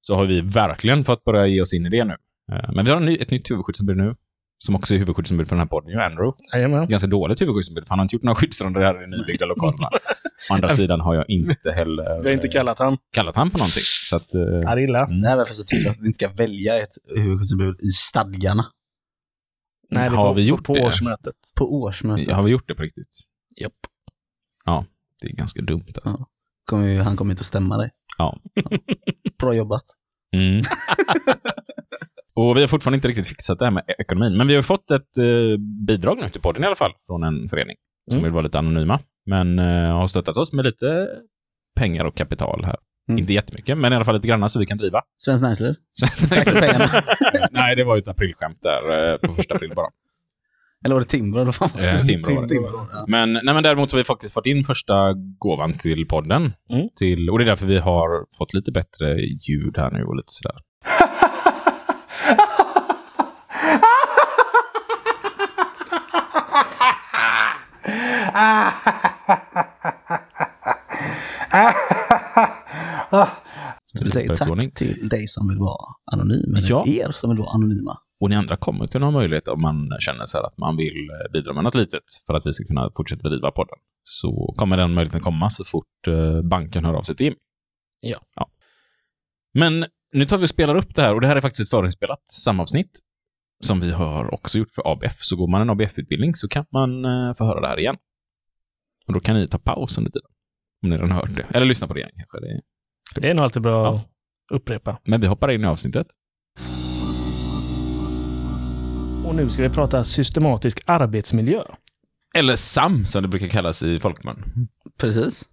Så 0.07 0.15
har 0.15 0.27
vi 0.27 0.41
verkligen 0.41 1.05
fått 1.05 1.25
börja 1.25 1.47
ge 1.47 1.61
oss 1.63 1.75
in 1.75 1.87
i 1.87 1.89
det 1.89 2.05
nu. 2.05 2.17
Eh, 2.53 2.73
men 2.75 2.85
vi 2.85 2.91
har 2.91 2.97
en 2.99 3.05
ny, 3.07 3.17
ett 3.17 3.31
nytt 3.31 3.51
huvudskyddsombud 3.51 3.97
nu, 3.97 4.15
som 4.59 4.77
också 4.77 4.95
är 4.95 4.99
huvudskyddsombud 4.99 5.49
för 5.49 5.57
den 5.57 5.61
här 5.61 5.67
podden, 5.69 5.91
ju 5.91 6.01
Andrew. 6.01 6.33
Jajamän. 6.53 6.89
ganska 6.89 7.07
dåligt 7.09 7.41
huvudskyddsombud, 7.41 7.85
för 7.85 7.89
han 7.91 7.99
har 7.99 8.05
inte 8.05 8.17
gjort 8.17 8.23
några 8.23 8.35
skyddsronder 8.35 8.81
här 8.81 8.99
i 9.03 9.11
de 9.11 9.17
nybyggda 9.17 9.47
lokalerna. 9.47 9.89
Å 10.51 10.55
andra 10.55 10.69
sidan 10.77 11.01
har 11.01 11.15
jag 11.15 11.25
inte 11.31 11.73
heller 11.73 12.23
Vi 12.23 12.29
har 12.29 12.35
inte 12.35 12.49
kallat 12.49 12.79
han. 12.79 12.97
kallat 13.13 13.37
han 13.37 13.51
på 13.51 13.59
någonting. 13.59 13.83
Så 14.11 14.17
att, 14.17 14.35
eh, 14.35 14.41
Ja, 14.41 14.75
det 14.75 14.81
är 14.81 14.85
illa. 14.85 15.07
Mm. 15.07 15.21
Det 15.21 15.29
här 15.29 15.35
är 15.35 15.39
därför 15.39 15.55
så 15.55 15.65
till 15.65 15.89
att 15.89 15.99
du 15.99 16.07
inte 16.07 16.17
ska 16.17 16.29
välja 16.29 16.83
ett 16.83 16.95
huvudskyddsombud 17.17 17.77
i 17.81 17.89
stadgarna 17.89 18.67
Nej, 19.91 20.11
det 20.11 20.17
Har 20.17 20.25
var 20.27 20.35
vi 20.35 20.43
gjort 20.47 20.65
på, 20.65 20.75
det? 20.75 20.81
på 20.81 20.87
årsmötet. 20.87 21.35
på 21.57 21.75
årsmötet. 21.75 22.31
har 22.35 22.43
vi 22.43 22.51
gjort 22.51 22.69
det 22.69 22.75
på 22.75 22.83
riktigt? 22.83 23.21
Japp. 23.61 23.73
Ja, 24.65 24.85
det 25.21 25.27
är 25.27 25.33
ganska 25.33 25.63
dumt 25.63 25.93
alltså. 26.05 26.27
Kommer 26.71 26.87
ju, 26.89 27.01
han 27.01 27.17
kommer 27.17 27.31
inte 27.33 27.41
att 27.41 27.47
stämma 27.47 27.77
dig. 27.77 27.91
Ja. 28.19 28.39
Bra 29.45 29.55
jobbat. 29.55 29.85
Mm. 30.37 30.63
Och 32.37 32.57
vi 32.57 32.61
har 32.61 32.69
fortfarande 32.69 32.97
inte 32.97 33.09
riktigt 33.09 33.27
fixat 33.27 33.59
det 33.59 33.65
här 33.65 33.71
med 33.73 33.85
ekonomin. 33.99 34.37
Men 34.37 34.47
vi 34.47 34.55
har 34.55 34.63
fått 34.63 34.91
ett 34.91 35.19
eh, 35.19 35.59
bidrag 35.87 36.19
nu 36.21 36.29
till 36.31 36.41
podden 36.41 36.63
i 36.63 36.67
alla 36.67 36.77
fall, 36.77 36.93
från 37.07 37.23
en 37.23 37.49
förening 37.49 37.77
som 38.11 38.19
Mm. 38.19 38.25
vill 38.25 38.33
vara 38.33 38.43
lite 38.43 38.59
anonyma. 38.59 39.01
Men 39.27 39.59
eh, 39.59 39.91
har 39.97 40.07
stöttat 40.07 40.37
oss 40.37 40.53
med 40.53 40.65
lite 40.65 41.09
pengar 41.81 42.05
och 42.05 42.15
kapital 42.17 42.65
här. 42.65 42.77
Mm. 43.09 43.19
Inte 43.19 43.33
jättemycket, 43.33 43.79
men 43.79 43.93
i 43.93 43.97
alla 43.97 44.05
fall 44.05 44.15
lite 44.15 44.29
grann 44.29 44.51
så 44.51 44.59
vi 44.59 44.67
kan 44.67 44.79
driva. 44.79 45.01
Svenskt 45.23 45.43
Näringsliv. 45.43 45.75
För 46.45 46.61
pengarna. 46.61 46.89
Nej, 47.51 47.77
det 47.77 47.85
var 47.85 47.95
ju 47.97 47.99
ett 47.99 48.09
aprilskämt 48.09 48.59
där 48.63 49.13
eh, 49.13 49.17
på 49.17 49.35
första 49.35 49.55
april 49.55 49.73
bara. 49.77 49.87
Eller 50.85 50.95
var 50.95 51.01
det 51.01 51.07
Timbro? 51.09 51.37
Eller 51.41 51.45
vad 51.45 51.55
fan? 51.55 51.71
Eh, 51.79 52.05
Timbro 52.05 52.35
var 52.35 52.43
det. 52.43 52.49
Timbro, 52.49 52.87
ja. 52.93 53.05
Men, 53.09 53.33
nej, 53.33 53.55
men 53.55 53.63
däremot 53.63 53.93
har 53.93 53.99
vi 53.99 54.05
faktiskt 54.05 54.35
fått 54.35 54.47
in 54.47 54.65
första 54.65 55.13
gåvan 55.39 55.75
till 55.79 56.07
podden. 56.09 56.43
Mm. 56.71 56.89
Till, 56.99 57.31
och 57.31 57.39
det 57.39 57.45
är 57.45 57.47
därför 57.47 57.67
vi 57.67 57.79
har 57.79 58.37
fått 58.39 58.55
lite 58.55 58.73
bättre 58.73 59.17
ljud 59.49 59.75
här 59.77 59.91
nu 59.91 60.05
och 60.05 60.17
lite 60.17 60.33
sådär. 60.33 60.57
Så 73.85 74.05
vi 74.05 74.11
säger 74.11 74.35
tack 74.35 74.75
till 74.75 75.09
dig 75.09 75.29
som 75.29 75.49
vill 75.49 75.59
vara 75.59 75.87
anonym, 76.13 76.55
eller 76.57 76.71
Ja. 76.71 76.85
er 76.87 77.13
som 77.13 77.31
vill 77.31 77.39
vara 77.39 77.51
anonyma. 77.51 77.97
Och 78.25 78.31
ni 78.31 78.37
andra 78.37 78.57
kommer 78.57 78.87
kunna 78.87 79.07
ha 79.07 79.11
möjlighet 79.13 79.49
om 79.49 79.63
man 79.63 79.91
känner 80.01 80.27
så 80.27 80.39
att 80.39 80.59
man 80.59 80.77
vill 80.77 81.09
eh, 81.11 81.33
bidra 81.33 81.53
med 81.53 81.65
något 81.65 81.75
litet 81.75 82.03
för 82.27 82.35
att 82.35 82.47
vi 82.47 82.53
ska 82.53 82.65
kunna 82.65 82.91
fortsätta 82.97 83.29
driva 83.29 83.51
podden. 83.51 83.79
Så 84.03 84.55
kommer 84.57 84.77
den 84.77 84.95
möjligheten 84.95 85.21
komma 85.21 85.51
så 85.51 85.65
fort 85.65 86.07
eh, 86.09 86.43
banken 86.43 86.85
hör 86.85 86.95
av 86.95 87.03
sig 87.03 87.17
till 87.17 87.27
Jim. 87.27 87.35
Ja. 88.01 88.21
ja. 88.37 88.51
Men 89.55 89.87
nu 90.13 90.25
tar 90.25 90.39
vi 90.39 90.45
och 90.45 90.49
spelar 90.49 90.75
upp 90.75 90.95
det 90.95 91.03
här 91.03 91.15
och 91.15 91.21
det 91.21 91.27
här 91.27 91.37
är 91.37 91.41
faktiskt 91.41 91.69
ett 91.69 91.71
förinspelat 91.71 92.29
samavsnitt 92.45 93.01
som 93.65 93.81
vi 93.81 93.91
har 93.91 94.35
också 94.35 94.59
gjort 94.59 94.71
för 94.75 94.93
ABF. 94.93 95.17
Så 95.19 95.37
går 95.37 95.49
man 95.49 95.61
en 95.61 95.71
ABF-utbildning 95.71 96.35
så 96.35 96.49
kan 96.49 96.65
man 96.73 97.05
eh, 97.05 97.35
få 97.35 97.45
höra 97.45 97.61
det 97.61 97.69
här 97.69 97.79
igen. 97.79 97.97
Och 99.07 99.13
då 99.15 99.21
kan 99.21 99.37
ni 99.37 99.49
ta 99.49 99.59
paus 99.59 99.99
under 99.99 100.11
tiden. 100.11 100.31
Om 100.83 100.91
ni 100.91 100.97
redan 100.97 101.11
har 101.11 101.21
hört 101.21 101.37
det. 101.37 101.57
Eller 101.57 101.67
lyssna 101.67 101.87
på 101.87 101.95
det 101.95 102.01
igen 102.01 102.13
kanske. 102.15 102.41
Det 102.41 102.53
är... 102.53 102.61
Det 103.21 103.31
är 103.31 103.35
nog 103.35 103.45
alltid 103.45 103.63
bra 103.63 103.73
Ja. 103.85 103.97
att 103.97 104.07
upprepa. 104.53 105.01
Men 105.05 105.21
vi 105.21 105.27
hoppar 105.27 105.51
in 105.51 105.61
i 105.65 105.67
avsnittet. 105.67 106.07
Och 109.25 109.35
nu 109.35 109.51
ska 109.51 109.63
vi 109.63 109.69
prata 109.69 110.05
systematisk 110.05 110.83
arbetsmiljö. 110.87 111.63
Eller 112.35 112.57
SAM, 112.57 113.07
som 113.07 113.23
det 113.23 113.29
brukar 113.29 113.47
kallas 113.47 113.83
i 113.83 114.01
folkmun. 114.01 114.69
Precis. 114.99 115.45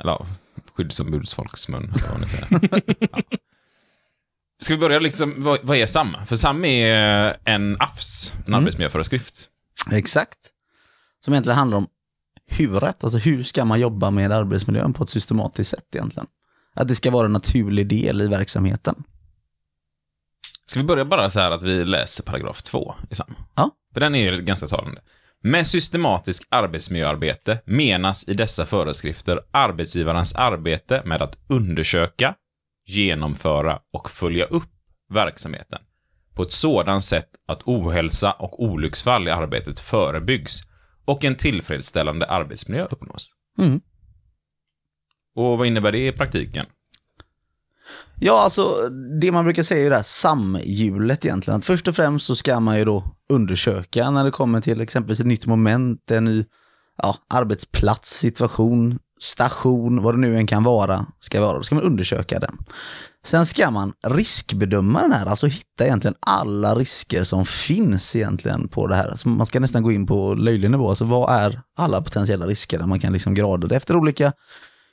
Eller 0.00 0.12
ja, 0.12 0.26
skyddsombudsfolksmun. 0.74 1.82
eller 1.82 2.12
vad 2.12 2.20
ni 2.20 2.28
säger. 2.28 2.96
ja. 3.12 3.22
Ska 4.60 4.74
vi 4.74 4.80
börja 4.80 4.98
liksom, 4.98 5.34
vad, 5.36 5.58
vad 5.62 5.76
är 5.76 5.86
SAM? 5.86 6.16
För 6.26 6.36
SAM 6.36 6.64
är 6.64 7.36
en 7.44 7.76
AFS, 7.80 8.34
en 8.46 8.54
arbetsmiljöföreskrift. 8.54 9.48
Exakt. 9.90 10.38
Som 11.24 11.34
egentligen 11.34 11.58
handlar 11.58 11.78
om 11.78 11.86
huret, 12.46 13.04
alltså 13.04 13.18
hur 13.18 13.42
ska 13.42 13.64
man 13.64 13.80
jobba 13.80 14.10
med 14.10 14.32
arbetsmiljön 14.32 14.92
på 14.92 15.04
ett 15.04 15.10
systematiskt 15.10 15.70
sätt 15.70 15.94
egentligen. 15.94 16.26
Att 16.74 16.88
det 16.88 16.94
ska 16.94 17.10
vara 17.10 17.26
en 17.26 17.32
naturlig 17.32 17.88
del 17.88 18.20
i 18.20 18.28
verksamheten. 18.28 19.04
Ska 20.66 20.80
vi 20.80 20.86
börja 20.86 21.04
bara 21.04 21.30
så 21.30 21.40
här 21.40 21.50
att 21.50 21.62
vi 21.62 21.84
läser 21.84 22.24
paragraf 22.24 22.62
2 22.62 22.94
i 23.10 23.14
SAM? 23.14 23.34
Ja. 23.54 23.70
För 23.92 24.00
den 24.00 24.14
är 24.14 24.32
ju 24.32 24.42
ganska 24.42 24.66
talande. 24.66 25.00
Med 25.42 25.66
systematisk 25.66 26.46
arbetsmiljöarbete 26.50 27.58
menas 27.64 28.28
i 28.28 28.34
dessa 28.34 28.66
föreskrifter 28.66 29.40
arbetsgivarens 29.50 30.34
arbete 30.34 31.02
med 31.04 31.22
att 31.22 31.38
undersöka, 31.48 32.34
genomföra 32.86 33.80
och 33.92 34.10
följa 34.10 34.44
upp 34.44 34.70
verksamheten 35.08 35.78
på 36.36 36.42
ett 36.42 36.52
sådant 36.52 37.04
sätt 37.04 37.28
att 37.46 37.62
ohälsa 37.62 38.32
och 38.32 38.62
olycksfall 38.62 39.28
i 39.28 39.30
arbetet 39.30 39.80
förebyggs 39.80 40.62
och 41.04 41.24
en 41.24 41.36
tillfredsställande 41.36 42.26
arbetsmiljö 42.26 42.84
uppnås. 42.84 43.30
Mm. 43.58 43.80
Och 45.34 45.58
vad 45.58 45.66
innebär 45.66 45.92
det 45.92 46.06
i 46.06 46.12
praktiken? 46.12 46.66
Ja, 48.20 48.40
alltså 48.40 48.74
det 49.20 49.32
man 49.32 49.44
brukar 49.44 49.62
säga 49.62 49.80
är 49.80 49.84
ju 49.84 49.90
det 49.90 49.96
här 49.96 50.02
samhjulet 50.02 51.24
egentligen. 51.24 51.58
Att 51.58 51.64
först 51.64 51.88
och 51.88 51.96
främst 51.96 52.26
så 52.26 52.36
ska 52.36 52.60
man 52.60 52.78
ju 52.78 52.84
då 52.84 53.04
undersöka 53.32 54.10
när 54.10 54.24
det 54.24 54.30
kommer 54.30 54.60
till 54.60 54.80
exempelvis 54.80 55.20
ett 55.20 55.26
nytt 55.26 55.46
moment, 55.46 56.10
en 56.10 56.24
ny 56.24 56.44
ja, 57.02 57.16
arbetsplats, 57.28 58.10
situation, 58.10 58.98
station, 59.20 60.02
vad 60.02 60.14
det 60.14 60.18
nu 60.18 60.36
än 60.36 60.46
kan 60.46 60.64
vara, 60.64 61.06
ska 61.20 61.40
vara. 61.40 61.56
Då 61.56 61.62
ska 61.62 61.74
man 61.74 61.84
undersöka 61.84 62.38
den. 62.38 62.56
Sen 63.24 63.46
ska 63.46 63.70
man 63.70 63.92
riskbedöma 64.06 65.02
den 65.02 65.12
här, 65.12 65.26
alltså 65.26 65.46
hitta 65.46 65.84
egentligen 65.84 66.14
alla 66.20 66.74
risker 66.74 67.24
som 67.24 67.46
finns 67.46 68.16
egentligen 68.16 68.68
på 68.68 68.86
det 68.86 68.94
här. 68.94 69.14
Så 69.16 69.28
man 69.28 69.46
ska 69.46 69.60
nästan 69.60 69.82
gå 69.82 69.92
in 69.92 70.06
på 70.06 70.34
löjlig 70.34 70.70
nivå, 70.70 70.88
alltså 70.88 71.04
vad 71.04 71.34
är 71.34 71.60
alla 71.76 72.02
potentiella 72.02 72.46
risker 72.46 72.78
man 72.78 73.00
kan 73.00 73.12
liksom 73.12 73.34
grada 73.34 73.66
det 73.66 73.76
efter 73.76 73.96
olika 73.96 74.32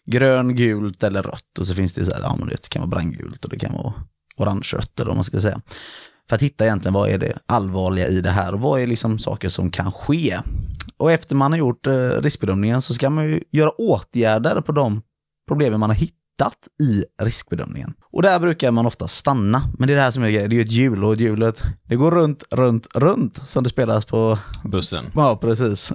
grön, 0.06 0.56
gult 0.56 1.04
eller 1.04 1.24
rött 1.24 1.60
och 1.60 1.68
så 1.68 1.76
finns 1.76 1.94
det 1.94 2.06
så 2.06 2.14
här, 2.14 2.22
ja 2.22 2.36
men 2.40 2.48
det 2.48 2.70
kan 2.70 2.82
vara 2.82 2.90
brandgult 2.90 3.44
och 3.44 3.50
det 3.50 3.60
kan 3.60 3.74
vara 3.74 3.94
orange-rött 4.38 5.00
eller 5.00 5.08
vad 5.08 5.16
man 5.16 5.24
ska 5.24 5.40
säga. 5.40 5.62
För 6.30 6.36
att 6.36 6.42
hitta 6.42 6.66
egentligen 6.66 6.94
vad 6.94 7.10
är 7.10 7.18
det 7.18 7.40
allvarliga 7.46 8.08
i 8.08 8.22
det 8.22 8.30
här 8.30 8.54
och 8.54 8.62
vad 8.62 8.82
är 8.82 8.88
liksom 8.88 9.20
saker 9.20 9.50
som 9.50 9.72
kan 9.72 9.92
ske. 9.92 10.40
Och 10.98 11.12
efter 11.12 11.36
man 11.36 11.52
har 11.52 11.60
gjort 11.60 11.88
eh, 11.88 12.10
riskbedömningen 12.10 12.82
så 12.82 12.94
ska 12.94 13.10
man 13.10 13.26
ju 13.26 13.44
göra 13.52 13.70
åtgärder 13.70 14.62
på 14.62 14.72
de 14.72 15.02
problemen 15.48 15.80
man 15.80 15.90
har 15.90 15.98
hittat 15.98 16.23
i 16.82 17.04
riskbedömningen. 17.22 17.94
Och 18.12 18.22
där 18.22 18.40
brukar 18.40 18.72
man 18.72 18.86
ofta 18.86 19.08
stanna. 19.08 19.62
Men 19.80 19.88
det 19.88 19.94
är 19.94 19.96
det 19.96 20.02
här 20.02 20.12
som 20.12 20.24
är 20.24 20.30
grejen, 20.30 20.50
det 20.50 20.56
är 20.56 20.58
ju 20.58 20.64
ett 20.66 20.72
hjul 20.72 21.04
och 21.04 21.16
hjulet, 21.16 21.64
det 21.84 21.96
går 21.96 22.12
runt, 22.12 22.44
runt, 22.52 22.88
runt 22.96 23.38
som 23.50 23.64
det 23.64 23.70
spelas 23.70 24.06
på 24.06 24.38
Bussen. 24.64 25.06
Ja, 25.16 25.38
precis. 25.42 25.94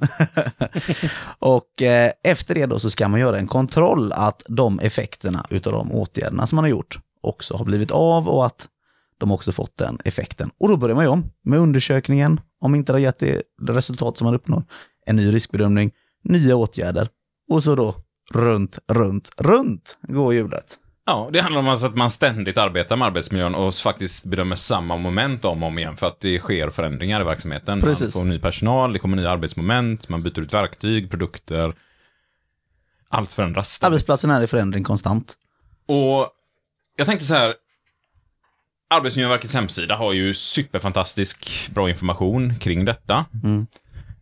och 1.38 1.82
eh, 1.82 2.12
efter 2.24 2.54
det 2.54 2.66
då 2.66 2.78
så 2.78 2.90
ska 2.90 3.08
man 3.08 3.20
göra 3.20 3.38
en 3.38 3.46
kontroll 3.46 4.12
att 4.12 4.42
de 4.48 4.78
effekterna 4.78 5.46
utav 5.50 5.72
de 5.72 5.92
åtgärderna 5.92 6.46
som 6.46 6.56
man 6.56 6.64
har 6.64 6.70
gjort 6.70 6.98
också 7.20 7.56
har 7.56 7.64
blivit 7.64 7.90
av 7.90 8.28
och 8.28 8.46
att 8.46 8.68
de 9.18 9.32
också 9.32 9.52
fått 9.52 9.76
den 9.76 9.98
effekten. 10.04 10.50
Och 10.60 10.68
då 10.68 10.76
börjar 10.76 10.96
man 10.96 11.04
ju 11.04 11.10
om 11.10 11.30
med 11.44 11.58
undersökningen, 11.58 12.40
om 12.60 12.74
inte 12.74 12.92
det 12.92 12.94
har 12.94 13.00
gett 13.00 13.18
det 13.18 13.42
resultat 13.68 14.16
som 14.16 14.24
man 14.24 14.34
uppnår. 14.34 14.62
En 15.06 15.16
ny 15.16 15.34
riskbedömning, 15.34 15.92
nya 16.24 16.56
åtgärder 16.56 17.08
och 17.50 17.64
så 17.64 17.74
då 17.74 17.94
runt, 18.34 18.78
runt, 18.88 19.30
runt 19.36 19.98
går 20.02 20.34
hjulet. 20.34 20.78
Ja, 21.06 21.28
det 21.32 21.40
handlar 21.40 21.60
om 21.60 21.68
alltså 21.68 21.86
att 21.86 21.96
man 21.96 22.10
ständigt 22.10 22.58
arbetar 22.58 22.96
med 22.96 23.06
arbetsmiljön 23.06 23.54
och 23.54 23.74
faktiskt 23.74 24.26
bedömer 24.26 24.56
samma 24.56 24.96
moment 24.96 25.44
om 25.44 25.62
och 25.62 25.68
om 25.68 25.78
igen 25.78 25.96
för 25.96 26.06
att 26.06 26.20
det 26.20 26.38
sker 26.38 26.70
förändringar 26.70 27.20
i 27.20 27.24
verksamheten. 27.24 27.78
Man 27.78 27.88
Precis. 27.88 28.14
får 28.14 28.24
ny 28.24 28.38
personal, 28.38 28.92
det 28.92 28.98
kommer 28.98 29.16
nya 29.16 29.30
arbetsmoment, 29.30 30.08
man 30.08 30.22
byter 30.22 30.40
ut 30.40 30.54
verktyg, 30.54 31.10
produkter. 31.10 31.74
Allt 33.08 33.32
förändras. 33.32 33.70
ständigt. 33.70 33.94
Arbetsplatsen 33.94 34.30
är 34.30 34.42
i 34.42 34.46
förändring 34.46 34.84
konstant. 34.84 35.34
Och 35.86 36.28
jag 36.96 37.06
tänkte 37.06 37.24
så 37.24 37.34
här. 37.34 37.54
Arbetsmiljöverkets 38.90 39.54
hemsida 39.54 39.96
har 39.96 40.12
ju 40.12 40.34
superfantastisk 40.34 41.68
bra 41.74 41.90
information 41.90 42.58
kring 42.58 42.84
detta. 42.84 43.24
Mm. 43.44 43.66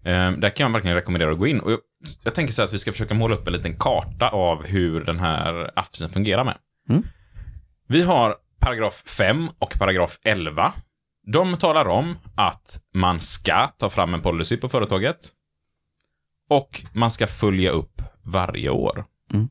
Eh, 0.07 0.33
där 0.33 0.51
kan 0.51 0.67
jag 0.67 0.73
verkligen 0.73 0.97
rekommendera 0.97 1.33
att 1.33 1.39
gå 1.39 1.47
in. 1.47 1.61
Och 1.61 1.73
jag, 1.73 1.79
jag 2.23 2.35
tänker 2.35 2.53
så 2.53 2.63
att 2.63 2.73
vi 2.73 2.79
ska 2.79 2.93
försöka 2.93 3.15
måla 3.15 3.35
upp 3.35 3.47
en 3.47 3.53
liten 3.53 3.77
karta 3.77 4.29
av 4.29 4.67
hur 4.67 5.05
den 5.05 5.19
här 5.19 5.71
appsen 5.77 6.11
fungerar 6.11 6.45
med. 6.45 6.57
Mm. 6.89 7.03
Vi 7.89 8.03
har 8.03 8.37
paragraf 8.61 9.03
5 9.07 9.49
och 9.59 9.79
paragraf 9.79 10.19
11. 10.25 10.73
De 11.33 11.57
talar 11.57 11.89
om 11.89 12.19
att 12.35 12.81
man 12.95 13.21
ska 13.21 13.69
ta 13.69 13.91
fram 13.91 14.15
en 14.15 14.23
policy 14.23 14.57
på 14.57 14.69
företaget. 14.69 15.17
Och 16.49 16.83
man 16.93 17.11
ska 17.11 17.27
följa 17.27 17.71
upp 17.71 18.03
varje 18.23 18.71
år. 18.71 19.05
Mm. 19.35 19.49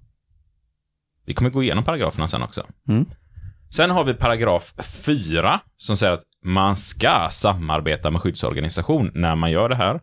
Vi 1.25 1.33
kommer 1.33 1.49
gå 1.49 1.63
igenom 1.63 1.83
paragraferna 1.83 2.27
sen 2.27 2.43
också. 2.43 2.65
Mm. 2.87 3.05
Sen 3.69 3.91
har 3.91 4.03
vi 4.03 4.13
paragraf 4.13 4.73
4 5.05 5.59
som 5.77 5.97
säger 5.97 6.13
att 6.13 6.23
man 6.43 6.77
ska 6.77 7.27
samarbeta 7.31 8.11
med 8.11 8.21
skyddsorganisation 8.21 9.11
när 9.13 9.35
man 9.35 9.51
gör 9.51 9.69
det 9.69 9.75
här. 9.75 9.99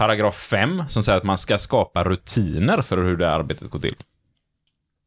Paragraf 0.00 0.34
5 0.34 0.82
som 0.88 1.02
säger 1.02 1.18
att 1.18 1.24
man 1.24 1.38
ska 1.38 1.58
skapa 1.58 2.04
rutiner 2.04 2.82
för 2.82 2.96
hur 2.96 3.16
det 3.16 3.26
här 3.26 3.38
arbetet 3.38 3.70
går 3.70 3.78
till. 3.78 3.96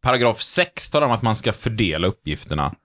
Paragraf 0.02 0.42
6 0.42 0.90
talar 0.90 1.08
om 1.08 1.14
att 1.14 1.22
man 1.22 1.36
ska 1.36 1.54
fördela 1.54 2.08
uppgifterna. 2.08 2.76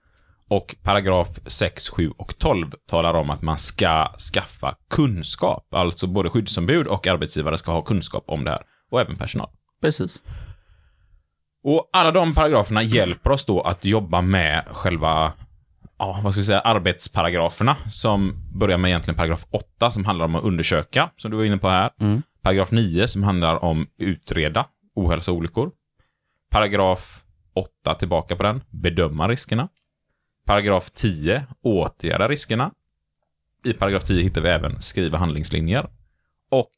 Och 0.47 0.75
paragraf 0.83 1.27
6, 1.45 1.89
7 1.89 2.11
och 2.17 2.37
12 2.37 2.71
talar 2.87 3.13
om 3.13 3.29
att 3.29 3.41
man 3.41 3.57
ska 3.57 4.11
skaffa 4.33 4.75
kunskap. 4.89 5.73
Alltså 5.73 6.07
både 6.07 6.29
skyddsombud 6.29 6.87
och 6.87 7.07
arbetsgivare 7.07 7.57
ska 7.57 7.71
ha 7.71 7.81
kunskap 7.81 8.23
om 8.27 8.43
det 8.43 8.51
här. 8.51 8.61
Och 8.91 9.01
även 9.01 9.17
personal. 9.17 9.49
Precis. 9.81 10.21
Och 11.63 11.89
alla 11.93 12.11
de 12.11 12.33
paragraferna 12.33 12.83
hjälper 12.83 13.31
oss 13.31 13.45
då 13.45 13.61
att 13.61 13.85
jobba 13.85 14.21
med 14.21 14.65
själva, 14.71 15.33
ja, 15.99 16.19
vad 16.23 16.33
ska 16.33 16.39
vi 16.39 16.45
säga, 16.45 16.59
arbetsparagraferna 16.59 17.77
som 17.91 18.43
börjar 18.53 18.77
med 18.77 18.89
egentligen 18.89 19.17
paragraf 19.17 19.45
8 19.49 19.91
som 19.91 20.05
handlar 20.05 20.25
om 20.25 20.35
att 20.35 20.43
undersöka, 20.43 21.09
som 21.17 21.31
du 21.31 21.37
var 21.37 21.43
inne 21.43 21.57
på 21.57 21.69
här. 21.69 21.91
Mm. 21.99 22.21
Paragraf 22.41 22.71
9 22.71 23.07
som 23.07 23.23
handlar 23.23 23.63
om 23.63 23.87
utreda 23.97 24.65
ohälsa 24.95 25.31
och 25.31 25.37
olyckor. 25.37 25.71
Paragraf 26.49 27.23
8 27.53 27.95
tillbaka 27.95 28.35
på 28.35 28.43
den, 28.43 28.63
bedöma 28.69 29.27
riskerna. 29.27 29.69
Paragraf 30.45 30.91
10, 30.91 31.45
åtgärda 31.61 32.27
riskerna. 32.27 32.71
I 33.65 33.73
paragraf 33.73 34.03
10 34.03 34.23
hittar 34.23 34.41
vi 34.41 34.49
även 34.49 34.81
skriva 34.81 35.17
handlingslinjer. 35.17 35.89
Och 36.49 36.73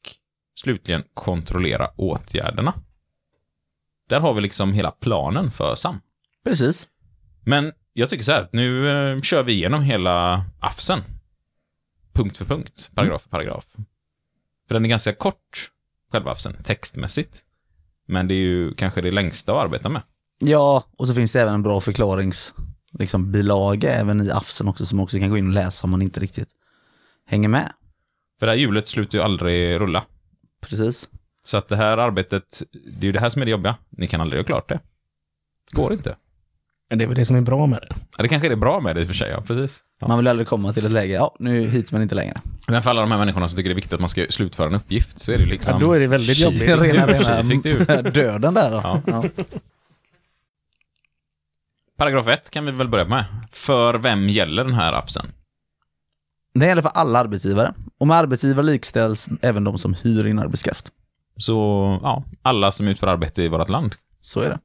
slutligen 0.54 1.04
kontrollera 1.14 1.90
åtgärderna. 1.96 2.74
Där 4.08 4.20
har 4.20 4.34
vi 4.34 4.40
liksom 4.40 4.72
hela 4.72 4.90
planen 4.90 5.50
för 5.50 5.74
SAM. 5.74 6.00
Precis. 6.44 6.88
Men 7.44 7.72
jag 7.92 8.08
tycker 8.08 8.24
så 8.24 8.32
här 8.32 8.48
nu 8.52 8.88
eh, 8.88 9.20
kör 9.20 9.42
vi 9.42 9.52
igenom 9.52 9.82
hela 9.82 10.44
AFSen. 10.60 11.02
Punkt 12.12 12.36
för 12.36 12.44
punkt, 12.44 12.90
paragraf 12.94 13.22
för 13.22 13.30
paragraf. 13.30 13.66
För 14.68 14.74
den 14.74 14.84
är 14.84 14.88
ganska 14.88 15.12
kort, 15.12 15.70
själva 16.12 16.30
AFSen, 16.30 16.56
textmässigt. 16.64 17.42
Men 18.06 18.28
det 18.28 18.34
är 18.34 18.36
ju 18.36 18.74
kanske 18.74 19.00
det 19.00 19.10
längsta 19.10 19.52
att 19.52 19.64
arbeta 19.64 19.88
med. 19.88 20.02
Ja, 20.38 20.84
och 20.96 21.08
så 21.08 21.14
finns 21.14 21.32
det 21.32 21.40
även 21.40 21.54
en 21.54 21.62
bra 21.62 21.80
förklarings 21.80 22.54
liksom, 22.98 23.32
bilaga 23.32 23.92
även 23.92 24.20
i 24.20 24.30
AFSen 24.30 24.68
också 24.68 24.86
som 24.86 24.96
man 24.96 25.04
också 25.04 25.18
kan 25.18 25.30
gå 25.30 25.38
in 25.38 25.46
och 25.46 25.52
läsa 25.52 25.86
om 25.86 25.90
man 25.90 26.02
inte 26.02 26.20
riktigt 26.20 26.48
hänger 27.26 27.48
med. 27.48 27.72
För 28.38 28.46
det 28.46 28.52
här 28.52 28.58
hjulet 28.58 28.86
slutar 28.86 29.18
ju 29.18 29.24
aldrig 29.24 29.80
rulla. 29.80 30.04
Precis. 30.60 31.08
Så 31.44 31.56
att 31.56 31.68
det 31.68 31.76
här 31.76 31.98
arbetet, 31.98 32.62
det 32.72 33.00
är 33.00 33.06
ju 33.06 33.12
det 33.12 33.20
här 33.20 33.30
som 33.30 33.42
är 33.42 33.46
det 33.46 33.50
jobbiga. 33.50 33.76
Ni 33.90 34.06
kan 34.06 34.20
aldrig 34.20 34.38
göra 34.38 34.46
klart 34.46 34.68
det. 34.68 34.80
Går 35.70 35.92
inte. 35.92 36.16
Men 36.92 36.98
det 36.98 37.04
är 37.04 37.06
väl 37.06 37.16
det 37.16 37.26
som 37.26 37.36
är 37.36 37.40
bra 37.40 37.66
med 37.66 37.78
det. 37.80 37.94
Ja, 38.16 38.22
det 38.22 38.28
kanske 38.28 38.48
är 38.48 38.50
det 38.50 38.56
bra 38.56 38.80
med 38.80 38.96
det 38.96 39.00
i 39.00 39.04
och 39.04 39.08
för 39.08 39.14
sig, 39.14 39.30
ja 39.30 39.40
precis. 39.40 39.80
Ja. 40.00 40.08
Man 40.08 40.18
vill 40.18 40.28
aldrig 40.28 40.48
komma 40.48 40.72
till 40.72 40.86
ett 40.86 40.92
läge, 40.92 41.12
ja 41.14 41.36
nu 41.38 41.68
hit 41.68 41.92
men 41.92 42.02
inte 42.02 42.14
längre. 42.14 42.40
Men 42.68 42.82
för 42.82 42.90
alla 42.90 43.00
de 43.00 43.10
här 43.10 43.18
människorna 43.18 43.48
som 43.48 43.56
tycker 43.56 43.70
det 43.70 43.72
är 43.72 43.74
viktigt 43.74 43.92
att 43.92 44.00
man 44.00 44.08
ska 44.08 44.26
slutföra 44.30 44.66
en 44.66 44.74
uppgift, 44.74 45.18
så 45.18 45.32
är 45.32 45.38
det 45.38 45.46
liksom... 45.46 45.74
Ja, 45.74 45.86
då 45.86 45.92
är 45.92 46.00
det 46.00 46.06
väldigt 46.06 46.38
jobbigt. 46.38 46.58
fick 46.58 46.68
du, 46.68 46.76
Rena, 46.76 47.06
rena 47.06 48.02
döden 48.10 48.54
där. 48.54 48.70
Ja. 48.70 49.00
Ja. 49.06 49.24
Paragraf 51.96 52.28
1 52.28 52.50
kan 52.50 52.64
vi 52.64 52.72
väl 52.72 52.88
börja 52.88 53.04
med. 53.04 53.24
För 53.52 53.94
vem 53.94 54.28
gäller 54.28 54.64
den 54.64 54.74
här 54.74 54.98
appsen? 54.98 55.26
Det 56.54 56.66
gäller 56.66 56.82
för 56.82 56.92
alla 56.94 57.18
arbetsgivare. 57.18 57.74
Och 57.98 58.06
med 58.06 58.16
arbetsgivare 58.16 58.66
likställs 58.66 59.28
även 59.42 59.64
de 59.64 59.78
som 59.78 59.94
hyr 59.94 60.26
in 60.26 60.38
arbetskraft. 60.38 60.88
Så, 61.36 61.54
ja, 62.02 62.24
alla 62.42 62.72
som 62.72 62.88
utför 62.88 63.06
arbete 63.06 63.42
i 63.42 63.48
vårt 63.48 63.68
land. 63.68 63.94
Så 64.20 64.40
är 64.40 64.50
det. 64.50 64.58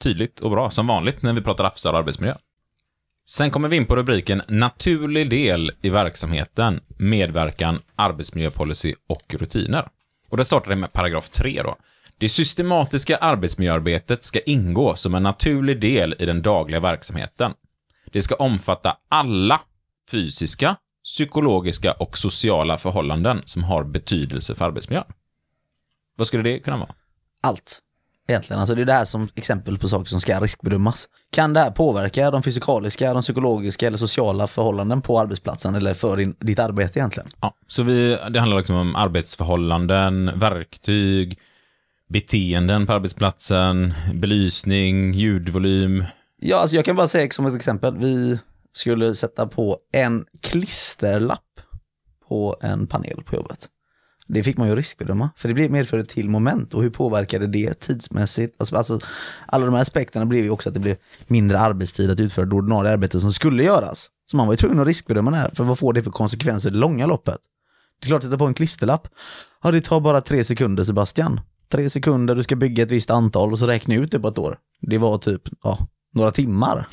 Tydligt 0.00 0.40
och 0.40 0.50
bra, 0.50 0.70
som 0.70 0.86
vanligt 0.86 1.22
när 1.22 1.32
vi 1.32 1.40
pratar 1.40 1.64
Afsar 1.64 1.92
och 1.92 1.98
arbetsmiljö. 1.98 2.34
Sen 3.28 3.50
kommer 3.50 3.68
vi 3.68 3.76
in 3.76 3.86
på 3.86 3.96
rubriken 3.96 4.42
Naturlig 4.48 5.30
del 5.30 5.72
i 5.82 5.88
verksamheten, 5.88 6.80
medverkan, 6.98 7.78
arbetsmiljöpolicy 7.96 8.94
och 9.08 9.34
rutiner. 9.34 9.88
Och 10.28 10.36
det 10.36 10.44
startar 10.44 10.70
det 10.70 10.76
med 10.76 10.92
paragraf 10.92 11.28
3 11.28 11.62
då. 11.62 11.76
Det 12.18 12.28
systematiska 12.28 13.16
arbetsmiljöarbetet 13.16 14.22
ska 14.22 14.40
ingå 14.40 14.94
som 14.96 15.14
en 15.14 15.22
naturlig 15.22 15.80
del 15.80 16.16
i 16.18 16.26
den 16.26 16.42
dagliga 16.42 16.80
verksamheten. 16.80 17.52
Det 18.12 18.22
ska 18.22 18.34
omfatta 18.34 18.96
alla 19.08 19.60
fysiska, 20.10 20.76
psykologiska 21.04 21.92
och 21.92 22.18
sociala 22.18 22.78
förhållanden 22.78 23.42
som 23.44 23.64
har 23.64 23.84
betydelse 23.84 24.54
för 24.54 24.64
arbetsmiljön. 24.64 25.04
Vad 26.16 26.26
skulle 26.26 26.42
det 26.42 26.58
kunna 26.58 26.76
vara? 26.76 26.94
Allt. 27.42 27.80
Egentligen, 28.30 28.60
alltså 28.60 28.74
det 28.74 28.82
är 28.82 28.86
det 28.86 28.92
här 28.92 29.04
som 29.04 29.28
exempel 29.34 29.78
på 29.78 29.88
saker 29.88 30.04
som 30.04 30.20
ska 30.20 30.40
riskbedömas. 30.40 31.08
Kan 31.32 31.52
det 31.52 31.60
här 31.60 31.70
påverka 31.70 32.30
de 32.30 32.42
fysikaliska, 32.42 33.12
de 33.14 33.22
psykologiska 33.22 33.86
eller 33.86 33.98
sociala 33.98 34.46
förhållanden 34.46 35.02
på 35.02 35.18
arbetsplatsen 35.20 35.74
eller 35.74 35.94
för 35.94 36.16
din, 36.16 36.34
ditt 36.38 36.58
arbete 36.58 36.98
egentligen? 36.98 37.28
Ja, 37.40 37.54
så 37.68 37.82
vi, 37.82 38.18
det 38.30 38.40
handlar 38.40 38.56
liksom 38.56 38.76
om 38.76 38.96
arbetsförhållanden, 38.96 40.38
verktyg, 40.38 41.38
beteenden 42.08 42.86
på 42.86 42.92
arbetsplatsen, 42.92 43.94
belysning, 44.14 45.14
ljudvolym. 45.14 46.04
Ja, 46.40 46.56
alltså 46.56 46.76
jag 46.76 46.84
kan 46.84 46.96
bara 46.96 47.08
säga 47.08 47.30
som 47.30 47.46
ett 47.46 47.54
exempel. 47.54 47.96
Vi 47.98 48.38
skulle 48.72 49.14
sätta 49.14 49.46
på 49.46 49.78
en 49.92 50.24
klisterlapp 50.42 51.60
på 52.28 52.56
en 52.62 52.86
panel 52.86 53.22
på 53.24 53.36
jobbet. 53.36 53.68
Det 54.32 54.42
fick 54.42 54.56
man 54.56 54.68
ju 54.68 54.76
riskbedöma, 54.76 55.30
för 55.36 55.48
det 55.48 55.54
blev 55.54 55.74
ett 55.74 56.08
till 56.08 56.28
moment 56.28 56.74
och 56.74 56.82
hur 56.82 56.90
påverkade 56.90 57.46
det 57.46 57.80
tidsmässigt? 57.80 58.60
Alltså, 58.60 58.76
alltså, 58.76 58.98
alla 59.46 59.64
de 59.64 59.74
här 59.74 59.82
aspekterna 59.82 60.26
blev 60.26 60.44
ju 60.44 60.50
också 60.50 60.68
att 60.68 60.74
det 60.74 60.80
blev 60.80 60.96
mindre 61.26 61.58
arbetstid 61.58 62.10
att 62.10 62.20
utföra 62.20 62.46
det 62.46 62.54
ordinarie 62.54 62.92
arbetet 62.92 63.20
som 63.20 63.32
skulle 63.32 63.64
göras. 63.64 64.10
Så 64.30 64.36
man 64.36 64.46
var 64.46 64.52
ju 64.52 64.56
tvungen 64.56 64.80
att 64.80 64.86
riskbedöma 64.86 65.30
det 65.30 65.36
här, 65.36 65.50
för 65.54 65.64
vad 65.64 65.78
får 65.78 65.92
det 65.92 66.02
för 66.02 66.10
konsekvenser 66.10 66.68
i 66.68 66.72
det 66.72 66.78
långa 66.78 67.06
loppet? 67.06 67.38
Det 68.00 68.06
är 68.06 68.08
klart 68.08 68.18
att 68.18 68.24
sätta 68.24 68.38
på 68.38 68.46
en 68.46 68.54
klisterlapp. 68.54 69.08
Ja, 69.62 69.70
det 69.70 69.80
tar 69.80 70.00
bara 70.00 70.20
tre 70.20 70.44
sekunder 70.44 70.84
Sebastian. 70.84 71.40
Tre 71.72 71.90
sekunder, 71.90 72.34
du 72.34 72.42
ska 72.42 72.56
bygga 72.56 72.82
ett 72.82 72.90
visst 72.90 73.10
antal 73.10 73.52
och 73.52 73.58
så 73.58 73.66
räkna 73.66 73.94
ut 73.94 74.12
det 74.12 74.20
på 74.20 74.28
ett 74.28 74.38
år. 74.38 74.58
Det 74.80 74.98
var 74.98 75.18
typ, 75.18 75.42
ja, 75.62 75.78
några 76.14 76.30
timmar. 76.30 76.88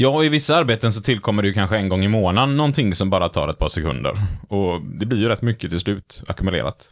Ja, 0.00 0.24
i 0.24 0.28
vissa 0.28 0.56
arbeten 0.56 0.92
så 0.92 1.00
tillkommer 1.00 1.42
det 1.42 1.48
ju 1.48 1.54
kanske 1.54 1.76
en 1.76 1.88
gång 1.88 2.04
i 2.04 2.08
månaden 2.08 2.56
någonting 2.56 2.94
som 2.94 3.10
bara 3.10 3.28
tar 3.28 3.48
ett 3.48 3.58
par 3.58 3.68
sekunder. 3.68 4.26
Och 4.48 4.82
det 4.82 5.06
blir 5.06 5.18
ju 5.18 5.28
rätt 5.28 5.42
mycket 5.42 5.70
till 5.70 5.80
slut, 5.80 6.22
ackumulerat. 6.28 6.90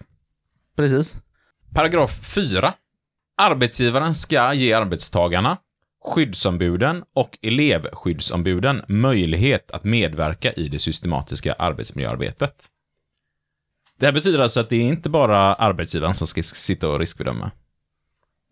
Precis. 0.77 1.17
Paragraf 1.75 2.35
4. 2.35 2.75
Arbetsgivaren 3.37 4.15
ska 4.15 4.55
ge 4.55 4.73
arbetstagarna, 4.73 5.57
skyddsombuden 6.05 7.05
och 7.15 7.39
elevskyddsombuden 7.43 8.83
möjlighet 8.89 9.71
att 9.71 9.85
medverka 9.85 10.53
i 10.53 10.69
det 10.69 10.79
systematiska 10.79 11.53
arbetsmiljöarbetet. 11.53 12.67
Det 13.99 14.07
här 14.07 14.13
betyder 14.13 14.39
alltså 14.39 14.61
att 14.61 14.69
det 14.69 14.77
är 14.77 14.83
inte 14.83 15.11
bara 15.11 15.55
arbetsgivaren 15.55 16.15
som 16.15 16.27
ska 16.27 16.43
sitta 16.43 16.89
och 16.89 16.99
riskbedöma. 16.99 17.51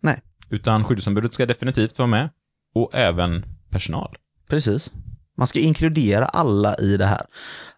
Nej. 0.01 0.21
Utan 0.49 0.83
skyddsombudet 0.83 1.33
ska 1.33 1.45
definitivt 1.45 1.99
vara 1.99 2.07
med. 2.07 2.29
Och 2.73 2.89
även 2.93 3.45
personal. 3.69 4.17
Precis. 4.49 4.91
Man 5.37 5.47
ska 5.47 5.59
inkludera 5.59 6.25
alla 6.25 6.75
i 6.75 6.97
det 6.97 7.05
här. 7.05 7.21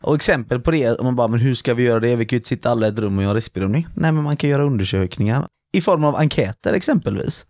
Och 0.02 0.16
exempel 0.16 0.60
på 0.60 0.72
det, 0.72 1.00
om 1.00 1.06
man 1.06 1.16
bara, 1.16 1.28
men 1.28 1.40
hur 1.40 1.56
ska 1.56 1.74
vi 1.74 1.84
göra 1.84 2.00
det? 2.00 2.16
Vi 2.16 2.26
kan 2.26 2.36
ju 2.36 2.40
inte 2.40 2.50
sitta 2.50 2.70
alla 2.70 2.86
i 2.86 2.90
ett 2.90 3.00
rum 3.00 3.18
och 3.18 3.24
göra 3.24 3.34
riskbedömning. 3.34 3.88
Nej, 3.96 4.12
men 4.12 4.24
man 4.24 4.38
kan 4.38 4.50
göra 4.50 4.64
undersökningar 4.64 5.48
i 5.74 5.82
form 5.82 6.04
av 6.04 6.16
enkäter 6.16 6.74
exempelvis. 6.74 7.46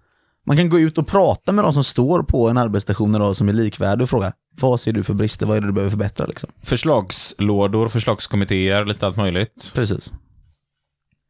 Man 0.45 0.57
kan 0.57 0.69
gå 0.69 0.79
ut 0.79 0.97
och 0.97 1.07
prata 1.07 1.51
med 1.51 1.63
de 1.63 1.73
som 1.73 1.83
står 1.83 2.23
på 2.23 2.49
en 2.49 2.57
arbetsstation 2.57 3.15
idag 3.15 3.35
som 3.35 3.49
är 3.49 3.53
likvärdig 3.53 4.03
och 4.03 4.09
fråga, 4.09 4.33
vad 4.61 4.81
ser 4.81 4.93
du 4.93 5.03
för 5.03 5.13
brister? 5.13 5.45
Vad 5.45 5.57
är 5.57 5.61
det 5.61 5.67
du 5.67 5.73
behöver 5.73 5.91
förbättra? 5.91 6.25
Liksom. 6.25 6.49
Förslagslådor, 6.63 7.87
förslagskommittéer, 7.87 8.85
lite 8.85 9.05
allt 9.05 9.17
möjligt. 9.17 9.71
Precis. 9.73 10.11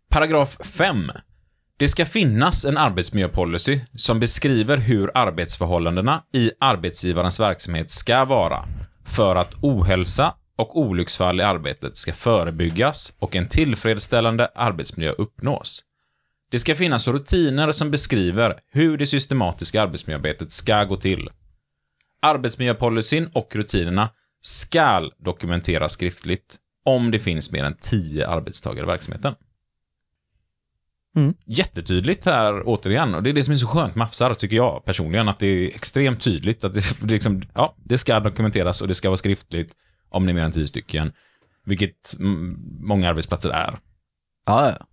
Paragraf 0.09 0.57
5. 0.61 1.11
Det 1.79 1.87
ska 1.87 2.05
finnas 2.05 2.65
en 2.65 2.77
arbetsmiljöpolicy 2.77 3.79
som 3.95 4.19
beskriver 4.19 4.77
hur 4.77 5.11
arbetsförhållandena 5.13 6.23
i 6.33 6.51
arbetsgivarens 6.59 7.39
verksamhet 7.39 7.89
ska 7.89 8.25
vara 8.25 8.65
för 9.05 9.35
att 9.35 9.53
ohälsa 9.61 10.33
och 10.57 10.79
olycksfall 10.79 11.39
i 11.39 11.43
arbetet 11.43 11.97
ska 11.97 12.13
förebyggas 12.13 13.13
och 13.19 13.35
en 13.35 13.47
tillfredsställande 13.47 14.51
arbetsmiljö 14.55 15.11
uppnås. 15.11 15.83
Det 16.51 16.59
ska 16.59 16.75
finnas 16.75 17.07
rutiner 17.07 17.71
som 17.71 17.91
beskriver 17.91 18.59
hur 18.71 18.97
det 18.97 19.05
systematiska 19.05 19.81
arbetsmiljöarbetet 19.81 20.51
ska 20.51 20.83
gå 20.83 20.97
till. 20.97 21.29
Arbetsmiljöpolicyn 22.21 23.29
och 23.33 23.55
rutinerna 23.55 24.09
skall 24.41 25.13
dokumenteras 25.17 25.91
skriftligt 25.91 26.57
om 26.85 27.11
det 27.11 27.19
finns 27.19 27.51
mer 27.51 27.63
än 27.63 27.77
10 27.81 28.27
arbetstagare 28.27 28.83
i 28.83 28.87
verksamheten. 28.87 29.33
Mm. 31.17 31.33
Jättetydligt 31.45 32.25
här 32.25 32.63
återigen, 32.65 33.15
och 33.15 33.23
det 33.23 33.29
är 33.29 33.33
det 33.33 33.43
som 33.43 33.51
är 33.51 33.55
så 33.55 33.67
skönt 33.67 33.95
med 33.95 34.05
Afsar, 34.05 34.33
tycker 34.33 34.55
jag 34.55 34.85
personligen, 34.85 35.29
att 35.29 35.39
det 35.39 35.47
är 35.47 35.67
extremt 35.67 36.21
tydligt 36.21 36.63
att 36.63 36.73
det, 36.73 37.01
det, 37.01 37.13
liksom, 37.13 37.41
ja, 37.53 37.75
det 37.83 37.97
ska 37.97 38.19
dokumenteras 38.19 38.81
och 38.81 38.87
det 38.87 38.95
ska 38.95 39.09
vara 39.09 39.17
skriftligt 39.17 39.73
om 40.09 40.25
det 40.25 40.31
är 40.31 40.33
mer 40.33 40.43
än 40.43 40.51
10 40.51 40.67
stycken, 40.67 41.11
vilket 41.65 42.15
många 42.79 43.09
arbetsplatser 43.09 43.49
är. 43.49 43.79
Ja, 44.45 44.71
ja. 44.71 44.85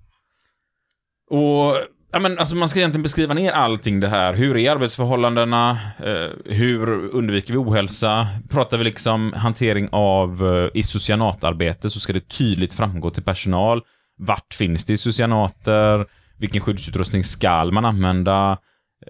Och 1.36 1.76
ja, 2.12 2.18
men, 2.20 2.38
alltså, 2.38 2.56
man 2.56 2.68
ska 2.68 2.78
egentligen 2.78 3.02
beskriva 3.02 3.34
ner 3.34 3.52
allting 3.52 4.00
det 4.00 4.08
här. 4.08 4.34
Hur 4.34 4.56
är 4.56 4.70
arbetsförhållandena? 4.70 5.78
Eh, 5.98 6.54
hur 6.54 6.88
undviker 7.14 7.52
vi 7.52 7.58
ohälsa? 7.58 8.28
Pratar 8.48 8.78
vi 8.78 8.84
liksom 8.84 9.32
hantering 9.32 9.88
av 9.92 10.46
eh, 10.46 10.70
isocianatarbete 10.80 11.90
så 11.90 12.00
ska 12.00 12.12
det 12.12 12.28
tydligt 12.28 12.74
framgå 12.74 13.10
till 13.10 13.22
personal. 13.22 13.82
Vart 14.18 14.54
finns 14.54 14.84
det 14.84 14.92
isocyanater? 14.92 16.06
Vilken 16.38 16.60
skyddsutrustning 16.60 17.24
ska 17.24 17.64
man 17.64 17.84
använda? 17.84 18.58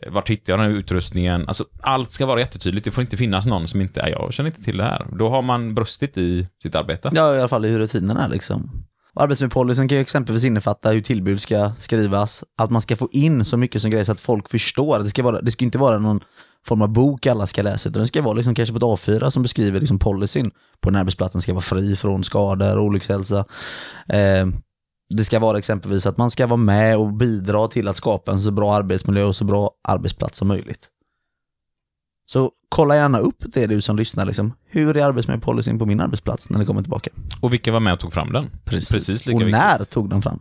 Eh, 0.02 0.12
vart 0.12 0.30
hittar 0.30 0.52
jag 0.52 0.60
den 0.60 0.70
här 0.70 0.78
utrustningen? 0.78 1.48
Alltså, 1.48 1.64
allt 1.82 2.12
ska 2.12 2.26
vara 2.26 2.40
jättetydligt. 2.40 2.84
Det 2.84 2.90
får 2.90 3.02
inte 3.02 3.16
finnas 3.16 3.46
någon 3.46 3.68
som 3.68 3.80
inte 3.80 4.00
jag 4.00 4.32
känner 4.32 4.50
inte 4.50 4.62
till 4.62 4.76
det 4.76 4.84
här. 4.84 5.06
Då 5.18 5.30
har 5.30 5.42
man 5.42 5.74
brustit 5.74 6.18
i 6.18 6.48
sitt 6.62 6.74
arbete. 6.74 7.10
Ja, 7.12 7.34
i 7.34 7.38
alla 7.38 7.48
fall 7.48 7.64
i 7.64 7.68
hur 7.68 7.78
rutinerna 7.78 8.24
är 8.24 8.28
liksom. 8.28 8.84
Arbetsmiljöpolicyn 9.16 9.88
kan 9.88 9.96
ju 9.96 10.02
exempelvis 10.02 10.44
innefatta 10.44 10.90
hur 10.90 11.00
tillbud 11.00 11.40
ska 11.40 11.72
skrivas, 11.78 12.44
att 12.58 12.70
man 12.70 12.82
ska 12.82 12.96
få 12.96 13.08
in 13.12 13.44
så 13.44 13.56
mycket 13.56 13.82
som 13.82 13.90
grejer 13.90 14.04
så 14.04 14.12
att 14.12 14.20
folk 14.20 14.50
förstår. 14.50 14.98
Det 14.98 15.10
ska, 15.10 15.22
vara, 15.22 15.40
det 15.40 15.50
ska 15.50 15.64
inte 15.64 15.78
vara 15.78 15.98
någon 15.98 16.20
form 16.66 16.82
av 16.82 16.88
bok 16.88 17.26
alla 17.26 17.46
ska 17.46 17.62
läsa, 17.62 17.88
utan 17.88 18.02
det 18.02 18.08
ska 18.08 18.22
vara 18.22 18.34
liksom 18.34 18.54
kanske 18.54 18.72
på 18.72 18.76
ett 18.76 19.00
A4 19.00 19.30
som 19.30 19.42
beskriver 19.42 19.80
liksom 19.80 19.98
policyn 19.98 20.50
på 20.80 20.90
den 20.90 20.94
här 20.94 21.00
arbetsplatsen 21.00 21.40
ska 21.40 21.52
vara 21.52 21.62
fri 21.62 21.96
från 21.96 22.24
skador 22.24 22.78
och 22.78 22.84
olyckshälsa. 22.84 23.44
Eh, 24.08 24.46
det 25.08 25.24
ska 25.24 25.38
vara 25.38 25.58
exempelvis 25.58 26.06
att 26.06 26.16
man 26.16 26.30
ska 26.30 26.46
vara 26.46 26.56
med 26.56 26.96
och 26.96 27.12
bidra 27.12 27.68
till 27.68 27.88
att 27.88 27.96
skapa 27.96 28.32
en 28.32 28.40
så 28.40 28.50
bra 28.50 28.74
arbetsmiljö 28.74 29.24
och 29.24 29.36
så 29.36 29.44
bra 29.44 29.70
arbetsplats 29.88 30.38
som 30.38 30.48
möjligt. 30.48 30.90
Så 32.26 32.50
kolla 32.68 32.96
gärna 32.96 33.18
upp 33.18 33.44
det 33.46 33.66
du 33.66 33.80
som 33.80 33.96
lyssnar. 33.96 34.26
Liksom. 34.26 34.52
Hur 34.64 34.96
är 34.96 35.04
arbetsmiljöpolicyn 35.04 35.78
på 35.78 35.86
min 35.86 36.00
arbetsplats 36.00 36.50
när 36.50 36.58
det 36.58 36.64
kommer 36.64 36.82
tillbaka? 36.82 37.10
Och 37.40 37.52
vilka 37.52 37.72
var 37.72 37.80
med 37.80 37.92
och 37.92 38.00
tog 38.00 38.12
fram 38.12 38.32
den? 38.32 38.50
Precis 38.64 39.26
lika 39.26 39.36
och 39.36 39.40
viktigt. 39.40 39.52
när 39.52 39.84
tog 39.84 40.10
den 40.10 40.22
fram? 40.22 40.40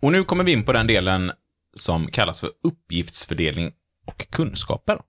Och 0.00 0.12
nu 0.12 0.24
kommer 0.24 0.44
vi 0.44 0.52
in 0.52 0.64
på 0.64 0.72
den 0.72 0.86
delen 0.86 1.32
som 1.74 2.06
kallas 2.06 2.40
för 2.40 2.50
uppgiftsfördelning 2.64 3.72
och 4.06 4.30
kunskaper. 4.30 5.00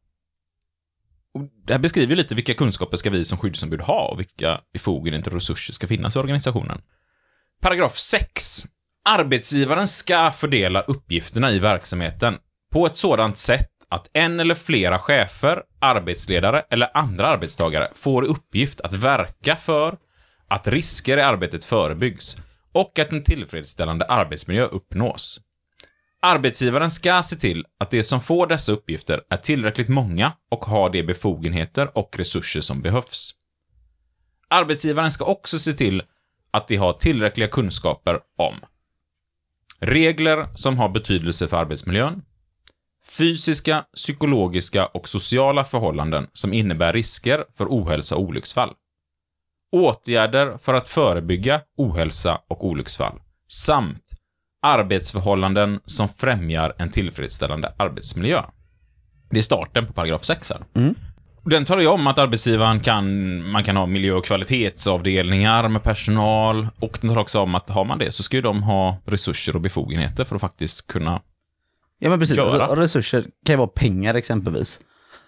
Och 1.33 1.41
det 1.65 1.73
här 1.73 1.79
beskriver 1.79 2.15
lite 2.15 2.35
vilka 2.35 2.53
kunskaper 2.53 2.97
ska 2.97 3.09
vi 3.09 3.25
som 3.25 3.37
skyddsombud 3.37 3.81
ha 3.81 4.07
och 4.07 4.19
vilka 4.19 4.61
befogenheter 4.73 5.31
och 5.31 5.35
resurser 5.35 5.73
ska 5.73 5.87
finnas 5.87 6.15
i 6.15 6.19
organisationen. 6.19 6.81
Paragraf 7.61 7.97
6. 7.97 8.67
Arbetsgivaren 9.05 9.87
ska 9.87 10.31
fördela 10.31 10.81
uppgifterna 10.81 11.51
i 11.51 11.59
verksamheten 11.59 12.37
på 12.71 12.85
ett 12.85 12.97
sådant 12.97 13.37
sätt 13.37 13.69
att 13.89 14.09
en 14.13 14.39
eller 14.39 14.55
flera 14.55 14.99
chefer, 14.99 15.63
arbetsledare 15.79 16.65
eller 16.69 16.97
andra 16.97 17.27
arbetstagare 17.27 17.91
får 17.95 18.25
i 18.25 18.27
uppgift 18.27 18.81
att 18.81 18.93
verka 18.93 19.55
för 19.55 19.97
att 20.47 20.67
risker 20.67 21.17
i 21.17 21.21
arbetet 21.21 21.65
förebyggs 21.65 22.37
och 22.71 22.99
att 22.99 23.11
en 23.11 23.23
tillfredsställande 23.23 24.05
arbetsmiljö 24.05 24.65
uppnås. 24.65 25.41
Arbetsgivaren 26.21 26.91
ska 26.91 27.23
se 27.23 27.35
till 27.35 27.65
att 27.79 27.91
de 27.91 28.03
som 28.03 28.21
får 28.21 28.47
dessa 28.47 28.71
uppgifter 28.71 29.21
är 29.29 29.37
tillräckligt 29.37 29.89
många 29.89 30.33
och 30.51 30.65
har 30.65 30.89
de 30.89 31.03
befogenheter 31.03 31.97
och 31.97 32.17
resurser 32.17 32.61
som 32.61 32.81
behövs. 32.81 33.35
Arbetsgivaren 34.47 35.11
ska 35.11 35.25
också 35.25 35.59
se 35.59 35.73
till 35.73 36.03
att 36.51 36.67
de 36.67 36.75
har 36.75 36.93
tillräckliga 36.93 37.47
kunskaper 37.47 38.19
om 38.37 38.55
regler 39.79 40.47
som 40.53 40.77
har 40.77 40.89
betydelse 40.89 41.47
för 41.47 41.57
arbetsmiljön, 41.57 42.21
fysiska, 43.17 43.85
psykologiska 43.95 44.85
och 44.85 45.09
sociala 45.09 45.63
förhållanden 45.63 46.27
som 46.33 46.53
innebär 46.53 46.93
risker 46.93 47.45
för 47.57 47.65
ohälsa 47.65 48.15
och 48.15 48.21
olycksfall, 48.21 48.73
åtgärder 49.71 50.57
för 50.57 50.73
att 50.73 50.87
förebygga 50.87 51.61
ohälsa 51.77 52.41
och 52.47 52.65
olycksfall, 52.65 53.21
samt 53.47 54.11
arbetsförhållanden 54.61 55.79
som 55.85 56.09
främjar 56.09 56.75
en 56.77 56.91
tillfredsställande 56.91 57.73
arbetsmiljö. 57.77 58.43
Det 59.29 59.37
är 59.37 59.41
starten 59.41 59.87
på 59.87 59.93
paragraf 59.93 60.23
6 60.23 60.49
här. 60.49 60.63
Mm. 60.75 60.95
Den 61.43 61.65
talar 61.65 61.81
ju 61.81 61.87
om 61.87 62.07
att 62.07 62.19
arbetsgivaren 62.19 62.79
kan, 62.79 63.47
man 63.51 63.63
kan 63.63 63.77
ha 63.77 63.85
miljö 63.85 64.13
och 64.13 64.25
kvalitetsavdelningar 64.25 65.67
med 65.67 65.83
personal 65.83 66.67
och 66.79 66.97
den 67.01 67.09
talar 67.09 67.21
också 67.21 67.39
om 67.39 67.55
att 67.55 67.69
har 67.69 67.85
man 67.85 67.97
det 67.97 68.11
så 68.11 68.23
ska 68.23 68.37
ju 68.37 68.41
de 68.41 68.63
ha 68.63 68.97
resurser 69.05 69.55
och 69.55 69.61
befogenheter 69.61 70.23
för 70.23 70.35
att 70.35 70.41
faktiskt 70.41 70.87
kunna 70.87 71.21
Ja 72.03 72.09
men 72.09 72.19
precis, 72.19 72.39
alltså, 72.39 72.75
resurser 72.75 73.25
kan 73.45 73.53
ju 73.53 73.57
vara 73.57 73.67
pengar 73.67 74.15
exempelvis. 74.15 74.79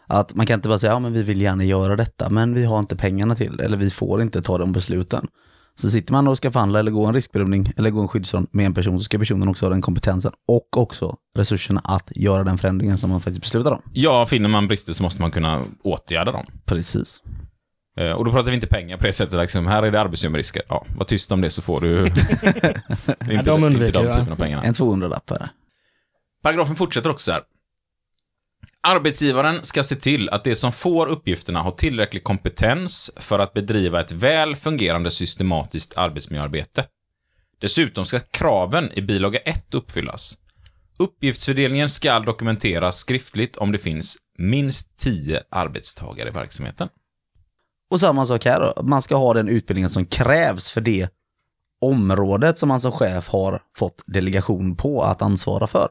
Att 0.08 0.36
man 0.36 0.46
kan 0.46 0.54
inte 0.54 0.70
bara 0.70 0.80
säga, 0.80 0.92
ja 0.92 1.00
men 1.00 1.14
vi 1.14 1.24
vill 1.24 1.42
gärna 1.42 1.64
göra 1.64 1.96
detta, 1.96 2.30
men 2.30 2.54
vi 2.54 2.66
har 2.66 2.80
inte 2.80 2.96
pengarna 2.96 3.36
till 3.36 3.58
det, 3.58 3.64
eller 3.64 3.78
vi 3.78 3.90
får 3.90 4.22
inte 4.22 4.42
ta 4.42 4.58
de 4.58 4.72
besluten. 4.72 5.28
Så 5.76 5.92
sitter 5.92 6.12
man 6.12 6.28
och 6.28 6.38
ska 6.38 6.52
förhandla 6.52 6.80
eller 6.80 6.92
gå 6.92 7.06
en 7.06 7.14
riskbedömning 7.14 7.74
eller 7.78 7.90
gå 7.90 8.02
en 8.02 8.08
skyddsrond 8.08 8.48
med 8.52 8.66
en 8.66 8.74
person 8.74 9.00
så 9.00 9.04
ska 9.04 9.18
personen 9.18 9.48
också 9.50 9.66
ha 9.66 9.70
den 9.70 9.82
kompetensen 9.82 10.32
och 10.48 10.78
också 10.78 11.16
resurserna 11.36 11.82
att 11.84 12.12
göra 12.16 12.44
den 12.44 12.58
förändringen 12.58 12.98
som 12.98 13.10
man 13.10 13.22
faktiskt 13.22 13.42
beslutar 13.42 13.72
om. 13.72 13.82
Ja, 13.94 14.26
finner 14.26 14.50
man 14.50 14.68
brister 14.68 14.94
så 14.94 15.04
måste 15.04 15.22
man 15.22 15.32
kunna 15.32 15.64
åtgärda 15.84 16.32
dem. 16.32 16.46
Precis. 16.66 17.22
Eh, 17.98 18.12
Och 18.12 18.26
då 18.26 18.32
pratar 18.32 18.50
vi 18.50 18.56
inte 18.56 18.68
pengar 18.68 18.98
på 18.98 19.04
det 19.06 19.14
sättet, 19.14 19.40
liksom, 19.40 19.68
här 19.68 19.84
är 19.84 19.92
det 19.92 20.02
arbetsmiljörisker. 20.02 20.62
Ja, 20.70 20.86
var 20.98 21.06
tyst 21.06 21.32
om 21.32 21.42
det 21.42 21.50
så 21.50 21.62
får 21.62 21.82
du... 21.82 22.08
inte, 22.08 22.26
de 23.20 23.32
inte 23.34 23.52
undviker 23.52 23.94
de 23.94 24.06
det. 24.06 24.14
typen 24.14 24.32
av 24.34 24.38
pengarna. 24.38 24.64
En 24.64 24.74
200-lapp 24.74 25.30
här. 25.30 25.50
Paragrafen 26.44 26.76
fortsätter 26.76 27.10
också 27.10 27.24
så 27.26 27.32
här. 27.32 27.42
Arbetsgivaren 28.88 29.64
ska 29.64 29.84
se 29.84 29.96
till 29.96 30.30
att 30.30 30.44
de 30.44 30.56
som 30.56 30.72
får 30.72 31.08
uppgifterna 31.08 31.60
har 31.62 31.72
tillräcklig 31.72 32.24
kompetens 32.24 33.12
för 33.16 33.40
att 33.40 33.54
bedriva 33.54 34.02
ett 34.02 34.12
väl 34.12 34.56
fungerande 34.56 35.12
systematiskt 35.12 35.98
arbetsmiljöarbete. 35.98 36.86
Dessutom 37.62 38.06
ska 38.06 38.20
kraven 38.20 38.92
i 38.94 39.02
bilaga 39.02 39.40
1 39.40 39.74
uppfyllas. 39.74 40.38
Uppgiftsfördelningen 40.98 41.90
ska 41.90 42.20
dokumenteras 42.20 42.98
skriftligt 42.98 43.56
om 43.56 43.72
det 43.72 43.78
finns 43.78 44.18
minst 44.38 44.98
10 44.98 45.44
arbetstagare 45.50 46.30
i 46.30 46.32
verksamheten. 46.32 46.90
Och 47.90 48.00
samma 48.00 48.26
sak 48.26 48.46
här 48.46 48.60
då, 48.60 48.84
man 48.84 49.02
ska 49.02 49.16
ha 49.16 49.34
den 49.34 49.48
utbildningen 49.50 49.90
som 49.90 50.06
krävs 50.06 50.70
för 50.70 50.82
det 50.82 51.10
området 51.82 52.60
som 52.60 52.70
man 52.70 52.82
som 52.82 52.92
chef 52.92 53.28
har 53.28 53.62
fått 53.76 54.04
delegation 54.06 54.76
på 54.76 55.04
att 55.04 55.22
ansvara 55.22 55.68
för. 55.68 55.90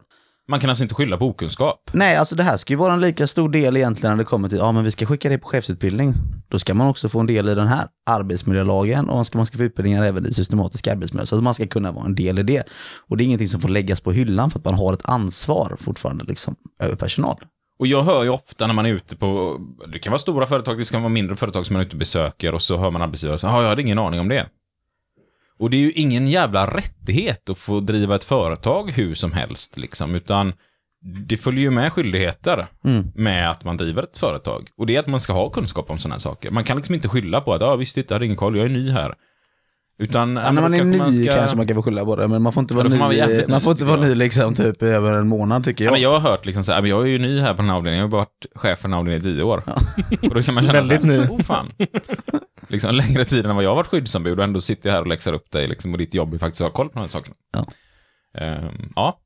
Man 0.49 0.61
kan 0.61 0.70
alltså 0.70 0.82
inte 0.82 0.95
skylla 0.95 1.16
på 1.16 1.26
okunskap. 1.26 1.90
Nej, 1.93 2.16
alltså 2.16 2.36
det 2.36 2.43
här 2.43 2.57
ska 2.57 2.72
ju 2.72 2.76
vara 2.76 2.93
en 2.93 3.01
lika 3.01 3.26
stor 3.26 3.49
del 3.49 3.76
egentligen 3.76 4.16
när 4.16 4.24
det 4.24 4.28
kommer 4.28 4.49
till, 4.49 4.59
ja 4.59 4.72
men 4.72 4.84
vi 4.84 4.90
ska 4.90 5.07
skicka 5.07 5.28
det 5.28 5.38
på 5.38 5.49
chefsutbildning. 5.49 6.14
Då 6.49 6.59
ska 6.59 6.74
man 6.74 6.88
också 6.88 7.09
få 7.09 7.20
en 7.20 7.26
del 7.26 7.49
i 7.49 7.55
den 7.55 7.66
här 7.66 7.86
arbetsmiljölagen 8.07 9.09
och 9.09 9.14
man 9.14 9.24
ska, 9.24 9.38
man 9.38 9.47
ska 9.47 9.59
få 9.59 9.64
utbildningar 9.64 10.03
även 10.03 10.26
i 10.26 10.32
systematisk 10.32 10.86
arbetsmiljö. 10.86 11.26
Så 11.26 11.36
att 11.36 11.43
man 11.43 11.55
ska 11.55 11.66
kunna 11.66 11.93
vara 11.93 12.05
en 12.05 12.14
del 12.14 12.38
i 12.38 12.43
det. 12.43 12.62
Och 13.09 13.16
det 13.16 13.22
är 13.22 13.26
ingenting 13.26 13.49
som 13.49 13.61
får 13.61 13.68
läggas 13.68 14.01
på 14.01 14.12
hyllan 14.12 14.51
för 14.51 14.59
att 14.59 14.64
man 14.64 14.74
har 14.74 14.93
ett 14.93 15.09
ansvar 15.09 15.76
fortfarande 15.80 16.24
liksom 16.24 16.57
över 16.80 16.97
personal. 16.97 17.36
Och 17.78 17.86
jag 17.86 18.03
hör 18.03 18.22
ju 18.22 18.28
ofta 18.28 18.66
när 18.66 18.74
man 18.74 18.86
är 18.86 18.90
ute 18.90 19.16
på, 19.16 19.61
det 19.93 19.99
kan 19.99 20.11
vara 20.11 20.18
stora 20.18 20.47
företag, 20.47 20.78
det 20.78 20.90
kan 20.90 21.03
vara 21.03 21.12
mindre 21.12 21.36
företag 21.36 21.66
som 21.66 21.74
man 21.74 21.80
är 21.82 21.86
ute 21.86 21.95
och 21.95 21.99
besöker 21.99 22.55
och 22.55 22.62
så 22.62 22.76
hör 22.76 22.90
man 22.90 23.03
arbetsgivare 23.03 23.38
säga, 23.38 23.53
ja, 23.53 23.62
jag 23.62 23.68
hade 23.68 23.82
ingen 23.82 23.99
aning 23.99 24.20
om 24.20 24.28
det. 24.28 24.47
Och 25.62 25.70
det 25.70 25.76
är 25.76 25.80
ju 25.80 25.92
ingen 25.92 26.28
jävla 26.28 26.66
rättighet 26.66 27.50
att 27.50 27.58
få 27.58 27.80
driva 27.80 28.14
ett 28.14 28.24
företag 28.24 28.90
hur 28.90 29.14
som 29.14 29.32
helst, 29.32 29.76
liksom, 29.76 30.14
utan 30.14 30.52
det 31.28 31.36
följer 31.36 31.60
ju 31.62 31.70
med 31.70 31.92
skyldigheter 31.92 32.66
Mm. 32.84 33.04
med 33.14 33.50
att 33.50 33.64
man 33.64 33.76
driver 33.76 34.02
ett 34.02 34.18
företag. 34.18 34.68
Och 34.76 34.86
det 34.86 34.96
är 34.96 35.00
att 35.00 35.06
man 35.06 35.20
ska 35.20 35.32
ha 35.32 35.50
kunskap 35.50 35.90
om 35.90 35.98
sådana 35.98 36.14
här 36.14 36.20
saker. 36.20 36.50
Man 36.50 36.64
kan 36.64 36.76
liksom 36.76 36.94
inte 36.94 37.08
skylla 37.08 37.40
på 37.40 37.54
att, 37.54 37.60
ja 37.60 37.76
visst, 37.76 37.94
titta, 37.94 38.14
jag 38.14 38.16
hade 38.16 38.24
ingen 38.24 38.36
koll, 38.36 38.56
jag 38.56 38.64
är 38.66 38.70
ny 38.70 38.90
här. 38.90 39.14
Utan, 39.98 40.36
Ja, 40.36 40.52
när 40.52 40.62
man 40.62 40.74
är 40.74 40.84
ny 40.84 40.98
kanske 40.98 41.26
kanske 41.26 41.56
man 41.56 41.66
kan 41.66 41.76
väl 41.76 41.82
skylla 41.82 42.04
på 42.04 42.16
det, 42.16 42.28
men 42.28 42.42
man 42.42 42.52
får 42.52 42.60
inte 42.60 42.74
vara 42.74 42.84
Ja, 42.84 42.88
man 42.88 42.98
ny, 42.98 43.02
man, 43.04 43.16
jävligt 43.16 43.48
ny, 43.48 43.60
får 43.60 43.72
inte 43.72 43.84
vara 43.84 44.00
ny 44.00 44.14
liksom 44.14 44.54
typ 44.54 44.82
över 44.82 45.12
en 45.12 45.28
månad 45.28 45.64
tycker 45.64 45.84
Ja, 45.84 45.86
jag. 45.88 45.92
men 45.92 46.00
jag 46.02 46.10
har 46.20 46.30
hört 46.30 46.46
liksom 46.46 46.64
så 46.64 46.72
här, 46.72 46.80
men 46.80 46.90
jag 46.90 47.02
är 47.02 47.06
ju 47.06 47.18
ny 47.18 47.40
här 47.40 47.54
på 47.54 47.62
den 47.62 47.70
här 47.70 47.76
avdelningen, 47.76 48.04
jag 48.04 48.10
har 48.10 48.18
varit 48.18 48.46
chef 48.54 48.78
för 48.78 48.88
den 48.88 48.92
här 48.92 48.98
avdelningen 49.00 49.30
i 49.30 49.34
tio 49.34 49.42
år. 49.42 49.62
Och 50.22 50.34
då 50.34 50.42
kan 50.42 50.54
man 50.54 50.64
känna 50.64 50.78
Väldigt 50.80 51.00
så 51.00 51.06
här, 51.06 51.18
ny. 51.18 51.26
oh 51.28 51.40
fan. 51.42 51.72
liksom 52.72 52.94
längre 52.94 53.24
tid 53.24 53.46
än 53.46 53.54
vad 53.54 53.64
jag 53.64 53.70
har 53.70 53.76
varit 53.76 53.86
skyddsombud 53.86 54.38
och 54.38 54.44
ändå 54.44 54.60
sitter 54.60 54.88
jag 54.88 54.94
här 54.94 55.00
och 55.00 55.08
läxar 55.08 55.32
upp 55.32 55.50
dig 55.50 55.68
liksom, 55.68 55.92
och 55.92 55.98
ditt 55.98 56.14
jobb 56.14 56.34
är 56.34 56.38
faktiskt 56.38 56.60
att 56.60 56.68
ha 56.68 56.72
koll 56.72 56.88
på 56.88 56.94
de 56.94 57.00
här 57.00 57.08
sakerna. 57.08 57.36
Ja. 57.52 57.66
Ehm, 58.40 58.92
ja. 58.96 59.18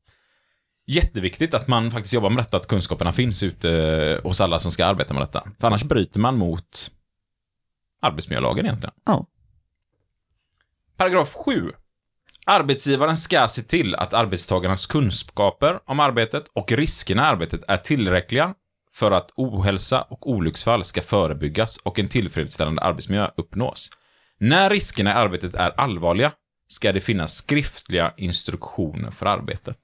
Jätteviktigt 0.87 1.55
att 1.55 1.69
man 1.69 1.91
faktiskt 1.91 2.15
jobbar 2.15 2.31
med 2.31 2.45
detta, 2.45 2.57
att 2.57 2.67
kunskaperna 2.67 3.13
finns 3.13 3.43
ute 3.43 4.21
hos 4.25 4.41
alla 4.41 4.59
som 4.61 4.73
ska 4.73 4.87
arbeta 4.87 5.15
med 5.15 5.23
detta. 5.23 5.49
För 5.61 5.67
annars 5.67 5.85
bryter 5.85 6.21
man 6.21 6.39
mot 6.39 6.91
arbetsmiljölagen 8.03 8.67
egentligen. 8.67 8.95
Ja. 9.05 9.27
Paragraf 10.97 11.33
7. 11.33 11.73
Arbetsgivaren 12.47 13.17
ska 13.17 13.49
se 13.49 13.63
till 13.63 13.95
att 13.95 14.15
arbetstagarnas 14.15 14.87
kunskaper 14.87 15.81
om 15.85 16.01
arbetet 16.01 16.45
och 16.53 16.73
riskerna 16.73 17.23
i 17.23 17.27
arbetet 17.27 17.65
är 17.69 17.77
tillräckliga 17.77 18.55
för 18.97 19.11
att 19.11 19.31
ohälsa 19.35 20.03
och 20.03 20.31
olycksfall 20.31 20.85
ska 20.85 21.03
förebyggas 21.03 21.77
och 21.77 21.99
en 21.99 22.09
tillfredsställande 22.09 22.83
arbetsmiljö 22.83 23.31
uppnås. 23.37 23.91
När 24.39 24.71
riskerna 24.71 25.11
i 25.11 25.13
arbetet 25.13 25.55
är 25.55 25.81
allvarliga 25.81 26.33
ska 26.69 26.93
det 26.93 27.01
finnas 27.01 27.35
skriftliga 27.35 28.13
instruktioner 28.17 29.11
för 29.11 29.27
arbetet. 29.27 29.79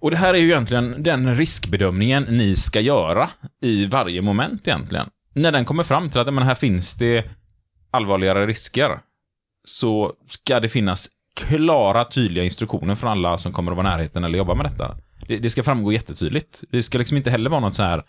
Och 0.00 0.10
det 0.10 0.16
här 0.16 0.34
är 0.34 0.38
ju 0.38 0.44
egentligen 0.44 1.02
den 1.02 1.36
riskbedömningen 1.36 2.22
ni 2.22 2.56
ska 2.56 2.80
göra 2.80 3.30
i 3.62 3.86
varje 3.86 4.22
moment 4.22 4.68
egentligen. 4.68 5.08
När 5.34 5.52
den 5.52 5.64
kommer 5.64 5.82
fram 5.82 6.10
till 6.10 6.20
att 6.20 6.34
men 6.34 6.44
här 6.44 6.54
finns 6.54 6.94
det 6.94 7.24
allvarligare 7.90 8.46
risker, 8.46 9.00
så 9.64 10.12
ska 10.26 10.60
det 10.60 10.68
finnas 10.68 11.08
klara, 11.34 12.04
tydliga 12.04 12.44
instruktioner 12.44 12.94
från 12.94 13.10
alla 13.10 13.38
som 13.38 13.52
kommer 13.52 13.72
att 13.72 13.76
vara 13.76 13.88
i 13.88 13.90
närheten 13.90 14.24
eller 14.24 14.38
jobba 14.38 14.54
med 14.54 14.66
detta. 14.66 14.96
Det, 15.26 15.38
det 15.38 15.50
ska 15.50 15.62
framgå 15.62 15.92
jättetydligt. 15.92 16.64
Det 16.70 16.82
ska 16.82 16.98
liksom 16.98 17.16
inte 17.16 17.30
heller 17.30 17.50
vara 17.50 17.60
något 17.60 17.74
så 17.74 17.82
här 17.82 18.02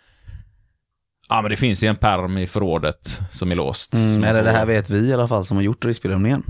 Ja, 1.29 1.41
men 1.41 1.51
det 1.51 1.57
finns 1.57 1.83
i 1.83 1.87
en 1.87 1.95
perm 1.95 2.37
i 2.37 2.47
förrådet 2.47 3.21
som 3.31 3.51
är 3.51 3.55
låst. 3.55 3.93
Mm, 3.93 4.13
Som 4.13 4.23
eller 4.23 4.43
det 4.43 4.51
här 4.51 4.65
vet 4.65 4.89
vi 4.89 5.09
i 5.09 5.13
alla 5.13 5.27
fall 5.27 5.45
som 5.45 5.57
har 5.57 5.63
gjort 5.63 5.85
riskbedömningen. 5.85 6.43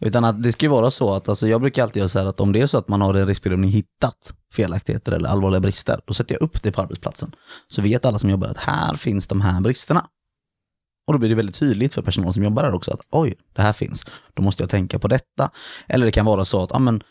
Utan 0.00 0.24
att 0.24 0.42
det 0.42 0.52
ska 0.52 0.66
ju 0.66 0.70
vara 0.70 0.90
så 0.90 1.14
att, 1.14 1.28
alltså 1.28 1.48
jag 1.48 1.60
brukar 1.60 1.82
alltid 1.82 2.00
göra 2.00 2.08
så 2.08 2.18
här 2.18 2.26
att 2.26 2.40
om 2.40 2.52
det 2.52 2.60
är 2.60 2.66
så 2.66 2.78
att 2.78 2.88
man 2.88 3.00
har 3.00 3.14
en 3.14 3.26
riskbedömning 3.26 3.70
hittat 3.70 4.34
felaktigheter 4.54 5.12
eller 5.12 5.28
allvarliga 5.28 5.60
brister, 5.60 6.00
då 6.06 6.14
sätter 6.14 6.34
jag 6.34 6.42
upp 6.42 6.62
det 6.62 6.72
på 6.72 6.82
arbetsplatsen. 6.82 7.34
Så 7.68 7.82
vet 7.82 8.04
alla 8.04 8.18
som 8.18 8.30
jobbar 8.30 8.48
att 8.48 8.58
här 8.58 8.94
finns 8.94 9.26
de 9.26 9.40
här 9.40 9.60
bristerna. 9.60 10.06
Och 11.06 11.12
då 11.12 11.18
blir 11.18 11.28
det 11.28 11.34
väldigt 11.34 11.56
tydligt 11.56 11.94
för 11.94 12.02
personal 12.02 12.32
som 12.32 12.44
jobbar 12.44 12.62
där 12.62 12.74
också 12.74 12.90
att 12.90 13.00
oj, 13.10 13.34
det 13.52 13.62
här 13.62 13.72
finns. 13.72 14.04
Då 14.34 14.42
måste 14.42 14.62
jag 14.62 14.70
tänka 14.70 14.98
på 14.98 15.08
detta. 15.08 15.50
Eller 15.88 16.06
det 16.06 16.12
kan 16.12 16.26
vara 16.26 16.44
så 16.44 16.62
att, 16.62 16.70
ja 16.72 16.78
men, 16.78 16.94
eh, 16.94 17.02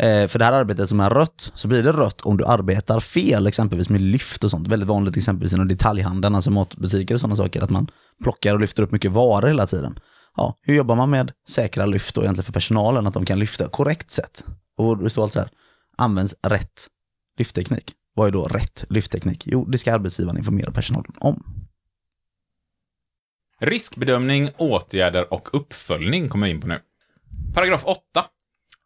Eh, 0.00 0.26
för 0.26 0.38
det 0.38 0.44
här 0.44 0.52
arbetet 0.52 0.88
som 0.88 1.00
är 1.00 1.10
rött, 1.10 1.52
så 1.54 1.68
blir 1.68 1.82
det 1.82 1.92
rött 1.92 2.20
om 2.20 2.36
du 2.36 2.44
arbetar 2.44 3.00
fel, 3.00 3.46
exempelvis 3.46 3.88
med 3.88 4.00
lyft 4.00 4.44
och 4.44 4.50
sånt. 4.50 4.68
Väldigt 4.68 4.88
vanligt 4.88 5.16
exempelvis 5.16 5.52
inom 5.52 5.68
detaljhandeln, 5.68 6.34
alltså 6.34 6.50
matbutiker 6.50 7.14
och 7.14 7.20
sådana 7.20 7.36
saker, 7.36 7.62
att 7.62 7.70
man 7.70 7.90
plockar 8.22 8.54
och 8.54 8.60
lyfter 8.60 8.82
upp 8.82 8.92
mycket 8.92 9.10
varor 9.10 9.48
hela 9.48 9.66
tiden. 9.66 9.98
Ja, 10.36 10.58
hur 10.62 10.74
jobbar 10.74 10.96
man 10.96 11.10
med 11.10 11.32
säkra 11.48 11.86
lyft 11.86 12.14
då 12.14 12.22
egentligen 12.22 12.44
för 12.44 12.52
personalen, 12.52 13.06
att 13.06 13.14
de 13.14 13.24
kan 13.24 13.38
lyfta 13.38 13.68
korrekt 13.68 14.10
sätt? 14.10 14.44
Och 14.76 14.98
det 14.98 15.10
står 15.10 15.22
alltså 15.22 15.38
här, 15.38 15.50
används 15.96 16.34
rätt 16.46 16.86
lyftteknik. 17.38 17.92
Vad 18.14 18.28
är 18.28 18.32
då 18.32 18.44
rätt 18.44 18.84
lyftteknik? 18.88 19.42
Jo, 19.46 19.64
det 19.64 19.78
ska 19.78 19.94
arbetsgivaren 19.94 20.38
informera 20.38 20.72
personalen 20.72 21.12
om. 21.18 21.44
Riskbedömning, 23.58 24.50
åtgärder 24.56 25.32
och 25.32 25.48
uppföljning 25.52 26.28
kommer 26.28 26.46
jag 26.46 26.54
in 26.54 26.60
på 26.60 26.66
nu. 26.66 26.78
Paragraf 27.54 27.84
8. 27.84 28.00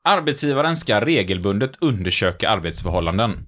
Arbetsgivaren 0.07 0.77
ska 0.77 1.01
regelbundet 1.01 1.73
undersöka 1.81 2.51
arbetsförhållanden 2.51 3.47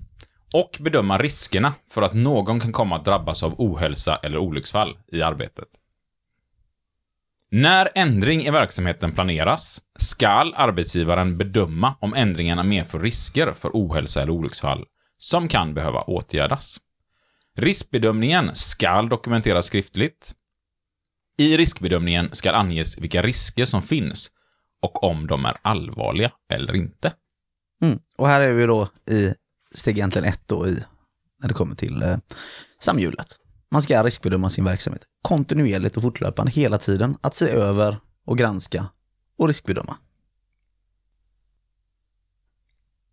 och 0.53 0.77
bedöma 0.81 1.19
riskerna 1.19 1.75
för 1.91 2.03
att 2.03 2.15
någon 2.15 2.61
kan 2.61 2.73
komma 2.73 2.97
att 2.97 3.05
drabbas 3.05 3.43
av 3.43 3.55
ohälsa 3.59 4.17
eller 4.17 4.39
olycksfall 4.39 4.99
i 5.13 5.23
arbetet. 5.23 5.69
När 7.51 7.89
ändring 7.95 8.43
i 8.43 8.51
verksamheten 8.51 9.13
planeras 9.13 9.83
skall 9.99 10.55
arbetsgivaren 10.57 11.39
bedöma 11.39 11.95
om 12.01 12.15
ändringarna 12.15 12.63
medför 12.63 12.99
risker 12.99 13.53
för 13.53 13.71
ohälsa 13.73 14.23
eller 14.23 14.33
olycksfall 14.33 14.85
som 15.19 15.49
kan 15.49 15.75
behöva 15.75 16.01
åtgärdas. 16.01 16.81
Riskbedömningen 17.57 18.51
skall 18.55 19.09
dokumenteras 19.09 19.67
skriftligt 19.67 20.35
i 21.39 21.57
riskbedömningen 21.57 22.29
ska 22.33 22.53
anges 22.53 22.99
vilka 22.99 23.23
risker 23.23 23.65
som 23.65 23.83
finns 23.83 24.31
och 24.87 25.05
om 25.05 25.27
de 25.27 25.45
är 25.45 25.57
allvarliga 25.63 26.31
eller 26.53 26.77
inte. 26.77 27.13
Mm. 27.83 27.99
Och 28.19 28.29
här 28.29 28.41
är 28.41 28.53
vi 28.53 28.67
då 28.67 28.89
i 29.11 29.35
steg 29.75 29.97
egentligen 29.97 30.29
ett 30.29 30.43
då 30.47 30.67
i, 30.67 30.85
när 31.41 31.49
det 31.49 31.55
kommer 31.55 31.75
till 31.75 32.03
eh, 32.03 32.17
samhjulet. 32.79 33.27
Man 33.71 33.83
ska 33.83 34.03
riskbedöma 34.03 34.51
sin 34.51 34.65
verksamhet 34.65 35.03
kontinuerligt 35.23 35.97
och 35.97 36.03
fortlöpande 36.03 36.53
hela 36.53 36.79
tiden. 36.79 37.17
Att 37.21 37.35
se 37.35 37.51
över 37.51 37.97
och 38.27 38.39
granska 38.39 38.87
och 39.39 39.47
riskbedöma. 39.47 39.97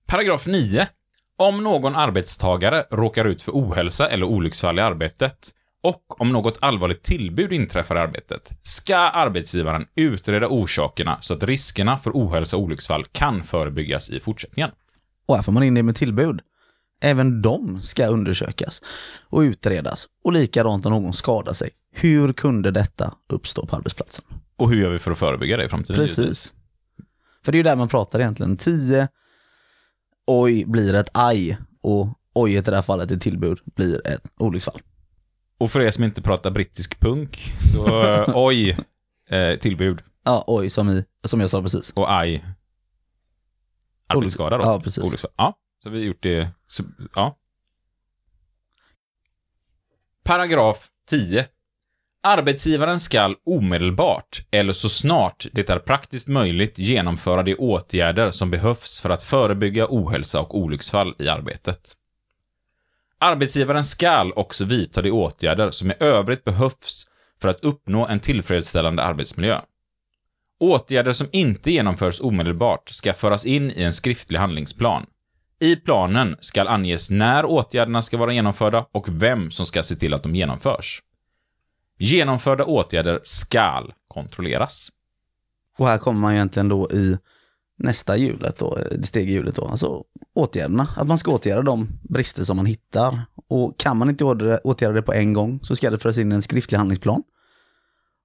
Paragraf 0.05 0.47
9. 0.47 0.87
Om 1.37 1.63
någon 1.63 1.95
arbetstagare 1.95 2.85
råkar 2.91 3.25
ut 3.25 3.41
för 3.41 3.51
ohälsa 3.51 4.09
eller 4.09 4.25
olycksfall 4.25 4.79
i 4.79 4.81
arbetet 4.81 5.53
och 5.83 6.21
om 6.21 6.31
något 6.31 6.57
allvarligt 6.61 7.03
tillbud 7.03 7.53
inträffar 7.53 7.95
i 7.95 7.99
arbetet 7.99 8.51
ska 8.63 8.97
arbetsgivaren 8.97 9.85
utreda 9.95 10.47
orsakerna 10.47 11.17
så 11.19 11.33
att 11.33 11.43
riskerna 11.43 11.97
för 11.97 12.11
ohälsa 12.11 12.57
och 12.57 12.63
olycksfall 12.63 13.05
kan 13.11 13.43
förebyggas 13.43 14.09
i 14.09 14.19
fortsättningen. 14.19 14.71
Och 15.25 15.35
här 15.35 15.43
får 15.43 15.51
man 15.51 15.63
in 15.63 15.73
det 15.73 15.83
med 15.83 15.95
tillbud. 15.95 16.41
även 17.01 17.41
de 17.41 17.81
ska 17.81 18.07
undersökas 18.07 18.81
och 19.29 19.39
utredas. 19.39 20.07
Och 20.23 20.33
likadant 20.33 20.85
om 20.85 20.91
någon 20.91 21.13
skadar 21.13 21.53
sig. 21.53 21.69
Hur 21.91 22.33
kunde 22.33 22.71
detta 22.71 23.13
uppstå 23.33 23.65
på 23.65 23.75
arbetsplatsen? 23.75 24.25
Och 24.55 24.69
hur 24.69 24.81
gör 24.81 24.89
vi 24.89 24.99
för 24.99 25.11
att 25.11 25.17
förebygga 25.17 25.57
det 25.57 25.65
i 25.65 25.69
framtiden? 25.69 25.95
Precis. 25.95 26.53
För 27.45 27.51
det 27.51 27.55
är 27.55 27.59
ju 27.59 27.63
där 27.63 27.75
man 27.75 27.87
pratar 27.87 28.19
egentligen. 28.19 28.57
10 28.57 29.07
oj 30.27 30.65
blir 30.65 30.93
ett 30.93 31.09
aj 31.13 31.57
och 31.81 32.07
oj 32.35 32.55
i 32.55 32.61
det 32.61 32.75
här 32.75 32.81
fallet 32.81 33.11
ett 33.11 33.21
tillbud 33.21 33.59
blir 33.75 34.07
ett 34.07 34.23
olycksfall. 34.37 34.81
Och 35.63 35.71
för 35.71 35.81
er 35.81 35.91
som 35.91 36.03
inte 36.03 36.21
pratar 36.21 36.51
brittisk 36.51 36.99
punk, 36.99 37.53
så 37.71 38.03
eh, 38.13 38.29
oj, 38.35 38.77
eh, 39.29 39.59
tillbud 39.59 40.01
Ja, 40.23 40.43
oj 40.47 40.69
som, 40.69 40.89
i, 40.89 41.05
som 41.23 41.39
jag 41.39 41.49
sa 41.49 41.61
precis. 41.61 41.93
och 41.95 42.13
aj. 42.13 42.45
Arbetsskada 44.07 44.57
då? 44.57 44.63
Ja, 44.63 44.81
precis. 44.81 45.03
Olycksfall. 45.03 45.31
Ja, 45.37 45.57
så 45.83 45.89
vi 45.89 45.97
har 45.97 46.05
gjort 46.05 46.23
det. 46.23 46.49
Så, 46.67 46.83
ja. 47.15 47.37
Paragraf 50.23 50.87
10. 51.09 51.47
Arbetsgivaren 52.23 52.99
skall 52.99 53.35
omedelbart, 53.45 54.45
eller 54.51 54.73
så 54.73 54.89
snart 54.89 55.47
det 55.51 55.69
är 55.69 55.79
praktiskt 55.79 56.27
möjligt, 56.27 56.79
genomföra 56.79 57.43
de 57.43 57.55
åtgärder 57.55 58.31
som 58.31 58.51
behövs 58.51 59.01
för 59.01 59.09
att 59.09 59.23
förebygga 59.23 59.87
ohälsa 59.89 60.41
och 60.41 60.57
olycksfall 60.57 61.15
i 61.19 61.27
arbetet. 61.27 61.97
Arbetsgivaren 63.23 63.83
skall 63.83 64.33
också 64.35 64.65
vidta 64.65 65.01
de 65.01 65.11
åtgärder 65.11 65.71
som 65.71 65.91
i 65.91 65.93
övrigt 65.99 66.43
behövs 66.43 67.07
för 67.41 67.49
att 67.49 67.63
uppnå 67.63 68.07
en 68.07 68.19
tillfredsställande 68.19 69.03
arbetsmiljö. 69.03 69.61
Åtgärder 70.59 71.13
som 71.13 71.27
inte 71.31 71.71
genomförs 71.71 72.21
omedelbart 72.21 72.89
ska 72.89 73.13
föras 73.13 73.45
in 73.45 73.71
i 73.71 73.83
en 73.83 73.93
skriftlig 73.93 74.39
handlingsplan. 74.39 75.05
I 75.59 75.75
planen 75.75 76.35
ska 76.39 76.63
anges 76.63 77.09
när 77.09 77.45
åtgärderna 77.45 78.01
ska 78.01 78.17
vara 78.17 78.33
genomförda 78.33 78.85
och 78.91 79.05
vem 79.09 79.51
som 79.51 79.65
ska 79.65 79.83
se 79.83 79.95
till 79.95 80.13
att 80.13 80.23
de 80.23 80.35
genomförs. 80.35 81.01
Genomförda 81.99 82.65
åtgärder 82.65 83.19
skall 83.23 83.93
kontrolleras. 84.07 84.89
Och 85.77 85.87
här 85.87 85.97
kommer 85.97 86.19
man 86.19 86.31
ju 86.31 86.37
egentligen 86.37 86.69
då 86.69 86.91
i 86.91 87.17
nästa 87.79 88.17
hjulet 88.17 88.57
då, 88.57 88.77
det 88.91 89.07
steg 89.07 89.29
i 89.29 89.33
hjulet 89.33 89.55
då, 89.55 89.67
alltså 89.67 90.03
åtgärderna. 90.35 90.87
Att 90.97 91.07
man 91.07 91.17
ska 91.17 91.31
åtgärda 91.31 91.61
de 91.61 91.87
brister 92.09 92.43
som 92.43 92.57
man 92.57 92.65
hittar. 92.65 93.21
Och 93.49 93.79
kan 93.79 93.97
man 93.97 94.09
inte 94.09 94.23
åtgärda- 94.23 94.93
det 94.93 95.01
på 95.01 95.13
en 95.13 95.33
gång 95.33 95.59
så 95.63 95.75
ska 95.75 95.89
det 95.89 95.97
föras 95.97 96.17
in 96.17 96.31
en 96.31 96.41
skriftlig 96.41 96.77
handlingsplan. 96.77 97.23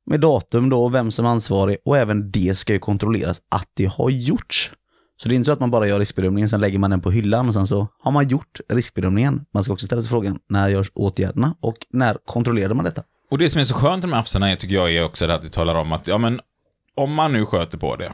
Med 0.07 0.20
datum 0.20 0.68
då, 0.68 0.88
vem 0.88 1.11
som 1.11 1.24
är 1.24 1.28
ansvarig 1.28 1.76
och 1.84 1.99
även 1.99 2.30
det 2.30 2.59
ska 2.59 2.72
ju 2.72 2.78
kontrolleras 2.78 3.42
att 3.49 3.70
det 3.74 3.84
har 3.84 4.11
gjorts. 4.11 4.72
Så 5.16 5.28
det 5.28 5.34
är 5.34 5.36
inte 5.36 5.46
så 5.46 5.53
att 5.53 5.61
man 5.61 5.70
bara 5.70 5.88
gör 5.88 5.99
riskbedömningen, 5.99 6.49
sen 6.49 6.61
lägger 6.61 6.78
man 6.78 6.90
den 6.90 7.01
på 7.01 7.11
hyllan 7.11 7.49
och 7.49 7.55
sen 7.55 7.66
så 7.66 7.88
har 8.03 8.12
man 8.12 8.28
gjort 8.28 8.61
riskbedömningen. 8.68 9.44
Man 9.55 9.64
ska 9.64 9.72
också 9.72 9.86
ställa 9.86 10.03
sig 10.03 10.11
frågan, 10.11 10.38
när 10.49 10.68
görs 10.68 10.90
åtgärderna 10.94 11.55
och 11.61 11.76
när 11.90 12.16
kontrollerar 12.26 12.74
man 12.74 12.84
detta? 12.84 13.03
Och 13.30 13.38
det 13.38 13.49
som 13.49 13.61
är 13.61 13.64
så 13.64 13.74
skönt 13.74 14.09
med 14.09 14.18
afsarna 14.18 14.51
är, 14.51 14.57
tycker 14.57 14.74
jag, 14.74 14.94
är 14.94 15.05
också 15.05 15.26
det 15.26 15.34
att 15.34 15.42
det 15.42 15.49
talar 15.49 15.74
om 15.74 15.92
att, 15.92 16.07
ja 16.07 16.18
men, 16.18 16.40
om 16.96 17.14
man 17.14 17.32
nu 17.32 17.46
sköter 17.46 17.78
på 17.78 17.96
det, 17.96 18.12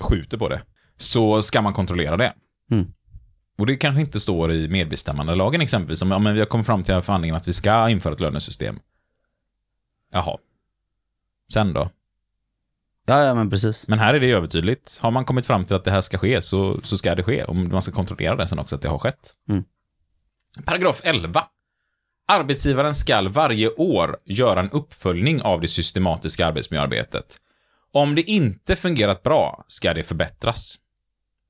skjuter 0.00 0.38
på 0.38 0.48
det, 0.48 0.62
så 0.96 1.42
ska 1.42 1.62
man 1.62 1.72
kontrollera 1.72 2.16
det. 2.16 2.34
Mm. 2.70 2.92
Och 3.58 3.66
det 3.66 3.76
kanske 3.76 4.00
inte 4.00 4.20
står 4.20 4.52
i 4.52 4.68
medbestämmandelagen 4.68 5.60
exempelvis, 5.60 6.02
om 6.02 6.10
ja, 6.10 6.18
men 6.18 6.34
vi 6.34 6.40
har 6.40 6.46
kommit 6.46 6.66
fram 6.66 6.82
till 6.82 7.02
förhandlingen 7.02 7.36
att 7.36 7.48
vi 7.48 7.52
ska 7.52 7.88
införa 7.88 8.14
ett 8.14 8.20
lönesystem. 8.20 8.78
Jaha. 10.12 10.38
Sen 11.52 11.72
då? 11.72 11.90
Ja, 13.06 13.24
ja 13.24 13.34
men 13.34 13.50
precis. 13.50 13.88
Men 13.88 13.98
här 13.98 14.14
är 14.14 14.20
det 14.20 14.30
övertydligt. 14.30 14.98
Har 15.02 15.10
man 15.10 15.24
kommit 15.24 15.46
fram 15.46 15.64
till 15.64 15.76
att 15.76 15.84
det 15.84 15.90
här 15.90 16.00
ska 16.00 16.18
ske, 16.18 16.42
så, 16.42 16.80
så 16.84 16.96
ska 16.96 17.14
det 17.14 17.22
ske. 17.22 17.44
Om 17.44 17.68
man 17.68 17.82
ska 17.82 17.92
kontrollera 17.92 18.36
det 18.36 18.48
sen 18.48 18.58
också, 18.58 18.76
att 18.76 18.82
det 18.82 18.88
har 18.88 18.98
skett. 18.98 19.30
Mm. 19.48 19.64
Paragraf 20.64 21.00
11. 21.04 21.44
Arbetsgivaren 22.28 22.94
skall 22.94 23.28
varje 23.28 23.68
år 23.68 24.16
göra 24.24 24.60
en 24.60 24.70
uppföljning 24.70 25.42
av 25.42 25.60
det 25.60 25.68
systematiska 25.68 26.46
arbetsmiljöarbetet. 26.46 27.36
Om 27.92 28.14
det 28.14 28.22
inte 28.22 28.76
fungerat 28.76 29.22
bra, 29.22 29.64
ska 29.68 29.94
det 29.94 30.02
förbättras. 30.02 30.78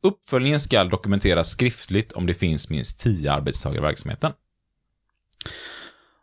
Uppföljningen 0.02 0.60
ska 0.60 0.84
dokumenteras 0.84 1.48
skriftligt 1.48 2.12
om 2.12 2.26
det 2.26 2.34
finns 2.34 2.70
minst 2.70 3.00
10 3.00 3.32
arbetstagare 3.32 3.78
i 3.78 3.82
verksamheten. 3.82 4.32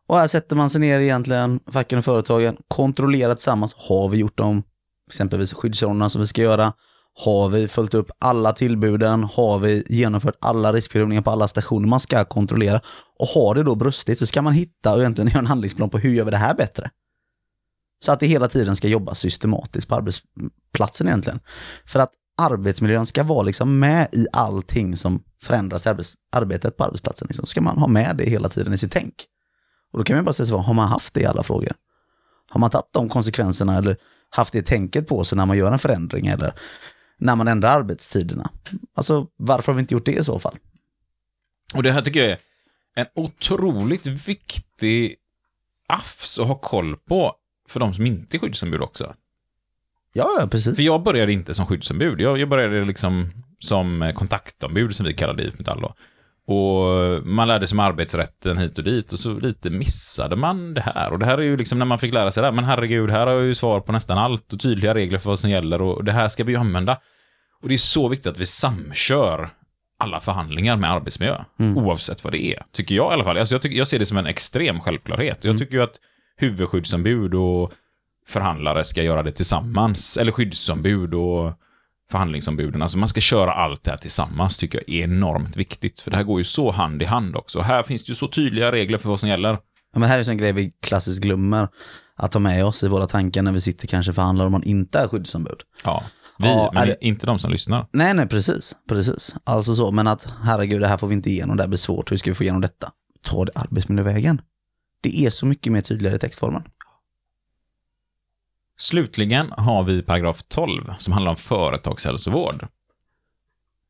Och 0.08 0.18
här 0.18 0.28
sätter 0.28 0.56
man 0.56 0.70
sig 0.70 0.82
ner 0.82 1.00
egentligen, 1.00 1.60
facken 1.72 2.00
och 2.00 2.06
företagen, 2.06 2.58
kontrollerar 2.68 3.36
tillsammans. 3.36 3.76
Har 3.78 4.10
vi 4.10 4.18
gjort 4.18 4.38
de 4.38 4.64
exempelvis 5.08 5.54
skyddsrollerna 5.54 6.10
som 6.10 6.22
vi 6.22 6.28
ska 6.28 6.42
göra? 6.42 6.74
Har 7.14 7.50
vi 7.50 7.68
följt 7.68 7.94
upp 7.94 8.12
alla 8.20 8.54
tillbuden? 8.54 9.24
Har 9.24 9.60
vi 9.60 9.84
genomfört 9.90 10.36
alla 10.42 10.74
riskbedömningar 10.74 11.22
på 11.22 11.32
alla 11.32 11.48
stationer? 11.48 11.88
Man 11.88 12.00
ska 12.00 12.26
kontrollera. 12.26 12.82
Och 13.20 13.28
har 13.28 13.56
det 13.56 13.64
då 13.64 13.76
brustit 13.76 14.20
så 14.20 14.28
ska 14.28 14.42
man 14.42 14.54
hitta 14.54 14.94
och 14.94 15.00
egentligen 15.00 15.28
göra 15.32 15.40
en 15.40 15.48
handlingsplan 15.48 15.90
på 15.90 15.98
hur 15.98 16.14
gör 16.14 16.26
vi 16.26 16.32
det 16.32 16.38
här 16.38 16.56
bättre? 16.56 16.90
Så 18.00 18.12
att 18.12 18.20
det 18.20 18.28
hela 18.28 18.48
tiden 18.48 18.76
ska 18.76 18.88
jobba 18.88 19.16
systematiskt 19.16 19.88
på 19.88 19.96
arbetsplatsen 19.96 21.08
egentligen. 21.08 21.40
För 21.86 22.00
att 22.00 22.12
arbetsmiljön 22.38 23.06
ska 23.06 23.24
vara 23.24 23.44
liksom 23.44 23.80
med 23.80 24.08
i 24.12 24.28
allting 24.34 24.96
som 24.96 25.24
förändras 25.44 25.86
i 25.86 25.90
arbets- 25.90 26.16
arbetet 26.32 26.78
på 26.78 26.84
arbetsplatsen. 26.84 27.28
Liksom. 27.28 27.46
Ska 27.46 27.62
man 27.62 27.78
ha 27.78 27.88
med 27.88 28.18
det 28.18 28.30
hela 28.30 28.50
tiden 28.50 28.74
i 28.74 28.78
sitt 28.78 28.92
tänk. 28.92 29.14
Och 29.92 30.00
då 30.00 30.04
kan 30.04 30.16
man 30.16 30.26
bara 30.26 30.34
säga 30.34 30.48
så, 30.48 30.58
har 30.58 30.74
man 30.74 30.88
haft 30.88 31.14
det 31.14 31.22
i 31.22 31.26
alla 31.26 31.44
frågor? 31.44 31.72
Har 32.50 32.60
man 32.60 32.70
tagit 32.70 32.94
de 32.94 33.10
konsekvenserna 33.10 33.78
eller 33.78 33.98
haft 34.30 34.54
det 34.54 34.62
tänket 34.62 35.08
på 35.08 35.24
sig 35.24 35.38
när 35.38 35.46
man 35.46 35.58
gör 35.58 35.72
en 35.72 35.80
förändring 35.80 36.28
eller 36.28 36.54
när 37.18 37.36
man 37.36 37.48
ändrar 37.48 37.76
arbetstiderna? 37.76 38.50
Alltså 38.96 39.28
varför 39.38 39.72
har 39.72 39.76
vi 39.78 39.82
inte 39.82 39.94
gjort 39.94 40.06
det 40.06 40.14
i 40.14 40.24
så 40.24 40.40
fall? 40.40 40.58
Och 41.74 41.84
det 41.84 41.92
här 41.92 42.02
tycker 42.02 42.20
jag 42.20 42.30
är 42.30 42.40
en 42.96 43.08
otroligt 43.16 44.08
viktig 44.08 45.16
affs 45.88 46.40
att 46.40 46.48
ha 46.48 46.56
koll 46.56 46.98
på 46.98 47.36
för 47.70 47.80
de 47.80 47.94
som 47.94 48.06
inte 48.06 48.38
är 48.38 48.40
skyddsombud 48.40 48.82
också. 48.82 49.14
Ja, 50.14 50.48
precis. 50.52 50.76
För 50.76 50.84
jag 50.84 51.04
började 51.04 51.34
inte 51.34 51.54
som 51.54 51.66
skyddsombud. 51.66 52.22
Jag, 52.22 52.38
jag 52.38 52.50
började 52.50 52.86
liksom 52.86 53.30
som 53.60 54.12
kontaktombud, 54.16 54.96
som 54.96 55.06
vi 55.06 55.14
kallade 55.14 55.44
det 55.44 55.50
IF 55.50 55.60
Metall 55.60 55.82
då. 55.82 55.96
Och 56.54 57.26
man 57.26 57.48
lärde 57.48 57.68
sig 57.68 57.76
om 57.76 57.80
arbetsrätten 57.80 58.58
hit 58.58 58.78
och 58.78 58.84
dit 58.84 59.14
och 59.14 59.20
så 59.20 59.34
lite 59.34 59.70
missade 59.70 60.36
man 60.36 60.74
det 60.74 60.82
här. 60.82 61.12
Och 61.12 61.20
det 61.20 61.26
här 61.26 61.38
är 61.38 61.42
ju 61.42 61.58
liksom 61.58 61.80
när 61.80 61.86
man 61.86 62.00
fick 62.00 62.14
lära 62.14 62.32
sig 62.32 62.42
det 62.42 62.48
här, 62.48 62.54
men 62.54 62.66
herregud, 62.66 63.10
här 63.10 63.28
har 63.28 63.34
jag 63.34 63.46
ju 63.46 63.56
svar 63.56 63.80
på 63.80 63.92
nästan 63.92 64.18
allt 64.18 64.54
och 64.54 64.60
tydliga 64.60 64.94
regler 64.94 65.18
för 65.18 65.30
vad 65.30 65.40
som 65.40 65.50
gäller 65.50 65.82
och 65.82 66.04
det 66.04 66.12
här 66.12 66.28
ska 66.28 66.44
vi 66.44 66.52
ju 66.52 66.58
använda. 66.58 66.98
Och 67.62 67.68
det 67.68 67.74
är 67.74 67.78
så 67.78 68.08
viktigt 68.08 68.28
att 68.28 68.40
vi 68.40 68.46
samkör 68.46 69.50
alla 70.00 70.20
förhandlingar 70.20 70.78
med 70.78 70.92
arbetsmiljö, 70.92 71.44
oavsett 71.76 72.24
vad 72.24 72.34
det 72.34 72.44
är. 72.44 72.64
Tycker 72.72 72.96
jag 72.96 73.12
i 73.12 73.14
alla 73.14 73.24
fall. 73.24 73.38
Alltså 73.38 73.56
jag, 73.56 73.62
tycker, 73.62 73.78
jag 73.78 73.88
ser 73.88 74.00
det 74.00 74.06
som 74.06 74.18
en 74.18 74.26
extrem 74.26 74.80
självklarhet. 74.80 75.44
Jag 75.44 75.60
tycker 75.60 75.74
ju 75.74 75.84
att 75.84 76.00
huvudskyddsombud 76.40 77.34
och 77.34 77.72
förhandlare 78.28 78.84
ska 78.84 79.04
göra 79.04 79.24
det 79.24 79.32
tillsammans. 79.32 80.18
Eller 80.18 80.32
skyddsombud 80.32 81.14
och 81.14 81.54
förhandlingsombuden. 82.12 82.82
Alltså 82.82 82.98
man 82.98 83.08
ska 83.08 83.22
köra 83.22 83.52
allt 83.54 83.84
det 83.84 83.92
här 83.92 83.98
tillsammans, 83.98 84.58
tycker 84.58 84.78
jag 84.88 84.96
är 84.96 85.04
enormt 85.04 85.58
viktigt. 85.58 86.00
För 86.00 86.12
det 86.12 86.18
här 86.18 86.24
går 86.24 86.40
ju 86.40 86.44
så 86.44 86.72
hand 86.72 87.02
i 87.02 87.06
hand 87.06 87.36
också. 87.36 87.62
Här 87.62 87.84
finns 87.84 88.06
det 88.06 88.10
ju 88.10 88.16
så 88.16 88.28
tydliga 88.28 88.72
regler 88.72 88.98
för 88.98 89.10
vad 89.10 89.20
som 89.20 89.30
gäller. 89.30 89.58
Ja, 89.94 90.00
men 90.00 90.10
här 90.10 90.20
är 90.20 90.30
en 90.30 90.38
grej 90.38 90.52
vi 90.54 90.72
klassiskt 90.82 91.22
glömmer 91.22 91.68
att 92.16 92.32
ta 92.32 92.40
med 92.40 92.66
oss 92.66 92.84
i 92.84 92.88
våra 92.88 93.08
tankar 93.08 93.42
när 93.44 93.52
vi 93.52 93.62
sitter 93.62 93.88
kanske 93.88 94.14
förhandlar 94.14 94.46
om 94.46 94.52
man 94.52 94.64
inte 94.64 95.00
är 95.00 95.08
skyddsombud. 95.08 95.62
Ja, 95.84 96.04
vi, 96.40 96.48
Ja, 96.48 96.72
men 96.74 96.84
är 96.84 96.88
det- 96.88 96.98
inte 97.02 97.26
de 97.26 97.40
som 97.40 97.52
lyssnar. 97.52 97.88
Nej, 97.94 98.14
nej, 98.14 98.28
precis. 98.28 98.76
Precis. 98.90 99.36
Alltså 99.44 99.76
så, 99.76 99.92
men 99.92 100.08
att 100.08 100.28
herregud, 100.44 100.82
det 100.82 100.88
här 100.88 100.98
får 100.98 101.08
vi 101.08 101.14
inte 101.16 101.30
igenom, 101.30 101.58
det 101.58 101.64
här 101.64 101.68
blir 101.68 101.78
svårt, 101.78 102.12
hur 102.12 102.18
ska 102.18 102.30
vi 102.32 102.36
få 102.36 102.44
igenom 102.44 102.62
detta? 102.62 102.90
Ta 103.24 103.46
det 103.46 103.52
arbetsmiljövägen. 103.56 104.42
Det 105.02 105.26
är 105.26 105.30
så 105.30 105.46
mycket 105.46 105.74
mer 105.74 105.82
tydligare 105.82 106.16
i 106.16 106.20
textformen. 106.20 106.64
Slutligen 108.78 109.52
har 109.52 109.84
vi 109.84 110.02
paragraf 110.02 110.44
12 110.44 110.94
som 111.00 111.14
handlar 111.14 111.30
om 111.30 111.38
företagshälsovård. 111.38 112.68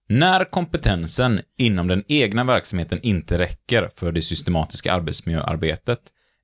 När 0.07 0.51
kompetensen 0.51 1.41
inom 1.57 1.87
den 1.87 2.03
egna 2.07 2.43
verksamheten 2.43 2.99
inte 3.03 3.37
räcker 3.37 3.89
för 3.95 4.11
det 4.11 4.21
systematiska 4.21 4.93
arbetsmiljöarbetet 4.93 5.99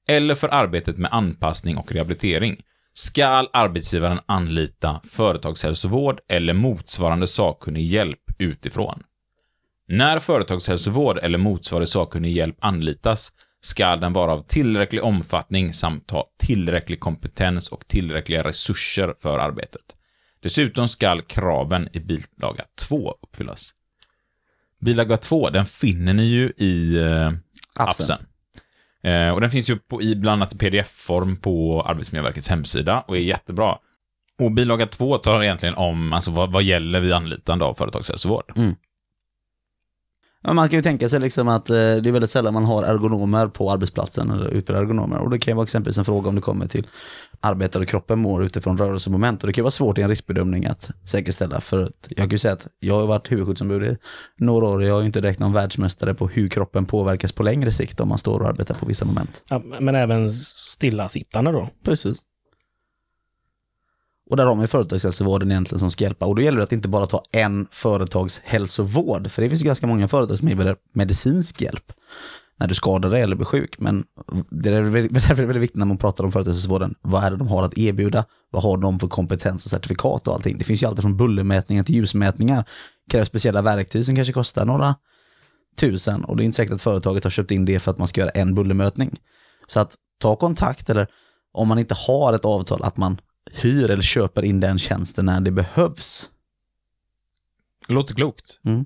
eller 0.07 0.35
för 0.35 0.49
arbetet 0.49 0.97
med 0.97 1.13
anpassning 1.13 1.77
och 1.77 1.91
rehabilitering 1.91 2.63
skall 2.93 3.49
arbetsgivaren 3.53 4.19
anlita 4.25 5.01
företagshälsovård 5.03 6.19
eller 6.27 6.53
motsvarande 6.53 7.27
sakkunnig 7.27 7.85
hjälp 7.85 8.21
utifrån. 8.37 9.03
När 9.87 10.19
företagshälsovård 10.19 11.17
eller 11.17 11.37
motsvarande 11.37 11.87
sakkunnig 11.87 12.31
hjälp 12.31 12.57
anlitas 12.59 13.31
ska 13.65 13.95
den 13.95 14.13
vara 14.13 14.31
av 14.31 14.41
tillräcklig 14.41 15.03
omfattning 15.03 15.73
samt 15.73 16.11
ha 16.11 16.29
tillräcklig 16.37 16.99
kompetens 16.99 17.69
och 17.69 17.87
tillräckliga 17.87 18.43
resurser 18.43 19.15
för 19.19 19.39
arbetet. 19.39 19.81
Dessutom 20.39 20.87
ska 20.87 21.21
kraven 21.21 21.89
i 21.93 21.99
bilaga 21.99 22.65
2 22.79 23.17
uppfyllas. 23.21 23.71
Bilaga 24.81 25.17
2, 25.17 25.49
den 25.49 25.65
finner 25.65 26.13
ni 26.13 26.23
ju 26.23 26.53
i 26.57 26.95
eh, 26.95 27.31
appsen. 27.75 28.17
Eh, 29.03 29.29
och 29.29 29.41
den 29.41 29.51
finns 29.51 29.69
ju 29.69 29.77
på, 29.77 30.01
i 30.01 30.15
bland 30.15 30.41
annat 30.41 30.59
pdf-form 30.59 31.37
på 31.37 31.81
Arbetsmiljöverkets 31.81 32.49
hemsida 32.49 33.03
och 33.07 33.17
är 33.17 33.21
jättebra. 33.21 33.77
Och 34.39 34.51
bilaga 34.51 34.87
2 34.87 35.17
tar 35.17 35.43
egentligen 35.43 35.75
om 35.75 36.13
alltså, 36.13 36.31
vad, 36.31 36.51
vad 36.51 36.63
gäller 36.63 36.99
vid 36.99 37.13
anlitande 37.13 37.65
av 37.65 37.73
företagshälsovård. 37.73 38.51
Ja, 40.47 40.53
man 40.53 40.69
kan 40.69 40.79
ju 40.79 40.83
tänka 40.83 41.09
sig 41.09 41.19
liksom 41.19 41.47
att 41.47 41.69
eh, 41.69 41.75
det 41.75 42.09
är 42.09 42.11
väldigt 42.11 42.29
sällan 42.29 42.53
man 42.53 42.65
har 42.65 42.83
ergonomer 42.83 43.47
på 43.47 43.71
arbetsplatsen, 43.71 44.31
eller 44.31 44.47
utbildade 44.47 44.85
ergonomer. 44.85 45.17
Och 45.17 45.29
det 45.29 45.39
kan 45.39 45.51
ju 45.51 45.55
vara 45.55 45.63
exempelvis 45.63 45.97
en 45.97 46.05
fråga 46.05 46.29
om 46.29 46.35
det 46.35 46.41
kommer 46.41 46.67
till 46.67 46.87
arbetar 47.39 47.81
och 47.81 47.87
kroppen 47.87 48.19
mår 48.19 48.43
utifrån 48.43 48.77
rörelsemoment. 48.77 49.43
Och 49.43 49.47
det 49.47 49.53
kan 49.53 49.61
ju 49.61 49.63
vara 49.63 49.71
svårt 49.71 49.97
i 49.97 50.01
en 50.01 50.09
riskbedömning 50.09 50.65
att 50.65 50.89
säkerställa. 51.03 51.61
För 51.61 51.83
att 51.83 52.07
jag 52.09 52.17
kan 52.17 52.29
ju 52.29 52.37
säga 52.37 52.53
att 52.53 52.67
jag 52.79 52.99
har 52.99 53.07
varit 53.07 53.31
huvudskyddsombud 53.31 53.83
i 53.83 53.97
några 54.37 54.65
år 54.65 54.79
och 54.79 54.87
jag 54.87 54.93
har 54.93 55.01
ju 55.01 55.05
inte 55.05 55.21
direkt 55.21 55.39
någon 55.39 55.53
världsmästare 55.53 56.13
på 56.13 56.27
hur 56.27 56.49
kroppen 56.49 56.85
påverkas 56.85 57.31
på 57.31 57.43
längre 57.43 57.71
sikt 57.71 57.99
om 57.99 58.09
man 58.09 58.17
står 58.17 58.39
och 58.39 58.47
arbetar 58.47 58.75
på 58.75 58.85
vissa 58.85 59.05
moment. 59.05 59.43
Ja, 59.49 59.61
men 59.79 59.95
även 59.95 60.31
stillasittande 60.31 61.51
då. 61.51 61.69
Precis. 61.85 62.17
Och 64.29 64.37
där 64.37 64.45
har 64.45 64.55
man 64.55 64.63
ju 64.63 64.67
företagshälsovården 64.67 65.51
egentligen 65.51 65.79
som 65.79 65.91
ska 65.91 66.03
hjälpa. 66.03 66.25
Och 66.25 66.35
då 66.35 66.41
gäller 66.41 66.57
det 66.57 66.63
att 66.63 66.71
inte 66.71 66.87
bara 66.87 67.07
ta 67.07 67.23
en 67.31 67.67
företagshälsovård. 67.71 69.31
För 69.31 69.41
det 69.41 69.49
finns 69.49 69.61
ju 69.61 69.65
ganska 69.65 69.87
många 69.87 70.07
företag 70.07 70.37
som 70.37 70.47
erbjuder 70.47 70.75
medicinsk 70.93 71.61
hjälp 71.61 71.91
när 72.59 72.67
du 72.67 72.75
skadar 72.75 73.09
dig 73.09 73.21
eller 73.21 73.35
blir 73.35 73.45
sjuk. 73.45 73.79
Men 73.79 74.05
det 74.49 74.69
är 74.69 74.81
därför 74.81 74.97
är 75.31 75.35
det 75.35 75.45
väldigt 75.45 75.63
viktigt 75.63 75.79
när 75.79 75.85
man 75.85 75.97
pratar 75.97 76.23
om 76.23 76.31
företagshälsovården. 76.31 76.95
Vad 77.01 77.23
är 77.23 77.31
det 77.31 77.37
de 77.37 77.47
har 77.47 77.63
att 77.63 77.77
erbjuda? 77.77 78.25
Vad 78.51 78.63
har 78.63 78.77
de 78.77 78.99
för 78.99 79.07
kompetens 79.07 79.65
och 79.65 79.71
certifikat 79.71 80.27
och 80.27 80.33
allting? 80.33 80.57
Det 80.57 80.63
finns 80.63 80.83
ju 80.83 80.87
alltid 80.87 81.01
från 81.01 81.17
bullermätningar 81.17 81.83
till 81.83 81.95
ljusmätningar. 81.95 82.65
Det 83.05 83.11
krävs 83.11 83.27
speciella 83.27 83.61
verktyg 83.61 84.05
som 84.05 84.15
kanske 84.15 84.33
kostar 84.33 84.65
några 84.65 84.95
tusen. 85.77 86.23
Och 86.23 86.37
det 86.37 86.43
är 86.43 86.45
inte 86.45 86.55
säkert 86.55 86.73
att 86.73 86.81
företaget 86.81 87.23
har 87.23 87.31
köpt 87.31 87.51
in 87.51 87.65
det 87.65 87.79
för 87.79 87.91
att 87.91 87.97
man 87.97 88.07
ska 88.07 88.21
göra 88.21 88.29
en 88.29 88.55
bullermätning. 88.55 89.19
Så 89.67 89.79
att 89.79 89.95
ta 90.19 90.35
kontakt 90.35 90.89
eller 90.89 91.07
om 91.53 91.67
man 91.67 91.79
inte 91.79 91.95
har 92.07 92.33
ett 92.33 92.45
avtal 92.45 92.83
att 92.83 92.97
man 92.97 93.21
hyr 93.51 93.89
eller 93.89 94.03
köper 94.03 94.45
in 94.45 94.59
den 94.59 94.79
tjänsten 94.79 95.25
när 95.25 95.41
det 95.41 95.51
behövs. 95.51 96.29
Låter 97.87 98.15
klokt. 98.15 98.59
Mm. 98.65 98.85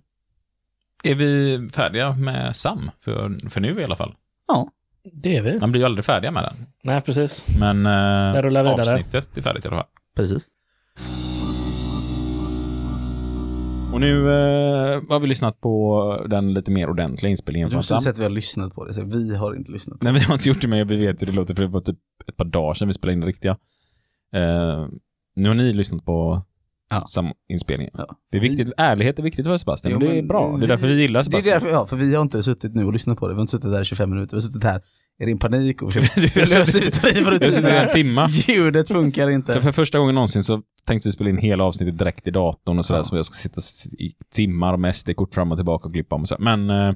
Är 1.03 1.16
vi 1.16 1.60
färdiga 1.74 2.16
med 2.16 2.55
Sam? 2.55 2.91
För, 3.01 3.49
för 3.49 3.62
nu 3.62 3.82
i 3.82 3.84
alla 3.84 3.95
fall. 3.95 4.16
Ja, 4.47 4.70
Det 5.14 5.38
är 5.38 5.41
vi. 5.41 5.60
Man 5.60 5.72
blir 5.72 5.82
ju 5.82 5.86
aldrig 5.86 6.05
färdiga 6.05 6.32
med 6.32 6.43
den. 6.43 6.53
Nej, 6.84 7.01
precis. 7.01 7.45
Men 7.60 7.84
Det 7.84 8.38
eh, 8.39 8.41
rullar 8.41 8.64
vidare. 8.64 8.82
avsnittet 8.82 9.38
är 9.38 9.41
färdigt 9.41 9.66
i 9.66 9.68
alla 9.68 9.78
fall. 9.78 9.88
precis. 10.16 10.47
Och 13.93 13.99
nu 13.99 14.20
eh, 14.28 15.01
har 15.10 15.20
vi 15.20 15.28
lyssnat 15.28 15.62
på 15.62 16.26
den 16.30 16.53
lite 16.53 16.72
mer 16.72 16.89
ordentliga 16.89 17.30
inspelningen 17.32 17.72
från 17.72 17.84
Sam. 17.84 18.01
säga 18.01 18.12
att 18.12 18.20
vi 18.20 18.24
har 18.24 18.30
lyssnat 18.30 18.76
på 18.76 18.86
det, 18.86 18.93
så 18.93 19.03
vi 19.03 19.36
har 19.36 19.55
inte 19.55 19.72
lyssnat. 19.72 20.01
Nej, 20.03 20.14
vi 20.14 20.20
har 20.20 20.34
inte 20.34 20.49
gjort 20.49 20.62
det, 20.62 20.68
men 20.68 20.88
vi 20.88 20.95
vet 20.95 21.22
hur 21.22 21.28
det 21.28 21.34
låter, 21.34 21.55
för 21.55 21.62
det 21.62 21.68
var 21.70 21.82
typ 21.82 21.97
ett 22.28 22.38
par 22.38 22.45
dagar 22.45 22.74
sedan 22.74 22.88
vi 22.88 22.93
spelade 22.93 23.14
in 23.14 23.20
det 23.20 23.28
riktiga. 23.28 23.57
Eh, 24.36 24.88
nu 25.36 25.47
har 25.49 25.55
ni 25.55 25.73
lyssnat 25.73 26.05
på 26.05 26.45
Ja. 26.91 27.05
Sam-inspelningen. 27.07 27.93
Ja. 27.97 28.15
Det 28.32 28.38
är 28.38 28.41
viktigt, 28.41 28.73
ärlighet 28.77 29.19
är 29.19 29.23
viktigt 29.23 29.45
för 29.45 29.57
Sebastian, 29.57 29.91
Jo, 29.91 29.97
och 29.97 30.03
det 30.03 30.11
är 30.11 30.15
men 30.15 30.27
bra. 30.27 30.57
Det 30.57 30.65
är 30.65 30.67
därför 30.67 30.88
vi 30.88 31.01
gillar 31.01 31.19
Det 31.19 31.19
är 31.19 31.23
Sebastian. 31.23 31.53
därför, 31.53 31.69
ja, 31.69 31.88
för 31.88 31.95
vi 31.95 32.15
har 32.15 32.21
inte 32.21 32.43
suttit 32.43 32.75
nu 32.75 32.86
och 32.86 32.93
lyssnat 32.93 33.17
på 33.17 33.27
det. 33.27 33.34
Vi 33.34 33.38
har 33.38 33.41
inte 33.41 33.51
suttit 33.51 33.71
där 33.71 33.82
i 33.82 33.86
25 33.86 34.09
minuter. 34.09 34.32
Vi 34.38 34.41
har 34.41 34.47
suttit 34.47 34.63
här 34.63 34.82
i 35.21 35.25
din 35.25 35.39
panik 35.39 35.82
och 35.82 35.93
försökt 35.93 36.36
lösa 36.36 36.80
ut 36.80 36.95
sitter 36.95 37.73
i 37.73 37.77
en 37.77 37.91
timma. 37.93 38.27
Ljudet 38.30 38.88
funkar 38.88 39.30
inte. 39.30 39.53
För, 39.53 39.61
för 39.61 39.71
första 39.71 39.99
gången 39.99 40.15
någonsin 40.15 40.43
så 40.43 40.61
tänkte 40.86 41.07
vi 41.07 41.11
spela 41.13 41.30
in 41.30 41.38
hela 41.38 41.63
avsnittet 41.63 41.97
direkt 41.97 42.27
i 42.27 42.32
datorn 42.32 42.80
och 42.80 42.86
sådär, 42.86 42.99
Ja. 42.99 43.03
så 43.03 43.15
jag 43.15 43.25
ska 43.25 43.34
sitta 43.34 43.61
i 44.03 44.11
timmar 44.36 44.77
med 44.77 44.95
SD-kort 44.95 45.34
fram 45.34 45.51
och 45.51 45.57
tillbaka 45.57 45.88
och 45.88 45.93
klippa 45.93 46.15
om 46.15 46.21
och 46.21 46.27
sådär. 46.27 46.55
Men 46.55 46.69
eh, 46.69 46.95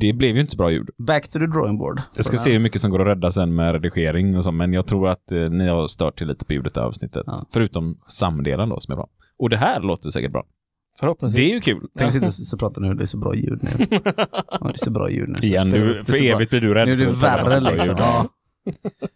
det 0.00 0.12
blev 0.12 0.34
ju 0.34 0.40
inte 0.40 0.52
så 0.52 0.56
bra 0.56 0.70
ljud. 0.70 0.90
Back 0.98 1.28
to 1.28 1.38
the 1.38 1.46
drawing 1.46 1.78
board. 1.78 2.02
Jag 2.16 2.26
ska 2.26 2.36
se 2.36 2.52
hur 2.52 2.58
mycket 2.58 2.80
som 2.80 2.90
går 2.90 3.00
att 3.00 3.06
rädda 3.06 3.32
sen 3.32 3.54
med 3.54 3.72
redigering 3.72 4.36
och 4.36 4.44
så, 4.44 4.52
men 4.52 4.72
jag 4.72 4.86
tror 4.86 5.08
att 5.08 5.32
eh, 5.32 5.50
ni 5.50 5.68
har 5.68 5.86
stört 5.86 6.18
till 6.18 6.26
lite 6.28 6.44
på 6.44 6.52
ljudet 6.52 6.76
i 6.76 6.80
avsnittet. 6.80 7.22
Ja. 7.26 7.46
Förutom 7.52 7.98
samdelen 8.06 8.68
då, 8.68 8.80
som 8.80 8.92
är 8.92 8.96
bra. 8.96 9.08
Och 9.38 9.50
det 9.50 9.56
här 9.56 9.80
låter 9.80 10.10
säkert 10.10 10.32
bra. 10.32 10.44
Förhoppningsvis. 11.00 11.44
Det 11.44 11.52
är 11.52 11.54
ju 11.54 11.60
kul. 11.60 11.88
Tänk 11.98 12.12
sitta 12.12 12.26
och 12.26 12.34
så 12.34 12.58
prata 12.58 12.80
nu, 12.80 12.94
det 12.94 13.04
är 13.04 13.06
så 13.06 13.18
bra 13.18 13.34
ljud 13.34 13.58
nu. 13.62 13.70
Ja, 14.50 14.58
det 14.60 14.74
är 14.74 14.84
så 14.84 14.90
bra 14.90 15.10
ljud 15.10 15.28
nu. 15.28 15.48
Igen, 15.48 15.72
är 15.72 16.00
för 16.00 16.12
så 16.12 16.22
bra. 16.22 16.34
evigt 16.34 16.50
blir 16.50 16.60
du 16.60 16.74
rädd 16.74 16.86
Nu 16.88 16.92
är 16.92 16.96
det 16.96 17.10
att 17.10 17.22
värre 17.22 17.60
liksom. 17.60 17.94
Ja. 17.98 18.28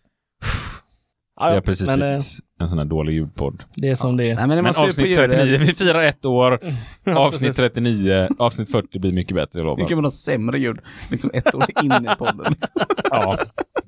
Ja, 1.41 1.45
Vi 1.45 1.51
ja, 1.51 1.55
har 1.57 1.61
precis 1.61 1.86
men 1.86 1.99
blivit 1.99 2.14
eh, 2.14 2.62
en 2.62 2.68
sån 2.68 2.78
här 2.78 2.84
dålig 2.84 3.12
ljudpodd. 3.14 3.64
det 3.76 3.89
är 3.89 3.95
som 3.95 4.16
det 4.16 4.30
är. 4.30 4.34
Nej, 4.36 4.47
men, 4.47 4.57
Men 4.57 4.66
avsnitt 4.66 5.07
ljudet, 5.09 5.30
39, 5.30 5.59
vi 5.59 5.74
firar 5.74 6.03
ett 6.03 6.24
år. 6.24 6.53
Avsnitt 7.16 7.41
precis. 7.41 7.57
39, 7.57 8.28
avsnitt 8.39 8.70
40 8.72 8.99
blir 8.99 9.12
mycket 9.12 9.34
bättre, 9.34 9.59
jag 9.59 9.64
Det 9.66 9.70
lovar. 9.70 9.89
kan 9.89 9.97
man 9.99 10.05
ha 10.05 10.11
sämre 10.11 10.59
ljud, 10.59 10.78
liksom 11.11 11.30
ett 11.34 11.55
år 11.55 11.64
in 11.82 11.93
i 11.93 12.09
podden. 12.18 12.47
Liksom. 12.53 12.82
Ja, 13.11 13.39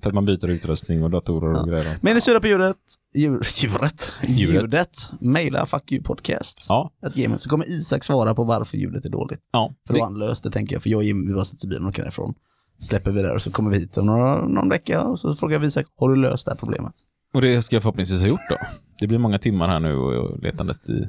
för 0.03 0.11
att 0.11 0.14
man 0.14 0.24
byter 0.24 0.48
utrustning 0.48 1.03
och 1.05 1.11
datorer 1.11 1.53
och 1.53 1.59
Ja. 1.68 1.72
grejer. 1.72 1.96
Men 2.01 2.14
ni 2.14 2.20
surrar 2.20 2.40
på 2.40 2.46
ljudet, 2.46 2.76
djur, 3.14 3.40
djuret, 3.57 4.12
Ljudet. 4.22 4.62
ljudet, 4.62 4.90
mejla 5.20 5.66
fuck 5.66 5.92
you 5.92 6.03
podcast. 6.03 6.66
Ja. 6.68 6.90
Så 7.38 7.48
kommer 7.48 7.68
Isak 7.68 8.05
svara 8.05 8.34
på 8.34 8.44
varför 8.44 8.76
ljudet 8.76 9.05
är 9.05 9.09
dåligt. 9.09 9.40
ja. 9.53 9.74
För 9.86 9.94
då 9.94 9.98
Det, 9.98 10.01
har 10.05 10.11
han 10.11 10.18
löst 10.18 10.42
det 10.44 10.51
tänker 10.51 10.74
jag, 10.74 10.82
för 10.82 10.90
jag 10.90 10.98
och 10.98 11.05
Jimmy 11.05 11.26
vi 11.28 11.34
bara 11.34 11.44
sitter 11.44 11.66
i 11.66 11.68
bilen 11.68 11.82
och 11.84 11.88
åker 11.88 12.03
därifrån. 12.03 12.34
Släpper 12.80 13.11
vi 13.11 13.22
det 13.22 13.32
och 13.32 13.42
så 13.42 13.51
kommer 13.51 13.70
vi 13.70 13.78
hit 13.78 13.98
om 13.98 14.07
några, 14.07 14.46
någon 14.48 14.68
vecka 14.68 15.03
och 15.03 15.20
så 15.20 15.34
frågar 15.34 15.59
vi 15.59 15.66
Isak, 15.66 15.86
har 15.96 16.09
du 16.11 16.16
löst 16.16 16.46
det 16.46 16.53
här 16.53 16.59
problemet? 16.59 16.92
Och 17.35 17.43
det 17.43 17.62
ska 17.62 17.76
jag 17.76 17.83
förhoppningsvis 17.83 18.20
ha 18.20 18.28
gjort 18.28 18.49
då. 18.51 18.57
Det 18.99 19.07
blir 19.07 19.18
många 19.18 19.39
timmar 19.39 19.68
här 19.68 19.81
nu 19.81 19.95
och 19.95 20.39
letandet 20.43 20.89
i 20.91 21.09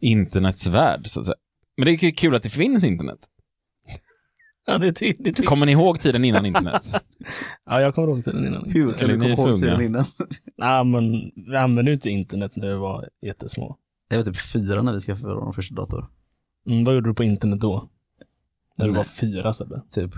internets 0.00 0.66
värld, 0.66 1.06
så 1.06 1.20
att 1.20 1.26
säga. 1.26 1.36
Men 1.76 1.84
det 1.84 1.90
är 1.92 2.04
ju 2.04 2.10
kul 2.10 2.34
att 2.34 2.42
det 2.42 2.50
finns 2.50 2.84
internet. 2.84 3.18
Ja, 4.66 4.78
det, 4.78 4.92
ty- 4.92 5.12
det, 5.18 5.32
ty- 5.32 5.42
Kommer 5.42 5.66
ni 5.66 5.72
ihåg 5.72 6.00
tiden 6.00 6.24
innan 6.24 6.46
internet? 6.46 6.92
ja, 7.66 7.80
jag 7.80 7.94
kommer 7.94 8.08
ihåg 8.08 8.24
tiden 8.24 8.46
innan. 8.46 8.70
Hur 8.70 8.92
kan 8.92 9.08
du 9.08 9.16
ni 9.16 9.36
komma 9.36 9.48
ihåg 9.50 9.60
tiden 9.60 9.80
innan? 9.82 10.04
Nej, 10.56 10.84
men 10.84 11.32
vi 11.50 11.56
använde 11.56 11.90
ju 11.90 11.94
inte 11.94 12.10
internet 12.10 12.56
när 12.56 12.68
vi 12.68 12.74
var 12.74 13.08
jättesmå. 13.22 13.76
Jag 14.08 14.16
var 14.16 14.24
typ 14.24 14.40
fyra 14.40 14.82
när 14.82 14.92
vi 14.92 15.00
skaffade 15.00 15.34
vår 15.34 15.52
första 15.52 15.74
dator. 15.74 16.06
Mm, 16.66 16.84
vad 16.84 16.94
gjorde 16.94 17.10
du 17.10 17.14
på 17.14 17.24
internet 17.24 17.60
då? 17.60 17.88
När 18.76 18.86
du 18.86 18.92
var 18.92 19.04
fyra, 19.04 19.54
Sebbe? 19.54 19.82
Typ. 19.90 20.10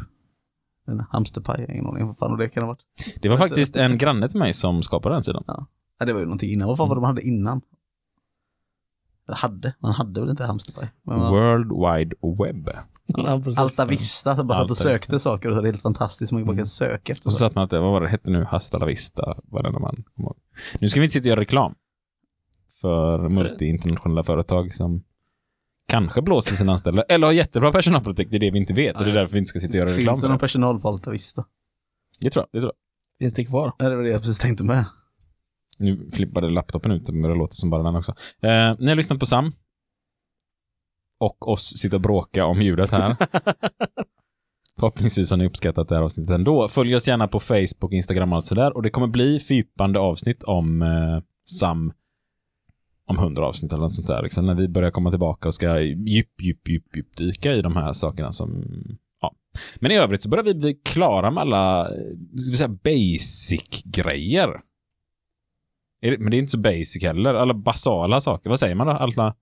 En 0.87 1.01
hamsterpaj, 1.11 1.67
ingen 1.69 1.87
aning 1.87 2.07
vad 2.07 2.19
fan 2.19 2.39
det 2.39 2.49
kan 2.49 2.63
ha 2.63 2.69
varit. 2.69 2.85
Det 3.23 3.29
var 3.29 3.37
faktiskt 3.37 3.77
en 3.77 3.99
granne 3.99 4.29
till 4.29 4.39
mig 4.39 4.53
som 4.53 4.83
skapade 4.83 5.15
den 5.15 5.25
sidan. 5.25 5.45
Ja, 5.47 5.67
det 6.07 6.13
var 6.13 6.21
ju 6.21 6.27
någonting 6.27 6.51
innan. 6.53 6.69
Vad 6.69 6.77
fan 6.77 6.89
var 6.89 6.95
det 6.95 7.01
man 7.01 7.09
hade 7.09 7.23
innan? 7.27 7.61
Eller 9.29 9.37
hade, 9.37 9.75
man 9.81 9.93
hade 9.93 10.21
väl 10.21 10.31
inte 10.31 10.45
hamsterpaj. 10.45 10.91
Man, 11.03 11.19
World 11.33 11.73
Wide 11.73 12.17
Web. 12.45 12.71
Ja, 13.07 13.39
precis. 13.45 13.59
Alta 13.59 13.87
Vista, 13.87 14.37
så 14.37 14.45
bara 14.45 14.55
satt 14.59 14.65
och 14.65 14.71
Alta 14.71 14.75
sökte 14.75 15.13
Vista. 15.13 15.31
saker 15.31 15.49
och 15.49 15.55
så 15.55 15.59
är 15.59 15.63
det 15.63 15.69
helt 15.69 15.83
fantastiskt. 15.83 16.33
Man 16.33 16.43
bara 16.43 16.47
kan 16.47 16.55
Mm. 16.55 16.67
söka 16.67 17.13
efter 17.13 17.29
Och 17.29 17.33
så 17.33 17.39
saker. 17.39 17.49
satt 17.49 17.55
man 17.55 17.65
att 17.65 17.71
det, 17.71 17.81
vad 17.81 17.93
var 17.93 18.01
det 18.01 18.09
hette 18.09 18.31
nu? 18.31 18.45
Hasta 18.45 18.79
la 18.79 18.87
vista, 18.87 19.37
var 19.45 19.63
det 19.63 19.71
när 19.71 19.79
man. 19.81 20.05
Nu 20.81 20.89
ska 20.89 21.01
vi 21.01 21.05
inte 21.07 21.13
sitta 21.13 21.25
och 21.25 21.29
göra 21.29 21.41
reklam 21.41 21.75
för 22.81 23.29
multi-internationella 23.29 24.23
företag 24.25 24.75
som 24.75 25.03
kanske 25.89 26.23
blåser 26.23 26.57
sina 26.57 26.73
anställda 26.73 27.03
eller 27.03 27.27
har 27.27 27.33
jättebra 27.33 27.73
personalpolitik. 27.73 28.29
Det 28.31 28.37
är 28.37 28.41
det 28.41 28.51
vi 28.51 28.59
inte 28.59 28.75
vet 28.75 28.97
och 28.97 29.05
det 29.05 29.11
är 29.11 29.15
därför 29.15 29.33
vi 29.33 29.39
inte 29.39 29.49
ska 29.49 29.61
sitta 29.61 29.71
och 29.71 29.75
göra 29.75 29.89
reklam 29.89 30.15
Finns 30.15 30.21
det 30.21 30.29
någon 30.29 30.39
personal 30.39 30.81
på 30.81 30.89
Alta 30.89 31.11
Vista? 31.11 31.45
Det 32.21 32.31
tror 32.31 32.43
jag. 32.43 32.49
Det 32.53 32.61
tror 32.61 32.73
jag. 32.73 32.79
Finns 33.25 33.35
det 33.35 33.45
kvar? 33.45 33.73
Ja, 33.79 33.89
det 33.89 33.97
var 33.97 34.03
det 34.03 34.11
jag 34.11 34.21
precis 34.21 34.39
tänkte 34.39 34.65
med. 34.65 34.85
Nu 35.79 36.11
flippade 36.13 36.51
laptopen 36.51 36.93
ut, 36.93 37.09
men 37.09 37.23
det 37.23 37.35
låter 37.39 37.57
som 37.57 37.71
bara 37.71 37.83
den 37.83 37.97
också. 37.97 38.13
Eh, 38.43 38.75
ni 38.79 38.89
har 38.89 38.95
lyssnat 38.95 39.21
på 39.21 39.27
Sam. 39.27 39.53
Och 41.21 41.49
oss 41.49 41.79
sitta 41.79 41.97
och 41.97 42.03
bråka 42.03 42.45
om 42.45 42.63
ljudet 42.63 42.91
här. 42.91 43.17
Förhoppningsvis 44.81 45.31
har 45.31 45.37
ni 45.37 45.47
uppskattat 45.47 45.89
det 45.89 45.95
här 45.95 46.03
avsnittet 46.03 46.35
ändå. 46.35 46.69
Följ 46.69 46.97
oss 46.97 47.09
gärna 47.09 47.29
på 47.29 47.41
Facebook, 47.41 47.93
Instagram 47.93 48.33
och 48.33 48.37
allt 48.37 48.47
sådär. 48.47 48.77
Och 48.77 48.83
det 48.83 48.91
kommer 48.91 49.07
bli 49.07 49.41
fördjupande 49.41 49.99
avsnitt 49.99 50.43
om 50.43 50.83
eh, 50.83 51.23
Sam 51.51 51.93
om 53.07 53.19
hundra 53.19 53.47
avsnitt 53.47 53.73
eller 53.73 53.83
något 53.83 53.95
sånt 53.95 54.09
där. 54.09 54.23
Liksom, 54.23 54.47
när 54.47 54.55
vi 54.55 54.69
börjar 54.69 54.91
komma 54.91 55.11
tillbaka 55.11 55.49
och 55.49 55.55
ska 55.55 55.81
djup, 55.81 56.43
djup, 56.43 56.69
djup, 56.69 56.97
djup 56.97 57.17
dyka 57.17 57.53
i 57.53 57.63
de 57.63 57.77
här 57.77 57.93
sakerna 57.93 58.33
som... 58.33 58.65
Ja. 59.21 59.35
Men 59.81 59.91
i 59.91 59.97
övrigt 59.97 60.23
så 60.23 60.29
börjar 60.29 60.45
vi 60.45 60.55
bli 60.55 60.75
klara 60.75 61.31
med 61.31 61.41
alla 61.41 61.91
basic-grejer. 62.85 64.61
Det, 66.01 66.19
men 66.19 66.31
det 66.31 66.37
är 66.37 66.39
inte 66.39 66.51
så 66.51 66.59
basic 66.59 67.03
heller. 67.03 67.35
Alla 67.35 67.55
basala 67.55 68.21
saker. 68.21 68.51
Vad 68.51 68.59
säger 68.59 68.75
man 68.75 68.87
då? 68.87 68.93
Alla... 68.93 69.35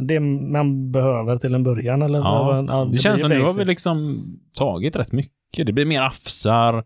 Det 0.00 0.20
man 0.20 0.92
behöver 0.92 1.36
till 1.36 1.54
en 1.54 1.62
början, 1.62 2.02
eller? 2.02 2.18
Ja, 2.18 2.64
ja, 2.68 2.84
det 2.84 2.98
känns 2.98 3.20
som 3.20 3.30
nu 3.30 3.36
har 3.36 3.46
basic. 3.46 3.60
vi 3.60 3.64
liksom 3.64 4.22
tagit 4.54 4.96
rätt 4.96 5.12
mycket. 5.12 5.66
Det 5.66 5.72
blir 5.72 5.86
mer 5.86 6.02
affsar, 6.02 6.84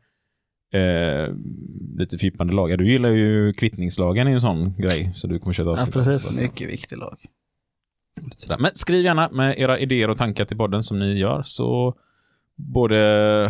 eh, 0.72 1.34
lite 1.98 2.18
fördjupande 2.18 2.52
lagar. 2.54 2.76
Du 2.76 2.92
gillar 2.92 3.08
ju 3.08 3.52
kvittningslagen 3.52 4.26
är 4.26 4.30
ju 4.30 4.34
en 4.34 4.40
sån 4.40 4.74
grej, 4.78 5.12
så 5.14 5.26
du 5.26 5.38
kommer 5.38 5.54
köra 5.54 5.64
ett 5.64 5.76
Ja, 5.76 5.76
avsnitt. 5.80 5.94
precis. 5.94 6.26
också. 6.26 6.40
Mycket 6.40 6.68
viktig 6.70 6.96
lag. 6.98 7.18
Lite 8.20 8.40
sådär. 8.42 8.58
Men 8.58 8.70
skriv 8.74 9.04
gärna 9.04 9.28
med 9.32 9.58
era 9.58 9.78
idéer 9.78 10.10
och 10.10 10.16
tankar 10.18 10.44
till 10.44 10.56
podden 10.56 10.82
som 10.82 10.98
ni 10.98 11.18
gör, 11.18 11.42
så 11.42 11.94
både 12.56 12.96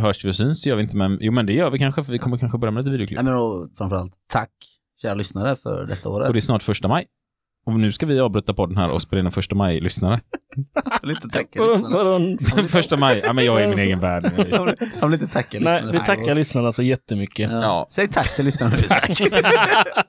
hörs 0.00 0.24
vi 0.24 0.30
och 0.30 0.36
syns 0.36 0.66
gör 0.66 0.76
vi 0.76 0.82
inte, 0.82 0.96
men 0.96 1.18
jo 1.20 1.32
men 1.32 1.46
det 1.46 1.52
gör 1.52 1.70
vi 1.70 1.78
kanske, 1.78 2.04
för 2.04 2.12
vi 2.12 2.18
kommer 2.18 2.38
kanske 2.38 2.58
börja 2.58 2.70
med 2.72 2.80
lite 2.84 2.90
videoklipp. 2.90 3.16
Nej, 3.16 3.24
men 3.24 3.34
då, 3.34 3.68
framförallt 3.78 4.12
tack, 4.26 4.50
kära 5.02 5.14
lyssnare, 5.14 5.56
för 5.56 5.86
detta 5.86 6.08
året. 6.08 6.26
Och 6.28 6.32
det 6.32 6.38
är 6.38 6.40
snart 6.40 6.62
första 6.62 6.88
maj. 6.88 7.04
Och 7.66 7.80
nu 7.80 7.92
ska 7.92 8.06
vi 8.06 8.20
avbryta 8.20 8.54
podden 8.54 8.76
här 8.76 8.94
och 8.94 9.02
spela 9.02 9.20
in 9.20 9.26
en 9.26 9.32
första 9.32 9.54
maj-lyssnare. 9.54 10.20
Första 12.68 12.96
maj, 12.96 13.20
ja 13.24 13.32
men 13.32 13.44
jag 13.44 13.60
är 13.62 13.64
i 13.64 13.68
min 13.68 13.78
egen 13.78 14.00
värld. 14.00 14.32
Jag 15.00 15.08
vill- 15.08 15.22
inte 15.22 15.26
tacka 15.32 15.58
Nej, 15.60 15.74
lyssnarna. 15.74 15.92
vi 15.92 15.98
tackar 15.98 16.34
lyssnarna 16.34 16.72
så 16.72 16.82
jättemycket. 16.82 17.50
Ja. 17.52 17.62
Ja. 17.62 17.86
Säg 17.90 18.08
tack 18.08 18.36
till 18.36 18.44
lyssnarna 18.44 18.74
Isak. 18.74 19.10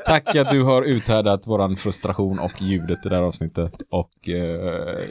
Tack 0.06 0.36
att 0.36 0.50
du 0.50 0.64
har 0.64 0.84
uthärdat 0.84 1.48
våran 1.48 1.76
frustration 1.76 2.40
och 2.40 2.62
ljudet 2.62 3.06
i 3.06 3.10
det 3.10 3.16
här 3.16 3.24
avsnittet. 3.24 3.74
Och 3.90 4.30
eh, 4.30 4.36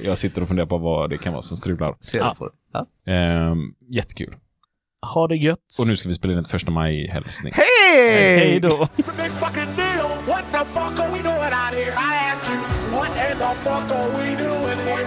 jag 0.04 0.18
sitter 0.18 0.42
och 0.42 0.48
funderar 0.48 0.66
på 0.66 0.78
vad 0.78 1.10
det 1.10 1.18
kan 1.18 1.32
vara 1.32 1.42
som 1.42 1.56
strular. 1.56 1.94
Ser 2.00 2.18
Ja. 2.18 2.34
på 2.38 2.46
det? 2.48 2.52
Ja. 2.72 3.12
Eh, 3.12 3.54
jättekul. 3.90 4.34
Ha 5.14 5.28
det 5.28 5.36
gött. 5.36 5.58
Och 5.78 5.86
nu 5.86 5.96
ska 5.96 6.08
vi 6.08 6.14
spela 6.14 6.32
in 6.32 6.38
ett 6.38 6.48
första 6.48 6.70
maj-hälsning. 6.70 7.52
Hej 7.56 8.38
Hej! 8.38 8.60
då. 8.60 8.88
The 13.46 13.54
fuck 13.64 13.90
are 13.90 14.08
we 14.18 14.26
doing 14.36 14.80
here? 14.86 15.06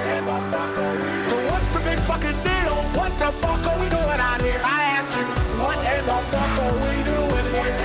So 1.29 1.35
what's 1.49 1.69
the 1.73 1.79
big 1.89 1.99
fucking 2.09 2.39
deal? 2.47 2.75
What 2.97 3.11
the 3.19 3.29
fuck 3.41 3.61
are 3.71 3.79
we 3.81 3.87
doing 3.89 4.19
out 4.29 4.41
here? 4.41 4.61
I 4.63 4.81
ask 4.97 5.09
you, 5.17 5.25
what 5.61 5.77
in 5.93 6.03
the 6.09 6.19
fuck 6.31 6.53
are 6.65 6.75
we 6.83 6.95
doing 7.11 7.47
here? 7.55 7.75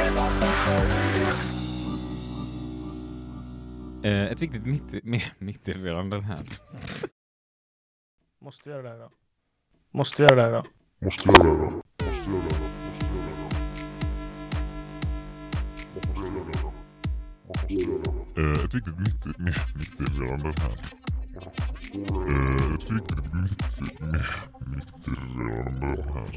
Eh, 4.04 4.32
ett 4.32 4.42
viktigt 4.42 4.66
mitt, 4.66 4.92
mi- 5.04 5.32
meddelande 5.38 6.20
här. 6.20 6.46
Måste 8.40 8.68
vi 8.68 8.74
göra 8.74 8.82
det 8.82 8.88
här 8.88 8.98
då? 8.98 9.10
Måste 9.90 10.22
vi 10.22 10.28
göra 10.28 10.36
det 10.36 10.42
här 10.42 10.50
då? 10.52 10.64
Eh, 11.06 12.63
ett 18.36 18.74
viktigt 18.74 18.98
mitt, 18.98 19.74
mittemellan 19.74 20.40
här. 20.40 20.72
Ett 22.74 22.90
viktigt 22.90 23.34
mitt, 23.34 23.80
mittemellan 24.66 25.98
här. 26.14 26.34